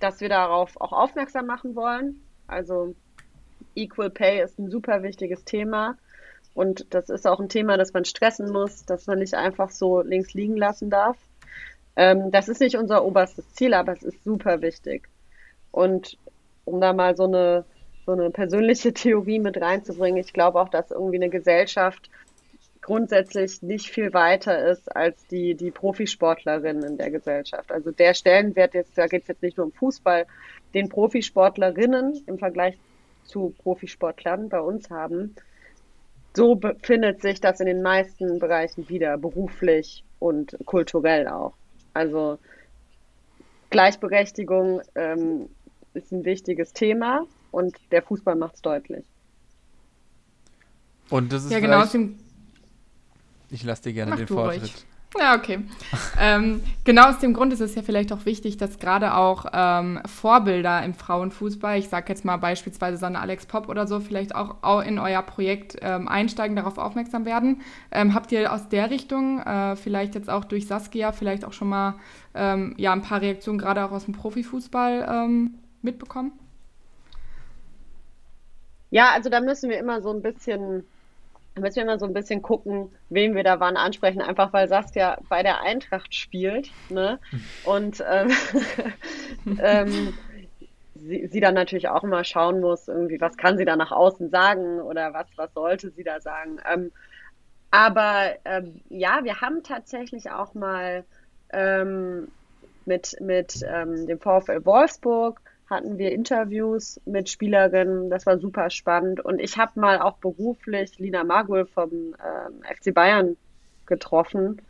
dass 0.00 0.20
wir 0.20 0.28
darauf 0.28 0.80
auch 0.80 0.92
aufmerksam 0.92 1.46
machen 1.46 1.74
wollen. 1.74 2.20
Also 2.46 2.94
Equal 3.74 4.10
Pay 4.10 4.42
ist 4.42 4.58
ein 4.58 4.70
super 4.70 5.02
wichtiges 5.02 5.44
Thema. 5.44 5.96
Und 6.54 6.94
das 6.94 7.08
ist 7.08 7.26
auch 7.26 7.40
ein 7.40 7.48
Thema, 7.48 7.76
das 7.76 7.92
man 7.92 8.04
stressen 8.04 8.50
muss, 8.50 8.84
dass 8.84 9.06
man 9.06 9.18
nicht 9.18 9.34
einfach 9.34 9.70
so 9.70 10.02
links 10.02 10.34
liegen 10.34 10.56
lassen 10.56 10.90
darf. 10.90 11.16
Ähm, 11.96 12.30
das 12.30 12.48
ist 12.48 12.60
nicht 12.60 12.76
unser 12.76 13.04
oberstes 13.04 13.54
Ziel, 13.54 13.74
aber 13.74 13.92
es 13.92 14.02
ist 14.02 14.22
super 14.22 14.62
wichtig. 14.62 15.08
Und 15.70 16.16
um 16.64 16.80
da 16.80 16.92
mal 16.92 17.16
so 17.16 17.24
eine, 17.24 17.64
so 18.06 18.12
eine 18.12 18.30
persönliche 18.30 18.92
Theorie 18.94 19.40
mit 19.40 19.60
reinzubringen, 19.60 20.20
ich 20.20 20.32
glaube 20.32 20.60
auch, 20.60 20.68
dass 20.68 20.90
irgendwie 20.90 21.16
eine 21.16 21.30
Gesellschaft 21.30 22.08
grundsätzlich 22.84 23.62
nicht 23.62 23.88
viel 23.88 24.12
weiter 24.12 24.68
ist 24.68 24.94
als 24.94 25.26
die, 25.28 25.54
die 25.54 25.70
Profisportlerinnen 25.70 26.84
in 26.84 26.98
der 26.98 27.10
Gesellschaft. 27.10 27.72
Also 27.72 27.90
der 27.90 28.12
Stellenwert, 28.12 28.74
jetzt, 28.74 28.96
da 28.98 29.06
geht 29.06 29.22
es 29.22 29.28
jetzt 29.28 29.42
nicht 29.42 29.56
nur 29.56 29.66
um 29.66 29.72
Fußball, 29.72 30.26
den 30.74 30.90
Profisportlerinnen 30.90 32.22
im 32.26 32.38
Vergleich 32.38 32.76
zu 33.24 33.54
Profisportlern 33.62 34.50
bei 34.50 34.60
uns 34.60 34.90
haben, 34.90 35.34
so 36.36 36.56
befindet 36.56 37.22
sich 37.22 37.40
das 37.40 37.60
in 37.60 37.66
den 37.66 37.80
meisten 37.80 38.38
Bereichen 38.38 38.86
wieder, 38.90 39.16
beruflich 39.16 40.04
und 40.18 40.54
kulturell 40.66 41.26
auch. 41.28 41.54
Also 41.94 42.38
Gleichberechtigung 43.70 44.82
ähm, 44.94 45.48
ist 45.94 46.12
ein 46.12 46.26
wichtiges 46.26 46.74
Thema 46.74 47.24
und 47.50 47.74
der 47.92 48.02
Fußball 48.02 48.34
macht 48.34 48.56
es 48.56 48.62
deutlich. 48.62 49.06
Und 51.08 51.32
das 51.32 51.44
ist 51.44 51.52
ja 51.52 51.60
genau 51.60 51.80
aus 51.80 51.92
dem 51.92 52.18
ich 53.54 53.62
lasse 53.62 53.84
dir 53.84 53.92
gerne 53.92 54.10
Mach 54.10 54.18
den 54.18 54.26
Vortritt. 54.26 54.62
Ruhig. 54.62 54.86
Ja, 55.16 55.36
okay. 55.36 55.60
ähm, 56.20 56.60
genau 56.82 57.08
aus 57.08 57.20
dem 57.20 57.34
Grund 57.34 57.52
ist 57.52 57.60
es 57.60 57.76
ja 57.76 57.82
vielleicht 57.82 58.12
auch 58.12 58.26
wichtig, 58.26 58.56
dass 58.56 58.80
gerade 58.80 59.14
auch 59.14 59.46
ähm, 59.52 60.00
Vorbilder 60.06 60.82
im 60.84 60.92
Frauenfußball, 60.92 61.78
ich 61.78 61.88
sage 61.88 62.06
jetzt 62.08 62.24
mal 62.24 62.36
beispielsweise 62.36 62.96
Sonne 62.96 63.20
Alex 63.20 63.46
Pop 63.46 63.68
oder 63.68 63.86
so, 63.86 64.00
vielleicht 64.00 64.34
auch, 64.34 64.56
auch 64.62 64.80
in 64.82 64.98
euer 64.98 65.22
Projekt 65.22 65.76
ähm, 65.82 66.08
einsteigen, 66.08 66.56
darauf 66.56 66.78
aufmerksam 66.78 67.26
werden. 67.26 67.62
Ähm, 67.92 68.12
habt 68.12 68.32
ihr 68.32 68.52
aus 68.52 68.68
der 68.68 68.90
Richtung, 68.90 69.38
äh, 69.40 69.76
vielleicht 69.76 70.16
jetzt 70.16 70.28
auch 70.28 70.44
durch 70.44 70.66
Saskia, 70.66 71.12
vielleicht 71.12 71.44
auch 71.44 71.52
schon 71.52 71.68
mal 71.68 71.94
ähm, 72.34 72.74
ja, 72.76 72.92
ein 72.92 73.02
paar 73.02 73.20
Reaktionen 73.20 73.58
gerade 73.58 73.84
auch 73.84 73.92
aus 73.92 74.06
dem 74.06 74.14
Profifußball 74.14 75.06
ähm, 75.08 75.54
mitbekommen? 75.80 76.32
Ja, 78.90 79.12
also 79.12 79.30
da 79.30 79.40
müssen 79.40 79.70
wir 79.70 79.78
immer 79.78 80.02
so 80.02 80.10
ein 80.10 80.22
bisschen 80.22 80.84
müssen 81.60 81.76
wir 81.76 81.82
immer 81.84 81.98
so 81.98 82.06
ein 82.06 82.14
bisschen 82.14 82.42
gucken, 82.42 82.90
wen 83.10 83.34
wir 83.34 83.44
da 83.44 83.60
wann 83.60 83.76
ansprechen, 83.76 84.20
einfach 84.20 84.52
weil 84.52 84.68
Saskia 84.68 85.18
bei 85.28 85.42
der 85.42 85.62
Eintracht 85.62 86.14
spielt, 86.14 86.70
ne? 86.88 87.18
Und 87.64 88.02
ähm, 88.10 88.32
ähm, 89.62 90.14
sie, 90.94 91.28
sie, 91.28 91.40
dann 91.40 91.54
natürlich 91.54 91.88
auch 91.88 92.02
immer 92.02 92.24
schauen 92.24 92.60
muss, 92.60 92.88
irgendwie, 92.88 93.20
was 93.20 93.36
kann 93.36 93.56
sie 93.56 93.64
da 93.64 93.76
nach 93.76 93.92
außen 93.92 94.30
sagen 94.30 94.80
oder 94.80 95.12
was, 95.12 95.26
was 95.36 95.52
sollte 95.54 95.90
sie 95.90 96.04
da 96.04 96.20
sagen. 96.20 96.58
Ähm, 96.72 96.92
aber 97.70 98.36
ähm, 98.44 98.80
ja, 98.88 99.20
wir 99.22 99.40
haben 99.40 99.62
tatsächlich 99.62 100.30
auch 100.30 100.54
mal 100.54 101.04
ähm, 101.52 102.28
mit, 102.84 103.16
mit 103.20 103.60
ähm, 103.66 104.06
dem 104.06 104.20
VfL 104.20 104.64
Wolfsburg 104.64 105.40
hatten 105.68 105.98
wir 105.98 106.12
Interviews 106.12 107.00
mit 107.06 107.28
Spielerinnen. 107.28 108.10
Das 108.10 108.26
war 108.26 108.38
super 108.38 108.70
spannend. 108.70 109.20
Und 109.20 109.40
ich 109.40 109.56
habe 109.56 109.80
mal 109.80 110.00
auch 110.00 110.18
beruflich 110.18 110.98
Lina 110.98 111.24
Magul 111.24 111.66
vom 111.66 111.90
ähm, 111.90 112.62
FC 112.62 112.92
Bayern 112.92 113.36
getroffen 113.86 114.60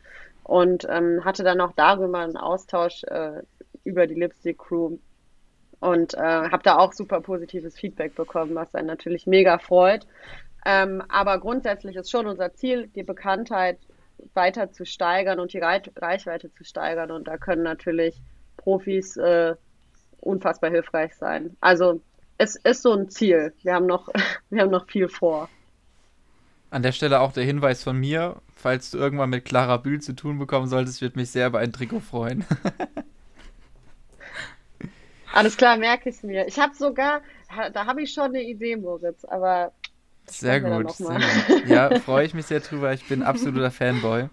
und 0.44 0.86
ähm, 0.88 1.24
hatte 1.24 1.42
dann 1.42 1.60
auch 1.60 1.72
darüber 1.72 2.20
einen 2.20 2.36
Austausch 2.36 3.02
äh, 3.04 3.42
über 3.82 4.06
die 4.06 4.14
Lipstick 4.14 4.58
Crew 4.58 4.98
und 5.80 6.14
äh, 6.14 6.18
habe 6.18 6.62
da 6.62 6.78
auch 6.78 6.92
super 6.92 7.20
positives 7.20 7.78
Feedback 7.78 8.14
bekommen, 8.14 8.54
was 8.54 8.74
einen 8.74 8.86
natürlich 8.86 9.26
mega 9.26 9.58
freut. 9.58 10.06
Ähm, 10.64 11.02
aber 11.08 11.38
grundsätzlich 11.38 11.96
ist 11.96 12.10
schon 12.10 12.26
unser 12.26 12.54
Ziel, 12.54 12.86
die 12.88 13.02
Bekanntheit 13.02 13.78
weiter 14.32 14.72
zu 14.72 14.86
steigern 14.86 15.40
und 15.40 15.52
die 15.52 15.58
Reichweite 15.58 16.50
zu 16.52 16.64
steigern. 16.64 17.10
Und 17.10 17.28
da 17.28 17.36
können 17.36 17.62
natürlich 17.62 18.16
Profis 18.56 19.16
äh, 19.16 19.56
unfassbar 20.24 20.70
hilfreich 20.70 21.14
sein. 21.14 21.56
Also 21.60 22.00
es 22.38 22.56
ist 22.56 22.82
so 22.82 22.92
ein 22.92 23.08
Ziel. 23.10 23.52
Wir 23.62 23.74
haben 23.74 23.86
noch, 23.86 24.08
wir 24.50 24.62
haben 24.62 24.70
noch 24.70 24.86
viel 24.86 25.08
vor. 25.08 25.48
An 26.70 26.82
der 26.82 26.92
Stelle 26.92 27.20
auch 27.20 27.32
der 27.32 27.44
Hinweis 27.44 27.84
von 27.84 27.96
mir, 27.96 28.36
falls 28.56 28.90
du 28.90 28.98
irgendwann 28.98 29.30
mit 29.30 29.44
Clara 29.44 29.76
Bühl 29.76 30.00
zu 30.00 30.14
tun 30.14 30.38
bekommen 30.38 30.66
solltest, 30.66 31.02
würde 31.02 31.18
mich 31.18 31.30
sehr 31.30 31.46
über 31.46 31.60
ein 31.60 31.72
Trikot 31.72 32.00
freuen. 32.00 32.44
Alles 35.32 35.56
klar, 35.56 35.76
merke 35.76 36.08
ich 36.08 36.16
es 36.16 36.22
mir. 36.22 36.46
Ich 36.46 36.58
habe 36.58 36.74
sogar, 36.74 37.20
da 37.72 37.86
habe 37.86 38.02
ich 38.02 38.12
schon 38.12 38.26
eine 38.26 38.42
Idee, 38.42 38.76
Moritz, 38.76 39.24
aber. 39.24 39.72
Sehr 40.26 40.60
gut, 40.60 40.90
sehr 40.92 41.18
gut. 41.48 41.66
Ja, 41.68 42.00
freue 42.04 42.24
ich 42.24 42.34
mich 42.34 42.46
sehr 42.46 42.60
drüber. 42.60 42.92
Ich 42.92 43.06
bin 43.08 43.22
absoluter 43.22 43.70
Fanboy. 43.70 44.28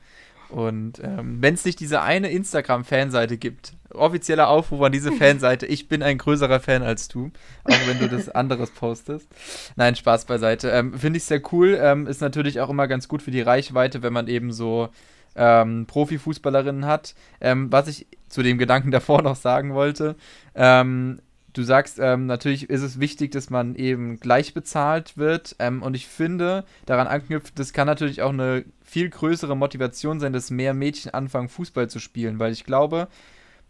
Und 0.49 0.99
ähm, 0.99 1.41
wenn 1.41 1.55
es 1.55 1.65
nicht 1.65 1.79
diese 1.79 2.01
eine 2.01 2.29
Instagram-Fanseite 2.31 3.37
gibt, 3.37 3.73
offizieller 3.93 4.47
Aufruf 4.47 4.81
an 4.81 4.91
diese 4.91 5.11
Fanseite, 5.11 5.65
ich 5.65 5.87
bin 5.87 6.03
ein 6.03 6.17
größerer 6.17 6.59
Fan 6.59 6.83
als 6.83 7.07
du, 7.07 7.31
auch 7.63 7.87
wenn 7.87 7.99
du 7.99 8.07
das 8.09 8.29
anderes 8.35 8.71
postest. 8.71 9.27
Nein, 9.75 9.95
Spaß 9.95 10.25
beiseite. 10.25 10.69
Ähm, 10.69 10.97
Finde 10.97 11.17
ich 11.17 11.23
sehr 11.23 11.41
cool. 11.51 11.77
Ähm, 11.81 12.07
ist 12.07 12.21
natürlich 12.21 12.59
auch 12.59 12.69
immer 12.69 12.87
ganz 12.87 13.07
gut 13.07 13.21
für 13.21 13.31
die 13.31 13.41
Reichweite, 13.41 14.01
wenn 14.03 14.13
man 14.13 14.27
eben 14.27 14.51
so 14.51 14.89
ähm, 15.35 15.85
Profifußballerinnen 15.87 16.85
hat. 16.85 17.15
Ähm, 17.39 17.71
was 17.71 17.87
ich 17.87 18.07
zu 18.27 18.43
dem 18.43 18.57
Gedanken 18.57 18.91
davor 18.91 19.21
noch 19.21 19.35
sagen 19.35 19.73
wollte, 19.73 20.15
ähm, 20.55 21.19
du 21.53 21.63
sagst, 21.63 21.99
ähm, 21.99 22.25
natürlich 22.27 22.69
ist 22.69 22.81
es 22.81 22.99
wichtig, 22.99 23.31
dass 23.31 23.49
man 23.49 23.75
eben 23.75 24.19
gleich 24.19 24.53
bezahlt 24.53 25.17
wird. 25.17 25.55
Und 25.59 25.95
ich 25.95 26.07
finde, 26.07 26.63
daran 26.85 27.07
anknüpft, 27.07 27.59
das 27.59 27.73
kann 27.73 27.87
natürlich 27.87 28.21
auch 28.21 28.31
eine 28.31 28.63
viel 28.83 29.09
größere 29.09 29.57
Motivation 29.57 30.21
sein, 30.21 30.31
dass 30.31 30.49
mehr 30.49 30.73
Mädchen 30.73 31.13
anfangen, 31.13 31.49
Fußball 31.49 31.89
zu 31.89 31.99
spielen. 31.99 32.39
Weil 32.39 32.53
ich 32.53 32.63
glaube, 32.63 33.09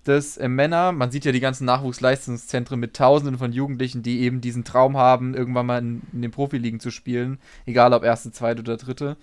dass 0.04 0.38
äh, 0.38 0.48
Männer, 0.48 0.92
man 0.92 1.12
sieht 1.12 1.26
ja 1.26 1.32
die 1.32 1.40
ganzen 1.40 1.66
Nachwuchsleistungszentren 1.66 2.80
mit 2.80 2.96
Tausenden 2.96 3.38
von 3.38 3.54
Jugendlichen, 3.54 4.04
die 4.04 4.22
eben 4.22 4.42
diesen 4.42 4.64
Traum 4.64 4.98
haben, 4.98 5.34
irgendwann 5.34 5.66
mal 5.66 5.80
in, 5.80 6.02
in 6.14 6.22
den 6.22 6.32
Profiligen 6.32 6.80
zu 6.80 6.92
spielen, 6.92 7.40
egal 7.66 7.94
ob 7.94 8.04
erste, 8.04 8.32
zweite 8.32 8.62
oder 8.62 8.78
dritte. 8.78 9.18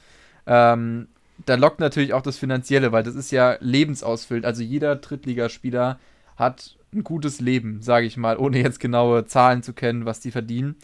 Ähm, 0.46 1.08
da 1.46 1.54
lockt 1.54 1.80
natürlich 1.80 2.12
auch 2.14 2.22
das 2.22 2.38
Finanzielle, 2.38 2.92
weil 2.92 3.02
das 3.02 3.14
ist 3.14 3.30
ja 3.30 3.56
lebensausfüllend. 3.60 4.46
Also 4.46 4.62
jeder 4.62 4.96
Drittligaspieler 4.96 5.98
hat 6.36 6.76
ein 6.92 7.04
gutes 7.04 7.40
Leben, 7.40 7.82
sage 7.82 8.06
ich 8.06 8.16
mal, 8.16 8.38
ohne 8.38 8.58
jetzt 8.58 8.80
genaue 8.80 9.26
Zahlen 9.26 9.62
zu 9.62 9.72
kennen, 9.72 10.04
was 10.04 10.20
die 10.20 10.30
verdienen. 10.30 10.76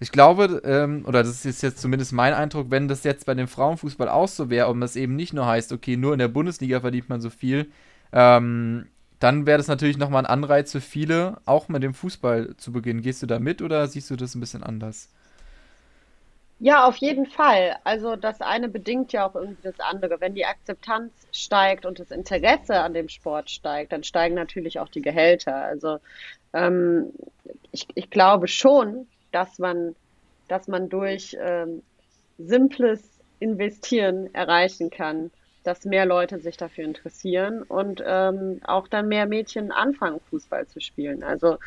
Ich 0.00 0.12
glaube, 0.12 0.62
ähm, 0.64 1.04
oder 1.06 1.22
das 1.22 1.44
ist 1.44 1.62
jetzt 1.62 1.80
zumindest 1.80 2.12
mein 2.12 2.32
Eindruck, 2.32 2.70
wenn 2.70 2.86
das 2.86 3.02
jetzt 3.02 3.26
bei 3.26 3.34
dem 3.34 3.48
Frauenfußball 3.48 4.08
auch 4.08 4.28
so 4.28 4.50
wäre 4.50 4.68
und 4.68 4.80
das 4.80 4.94
eben 4.94 5.16
nicht 5.16 5.32
nur 5.32 5.46
heißt, 5.46 5.72
okay, 5.72 5.96
nur 5.96 6.12
in 6.12 6.20
der 6.20 6.28
Bundesliga 6.28 6.80
verdient 6.80 7.08
man 7.08 7.20
so 7.20 7.30
viel, 7.30 7.70
ähm, 8.12 8.86
dann 9.20 9.46
wäre 9.46 9.58
das 9.58 9.68
natürlich 9.68 9.98
nochmal 9.98 10.24
ein 10.24 10.30
Anreiz 10.30 10.72
für 10.72 10.80
viele, 10.80 11.38
auch 11.44 11.68
mit 11.68 11.82
dem 11.82 11.94
Fußball 11.94 12.56
zu 12.56 12.72
beginnen. 12.72 13.02
Gehst 13.02 13.22
du 13.22 13.26
da 13.26 13.38
mit 13.38 13.62
oder 13.62 13.86
siehst 13.88 14.10
du 14.10 14.16
das 14.16 14.34
ein 14.34 14.40
bisschen 14.40 14.62
anders? 14.62 15.08
Ja, 16.60 16.86
auf 16.86 16.96
jeden 16.96 17.26
Fall. 17.26 17.76
Also 17.84 18.16
das 18.16 18.40
eine 18.40 18.68
bedingt 18.68 19.12
ja 19.12 19.28
auch 19.28 19.36
irgendwie 19.36 19.62
das 19.62 19.78
andere. 19.78 20.20
Wenn 20.20 20.34
die 20.34 20.44
Akzeptanz 20.44 21.12
steigt 21.32 21.86
und 21.86 22.00
das 22.00 22.10
Interesse 22.10 22.80
an 22.80 22.94
dem 22.94 23.08
Sport 23.08 23.50
steigt, 23.50 23.92
dann 23.92 24.02
steigen 24.02 24.34
natürlich 24.34 24.80
auch 24.80 24.88
die 24.88 25.02
Gehälter. 25.02 25.54
Also 25.54 25.98
ähm, 26.52 27.12
ich, 27.70 27.86
ich 27.94 28.10
glaube 28.10 28.48
schon, 28.48 29.06
dass 29.30 29.58
man, 29.60 29.94
dass 30.48 30.66
man 30.66 30.88
durch 30.88 31.36
ähm, 31.40 31.82
simples 32.38 33.02
Investieren 33.38 34.34
erreichen 34.34 34.90
kann, 34.90 35.30
dass 35.64 35.84
mehr 35.84 36.06
Leute 36.06 36.38
sich 36.40 36.56
dafür 36.56 36.84
interessieren 36.84 37.62
und 37.62 38.02
ähm, 38.04 38.60
auch 38.64 38.88
dann 38.88 39.08
mehr 39.08 39.26
Mädchen 39.26 39.72
anfangen, 39.72 40.20
Fußball 40.30 40.66
zu 40.66 40.80
spielen. 40.80 41.22
Also 41.22 41.58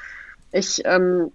ich 0.51 0.81
ähm, 0.85 1.31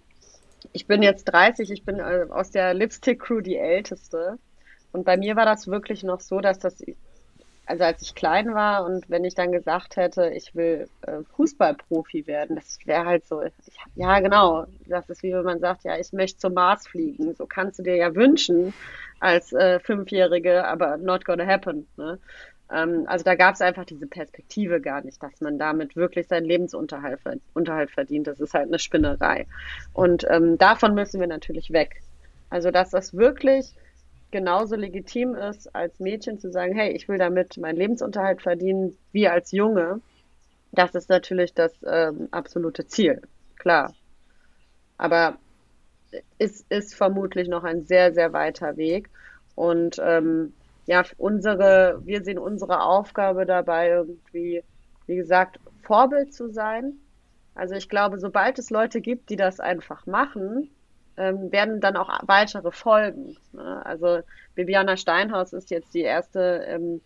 ich 0.73 0.87
bin 0.87 1.03
jetzt 1.03 1.25
30, 1.25 1.71
ich 1.71 1.85
bin 1.85 1.99
äh, 1.99 2.27
aus 2.31 2.51
der 2.51 2.75
Lipstick 2.75 3.21
Crew 3.21 3.41
die 3.41 3.57
älteste. 3.57 4.39
Und 4.93 5.05
bei 5.05 5.17
mir 5.17 5.37
war 5.37 5.45
das 5.45 5.67
wirklich 5.67 6.03
noch 6.03 6.21
so, 6.21 6.41
dass 6.41 6.59
das, 6.59 6.83
also 7.67 7.83
als 7.83 8.01
ich 8.01 8.15
klein 8.15 8.55
war 8.55 8.85
und 8.85 9.11
wenn 9.11 9.25
ich 9.25 9.35
dann 9.35 9.51
gesagt 9.51 9.97
hätte, 9.97 10.31
ich 10.31 10.55
will 10.55 10.89
äh, 11.03 11.23
Fußballprofi 11.35 12.27
werden, 12.27 12.57
das 12.57 12.79
wäre 12.85 13.05
halt 13.05 13.27
so, 13.27 13.43
ich, 13.43 13.53
ja 13.97 14.21
genau, 14.21 14.67
das 14.87 15.11
ist 15.11 15.23
wie 15.25 15.33
wenn 15.33 15.45
man 15.45 15.59
sagt, 15.59 15.83
ja, 15.85 15.99
ich 15.99 16.13
möchte 16.13 16.39
zum 16.39 16.55
Mars 16.55 16.87
fliegen. 16.87 17.35
So 17.35 17.47
kannst 17.47 17.81
du 17.81 17.83
dir 17.83 17.97
ja 17.97 18.15
wünschen 18.15 18.73
als 19.19 19.53
äh, 19.53 19.81
Fünfjährige, 19.81 20.65
aber 20.65 20.97
not 20.97 21.25
gonna 21.25 21.45
happen. 21.45 21.89
Ne? 21.97 22.19
Ähm, 22.71 23.05
also 23.09 23.25
da 23.25 23.35
gab 23.35 23.55
es 23.55 23.61
einfach 23.61 23.85
diese 23.85 24.07
Perspektive 24.07 24.81
gar 24.81 25.03
nicht, 25.03 25.21
dass 25.21 25.41
man 25.41 25.59
damit 25.59 25.97
wirklich 25.97 26.29
seinen 26.29 26.47
Lebensunterhalt 26.47 27.21
Unterhalt 27.53 27.91
verdient. 27.91 28.29
Das 28.29 28.39
ist 28.39 28.55
halt 28.55 28.69
eine 28.69 28.79
Spinnerei. 28.79 29.47
Und 29.93 30.25
ähm, 30.31 30.57
davon 30.57 30.95
müssen 30.95 31.21
wir 31.21 31.27
natürlich 31.27 31.73
weg. 31.73 32.03
Also 32.49 32.71
dass 32.71 32.91
das 32.91 33.17
wirklich 33.17 33.75
genauso 34.31 34.77
legitim 34.77 35.35
ist, 35.35 35.75
als 35.75 35.99
Mädchen 36.01 36.39
zu 36.39 36.51
sagen, 36.51 36.75
hey, 36.75 36.93
ich 36.93 37.09
will 37.09 37.19
damit 37.19 37.57
meinen 37.59 37.77
Lebensunterhalt 37.77 38.43
verdienen, 38.43 38.97
wie 39.13 39.29
als 39.29 39.53
Junge. 39.53 40.01
Das 40.73 40.95
ist 40.95 41.09
natürlich 41.09 41.55
das 41.55 41.73
ähm, 41.87 42.29
absolute 42.31 42.87
Ziel, 42.87 43.23
klar. 43.57 43.95
Aber 44.99 45.39
es 46.39 46.65
ist 46.69 46.95
vermutlich 46.95 47.49
noch 47.49 47.65
ein 47.65 47.85
sehr, 47.85 48.13
sehr 48.13 48.33
weiter 48.33 48.77
Weg. 48.77 49.11
Und 49.55 50.01
ähm, 50.03 50.53
ja, 50.87 51.05
unsere, 51.19 52.01
wir 52.05 52.23
sehen 52.23 52.39
unsere 52.39 52.83
Aufgabe 52.83 53.47
dabei 53.47 53.89
irgendwie, 53.89 54.63
wie 55.07 55.17
gesagt, 55.17 55.59
Vorbild 55.83 56.35
zu 56.35 56.51
sein. 56.51 56.99
Also 57.55 57.75
ich 57.75 57.89
glaube, 57.89 58.19
sobald 58.19 58.59
es 58.59 58.71
Leute 58.71 59.01
gibt, 59.01 59.31
die 59.31 59.37
das 59.37 59.61
einfach 59.61 60.07
machen, 60.07 60.71
ähm, 61.17 61.51
werden 61.53 61.81
dann 61.81 61.97
auch 61.97 62.11
weitere 62.27 62.71
folgen. 62.71 63.37
Ne? 63.53 63.85
Also 63.85 64.21
Bibiana 64.55 64.97
Steinhaus 64.97 65.53
ist 65.53 65.71
jetzt 65.71 65.95
die 65.95 66.03
erste 66.03 66.65
ähm, 66.67 67.01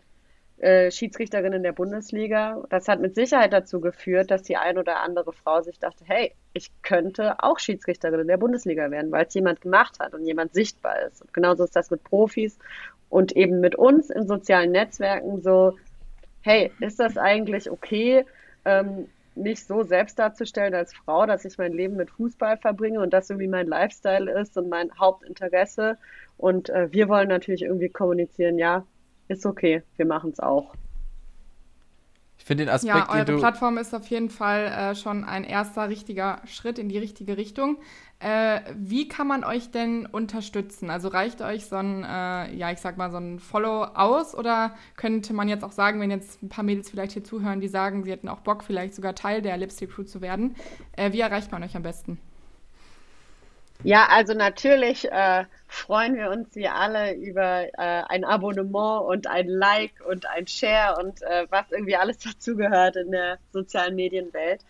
äh, 0.61 0.91
Schiedsrichterin 0.91 1.55
in 1.55 1.63
der 1.63 1.73
Bundesliga. 1.73 2.63
Das 2.69 2.87
hat 2.87 3.01
mit 3.01 3.15
Sicherheit 3.15 3.53
dazu 3.53 3.81
geführt, 3.81 4.31
dass 4.31 4.43
die 4.43 4.57
ein 4.57 4.77
oder 4.77 5.01
andere 5.01 5.33
Frau 5.33 5.63
sich 5.63 5.79
dachte, 5.79 6.05
hey, 6.07 6.35
ich 6.53 6.71
könnte 6.83 7.43
auch 7.43 7.59
Schiedsrichterin 7.59 8.21
in 8.21 8.29
der 8.29 8.37
Bundesliga 8.37 8.91
werden, 8.91 9.11
weil 9.11 9.27
es 9.27 9.35
jemand 9.35 9.63
gemacht 9.63 9.99
hat 10.01 10.15
und 10.15 10.27
jemand 10.27 10.53
sichtbar 10.53 11.01
ist. 11.07 11.23
Und 11.23 11.33
genauso 11.33 11.65
ist 11.65 11.77
das 11.77 11.91
mit 11.91 12.05
Profis 12.05 12.59
und 13.09 13.33
eben 13.33 13.61
mit 13.61 13.75
uns 13.75 14.11
in 14.11 14.27
sozialen 14.27 14.73
Netzwerken 14.73 15.41
so, 15.41 15.79
hey, 16.43 16.71
ist 16.81 17.01
das 17.01 17.17
eigentlich 17.17 17.71
okay, 17.71 18.27
ähm, 18.65 19.09
mich 19.35 19.65
so 19.65 19.83
selbst 19.83 20.19
darzustellen 20.19 20.75
als 20.75 20.95
Frau, 20.95 21.27
dass 21.27 21.45
ich 21.45 21.57
mein 21.59 21.73
Leben 21.73 21.97
mit 21.97 22.11
Fußball 22.11 22.59
verbringe 22.59 23.01
und 23.01 23.13
das 23.13 23.31
irgendwie 23.31 23.49
mein 23.49 23.67
Lifestyle 23.67 24.31
ist 24.41 24.57
und 24.57 24.69
mein 24.69 24.91
Hauptinteresse. 24.99 25.99
Und 26.37 26.71
äh, 26.71 26.93
wir 26.93 27.09
wollen 27.09 27.29
natürlich 27.29 27.63
irgendwie 27.63 27.89
kommunizieren, 27.89 28.59
ja, 28.59 28.85
ist 29.29 29.47
okay, 29.47 29.83
wir 29.97 30.07
machen 30.07 30.31
es 30.31 30.41
auch. 30.41 30.75
Ich 32.51 32.57
finde 32.57 32.65
den 32.65 32.75
Aspekt, 32.75 32.97
ja, 32.97 33.09
eure 33.09 33.39
Plattform 33.39 33.79
ist 33.79 33.95
auf 33.95 34.09
jeden 34.09 34.29
Fall 34.29 34.65
äh, 34.67 34.97
schon 34.97 35.23
ein 35.23 35.45
erster 35.45 35.89
richtiger 35.89 36.41
Schritt 36.47 36.81
in 36.81 36.89
die 36.89 36.99
richtige 36.99 37.37
Richtung. 37.37 37.77
Äh, 38.19 38.63
wie 38.75 39.07
kann 39.07 39.29
man 39.29 39.45
euch 39.45 39.71
denn 39.71 40.05
unterstützen? 40.05 40.91
Also 40.91 41.07
reicht 41.07 41.43
euch 41.43 41.67
so 41.67 41.77
ein, 41.77 42.03
äh, 42.03 42.53
ja, 42.57 42.73
ich 42.73 42.81
sag 42.81 42.97
mal, 42.97 43.13
so 43.13 43.19
ein 43.19 43.39
Follow 43.39 43.85
aus 43.85 44.35
oder 44.35 44.75
könnte 44.97 45.33
man 45.33 45.49
jetzt 45.49 45.63
auch 45.63 45.71
sagen, 45.71 46.01
wenn 46.01 46.11
jetzt 46.11 46.43
ein 46.43 46.49
paar 46.49 46.65
Mädels 46.65 46.91
vielleicht 46.91 47.13
hier 47.13 47.23
zuhören, 47.23 47.61
die 47.61 47.69
sagen, 47.69 48.03
sie 48.03 48.11
hätten 48.11 48.29
auch 48.29 48.41
Bock, 48.41 48.65
vielleicht 48.65 48.97
sogar 48.97 49.15
Teil 49.15 49.43
der 49.43 49.57
Lipstick 49.57 49.93
Crew 49.93 50.03
zu 50.03 50.21
werden, 50.21 50.57
äh, 50.97 51.13
wie 51.13 51.21
erreicht 51.21 51.53
man 51.53 51.63
euch 51.63 51.77
am 51.77 51.85
besten? 51.85 52.19
Ja, 53.85 54.09
also 54.11 54.35
natürlich 54.35 55.11
äh, 55.11 55.45
freuen 55.71 56.17
wir 56.17 56.31
uns 56.31 56.55
wie 56.57 56.69
alle 56.69 57.15
über 57.15 57.63
äh, 57.63 58.03
ein 58.09 58.25
Abonnement 58.25 59.05
und 59.07 59.29
ein 59.29 59.49
Like 59.49 59.93
und 60.07 60.27
ein 60.27 60.47
Share 60.47 61.01
und 61.01 61.23
äh, 61.23 61.47
was 61.49 61.71
irgendwie 61.71 61.97
alles 61.97 62.19
dazugehört 62.25 62.97
in 62.97 63.13
der 63.13 63.39
sozialen 63.53 63.95
Medienwelt. 63.95 64.63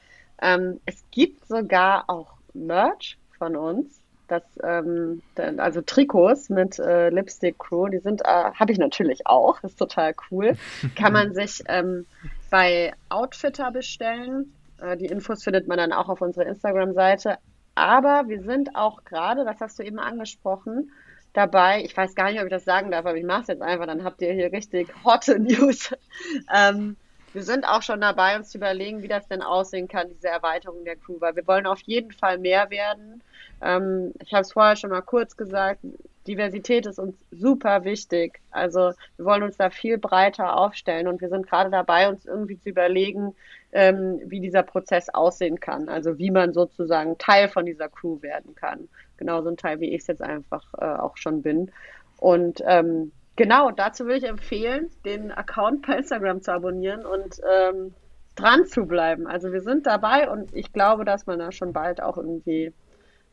Ähm, 0.43 0.81
es 0.85 1.03
gibt 1.11 1.47
sogar 1.47 2.05
auch 2.09 2.35
Merch 2.53 3.19
von 3.39 3.57
uns. 3.57 4.01
Das, 4.29 4.43
ähm, 4.63 5.23
also 5.57 5.81
Trikots 5.81 6.51
mit 6.51 6.79
äh, 6.79 7.09
Lipstick 7.09 7.59
Crew, 7.59 7.89
die 7.89 7.99
sind, 7.99 8.21
äh, 8.21 8.25
habe 8.53 8.71
ich 8.71 8.79
natürlich 8.79 9.27
auch, 9.27 9.61
ist 9.65 9.77
total 9.77 10.15
cool. 10.31 10.57
Kann 10.95 11.13
man 11.13 11.35
sich 11.35 11.65
ähm, 11.67 12.07
bei 12.49 12.93
Outfitter 13.09 13.73
bestellen. 13.73 14.55
Äh, 14.81 14.97
die 14.99 15.07
Infos 15.07 15.43
findet 15.43 15.67
man 15.67 15.79
dann 15.79 15.93
auch 15.93 16.09
auf 16.09 16.21
unserer 16.21 16.47
Instagram-Seite. 16.47 17.39
Aber 17.75 18.29
wir 18.29 18.43
sind 18.43 18.77
auch 18.77 19.05
gerade, 19.05 19.45
das 19.45 19.61
hast 19.61 19.79
du 19.79 19.83
eben 19.83 19.99
angesprochen, 19.99 20.91
dabei, 21.33 21.83
ich 21.85 21.97
weiß 21.97 22.15
gar 22.15 22.31
nicht, 22.31 22.41
ob 22.41 22.47
ich 22.47 22.53
das 22.53 22.65
sagen 22.65 22.91
darf, 22.91 23.07
aber 23.07 23.17
ich 23.17 23.25
mache 23.25 23.43
es 23.43 23.49
jetzt 23.49 23.63
einfach, 23.63 23.87
dann 23.87 24.05
habt 24.05 24.21
ihr 24.23 24.33
hier 24.33 24.53
richtig 24.53 24.89
hotte 25.05 25.39
News. 25.39 25.93
ähm, 26.55 26.97
wir 27.33 27.43
sind 27.43 27.65
auch 27.65 27.83
schon 27.83 28.01
dabei, 28.01 28.37
uns 28.37 28.51
zu 28.51 28.59
überlegen, 28.59 29.03
wie 29.03 29.09
das 29.09 29.29
denn 29.29 29.43
aussehen 29.43 29.87
kann, 29.87 30.09
diese 30.09 30.29
Erweiterung 30.29 30.85
der 30.85 30.97
Crew, 30.97 31.21
weil 31.21 31.37
wir 31.37 31.47
wollen 31.47 31.67
auf 31.67 31.81
jeden 31.83 32.11
Fall 32.11 32.39
mehr 32.39 32.71
werden. 32.71 33.23
Ähm, 33.63 34.13
ich 34.21 34.33
habe 34.33 34.43
es 34.43 34.53
vorher 34.53 34.75
schon 34.75 34.91
mal 34.91 35.03
kurz 35.03 35.37
gesagt, 35.37 35.81
Diversität 36.27 36.87
ist 36.87 36.99
uns 36.99 37.17
super 37.31 37.85
wichtig. 37.85 38.41
Also 38.51 38.93
wir 39.17 39.25
wollen 39.25 39.45
uns 39.45 39.57
da 39.57 39.71
viel 39.71 39.99
breiter 39.99 40.57
aufstellen 40.57 41.07
und 41.07 41.21
wir 41.21 41.29
sind 41.29 41.47
gerade 41.47 41.71
dabei, 41.71 42.09
uns 42.09 42.27
irgendwie 42.27 42.59
zu 42.59 42.69
überlegen, 42.69 43.35
ähm, 43.73 44.21
wie 44.27 44.41
dieser 44.41 44.63
Prozess 44.63 45.09
aussehen 45.09 45.61
kann. 45.61 45.89
Also 45.89 46.19
wie 46.19 46.31
man 46.31 46.53
sozusagen 46.53 47.19
Teil 47.19 47.49
von 47.49 47.67
dieser 47.67 47.89
Crew 47.89 48.21
werden 48.23 48.55
kann. 48.55 48.89
Genauso 49.17 49.49
ein 49.49 49.57
Teil, 49.57 49.81
wie 49.81 49.91
ich 49.95 50.03
es 50.03 50.07
jetzt 50.07 50.23
einfach 50.23 50.65
äh, 50.79 50.85
auch 50.85 51.17
schon 51.17 51.43
bin. 51.43 51.71
Und 52.19 52.63
ähm, 52.67 53.13
genau, 53.37 53.71
dazu 53.71 54.05
würde 54.05 54.19
ich 54.19 54.29
empfehlen, 54.29 54.91
den 55.05 55.31
Account 55.31 55.87
bei 55.87 55.99
Instagram 55.99 56.43
zu 56.43 56.53
abonnieren 56.53 57.05
und 57.05 57.41
ähm, 57.51 57.95
dran 58.35 58.67
zu 58.67 58.87
bleiben. 58.87 59.27
Also 59.27 59.53
wir 59.53 59.63
sind 59.63 59.87
dabei 59.87 60.31
und 60.31 60.55
ich 60.55 60.73
glaube, 60.73 61.05
dass 61.05 61.27
man 61.27 61.39
da 61.39 61.53
schon 61.53 61.73
bald 61.73 62.03
auch 62.03 62.17
irgendwie 62.17 62.73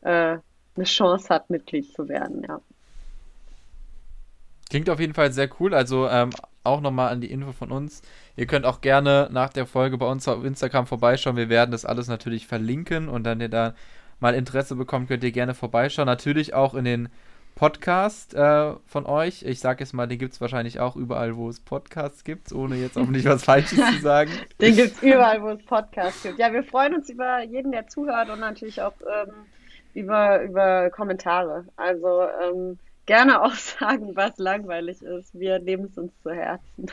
äh, 0.02 0.38
eine 0.76 0.84
Chance 0.84 1.28
hat, 1.28 1.50
Mitglied 1.50 1.92
zu 1.92 2.08
werden, 2.08 2.44
ja. 2.46 2.60
Klingt 4.70 4.90
auf 4.90 5.00
jeden 5.00 5.14
Fall 5.14 5.32
sehr 5.32 5.48
cool. 5.60 5.72
Also 5.74 6.06
ähm, 6.08 6.30
auch 6.68 6.80
nochmal 6.80 7.10
an 7.10 7.20
die 7.20 7.30
Info 7.30 7.52
von 7.52 7.72
uns. 7.72 8.02
Ihr 8.36 8.46
könnt 8.46 8.64
auch 8.64 8.80
gerne 8.80 9.28
nach 9.32 9.50
der 9.50 9.66
Folge 9.66 9.98
bei 9.98 10.06
uns 10.06 10.28
auf 10.28 10.44
Instagram 10.44 10.86
vorbeischauen. 10.86 11.36
Wir 11.36 11.48
werden 11.48 11.72
das 11.72 11.84
alles 11.84 12.08
natürlich 12.08 12.46
verlinken 12.46 13.08
und 13.08 13.24
dann 13.24 13.40
ihr 13.40 13.48
da 13.48 13.74
mal 14.20 14.34
Interesse 14.34 14.76
bekommt, 14.76 15.08
könnt 15.08 15.24
ihr 15.24 15.32
gerne 15.32 15.54
vorbeischauen. 15.54 16.06
Natürlich 16.06 16.54
auch 16.54 16.74
in 16.74 16.84
den 16.84 17.08
Podcast 17.58 18.34
äh, 18.34 18.74
von 18.86 19.04
euch. 19.06 19.42
Ich 19.42 19.58
sage 19.58 19.80
jetzt 19.80 19.92
mal, 19.92 20.06
den 20.06 20.18
gibt 20.18 20.32
es 20.34 20.40
wahrscheinlich 20.40 20.78
auch 20.78 20.94
überall, 20.94 21.36
wo 21.36 21.48
es 21.48 21.58
Podcasts 21.58 22.22
gibt, 22.22 22.52
ohne 22.52 22.76
jetzt 22.76 22.96
auch 22.96 23.08
nicht 23.08 23.26
was 23.26 23.42
Falsches 23.42 23.80
zu 23.94 24.00
sagen. 24.00 24.30
Den 24.60 24.76
gibt 24.76 24.92
es 24.92 25.02
überall, 25.02 25.42
wo 25.42 25.48
es 25.48 25.64
Podcasts 25.64 26.22
gibt. 26.22 26.38
Ja, 26.38 26.52
wir 26.52 26.62
freuen 26.62 26.94
uns 26.94 27.10
über 27.10 27.42
jeden, 27.42 27.72
der 27.72 27.88
zuhört 27.88 28.30
und 28.30 28.38
natürlich 28.38 28.80
auch 28.80 28.92
ähm, 29.00 29.32
über, 29.92 30.40
über 30.42 30.90
Kommentare. 30.90 31.64
Also 31.76 32.28
ähm, 32.40 32.78
gerne 33.08 33.42
auch 33.42 33.54
sagen, 33.80 34.14
was 34.14 34.38
langweilig 34.38 35.02
ist. 35.02 35.36
Wir 35.36 35.58
nehmen 35.58 35.86
es 35.90 35.98
uns 35.98 36.12
zu 36.22 36.30
Herzen. 36.30 36.92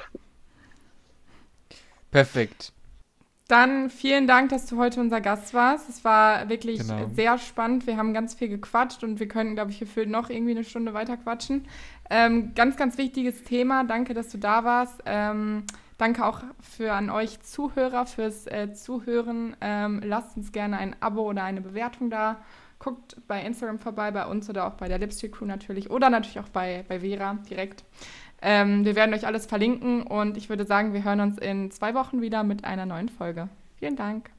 Perfekt. 2.10 2.72
Dann 3.48 3.92
vielen 3.92 4.26
Dank, 4.26 4.50
dass 4.50 4.66
du 4.66 4.78
heute 4.78 5.00
unser 5.00 5.22
Gast 5.22 5.54
warst. 5.54 5.88
Es 5.88 6.04
war 6.04 6.50
wirklich 6.50 6.80
genau. 6.80 7.08
sehr 7.14 7.38
spannend. 7.38 7.86
Wir 7.86 7.98
haben 7.98 8.12
ganz 8.14 8.34
viel 8.34 8.48
gequatscht 8.48 9.04
und 9.04 9.20
wir 9.20 9.28
können, 9.28 9.54
glaube 9.54 9.70
ich, 9.70 9.78
gefühlt 9.78 10.10
noch 10.10 10.32
irgendwie 10.32 10.52
eine 10.52 10.64
Stunde 10.64 10.96
weiter 10.96 11.16
quatschen. 11.18 11.68
Ähm, 12.10 12.54
ganz, 12.56 12.76
ganz 12.76 12.98
wichtiges 12.98 13.44
Thema. 13.44 13.84
Danke, 13.84 14.16
dass 14.16 14.30
du 14.30 14.40
da 14.40 14.64
warst. 14.64 15.04
Ähm, 15.06 15.66
danke 16.00 16.26
auch 16.26 16.42
für 16.60 16.94
an 16.94 17.12
euch 17.12 17.40
Zuhörer 17.42 18.08
fürs 18.08 18.48
äh, 18.48 18.74
Zuhören. 18.74 19.56
Ähm, 19.62 20.02
lasst 20.04 20.38
uns 20.38 20.52
gerne 20.52 20.78
ein 20.78 20.96
Abo 21.02 21.30
oder 21.30 21.44
eine 21.44 21.62
Bewertung 21.62 22.10
da. 22.10 22.38
Guckt 22.80 23.18
bei 23.28 23.42
Instagram 23.42 23.80
vorbei, 23.80 24.12
bei 24.12 24.26
uns 24.26 24.50
oder 24.50 24.68
auch 24.68 24.74
bei 24.74 24.88
der 24.88 25.00
Lipstick 25.00 25.34
Crew 25.34 25.46
natürlich 25.46 25.90
oder 25.90 26.10
natürlich 26.10 26.40
auch 26.40 26.50
bei, 26.50 26.84
bei 26.88 27.00
Vera 27.00 27.38
direkt. 27.50 27.84
Ähm, 28.42 28.86
wir 28.86 28.96
werden 28.96 29.14
euch 29.14 29.26
alles 29.26 29.46
verlinken 29.46 30.04
und 30.04 30.38
ich 30.38 30.50
würde 30.50 30.66
sagen, 30.66 30.94
wir 30.94 31.04
hören 31.04 31.22
uns 31.22 31.38
in 31.38 31.72
zwei 31.72 31.94
Wochen 31.96 32.22
wieder 32.22 32.44
mit 32.44 32.64
einer 32.66 32.86
neuen 32.86 33.10
Folge. 33.10 33.50
Vielen 33.80 33.96
Dank. 33.96 34.35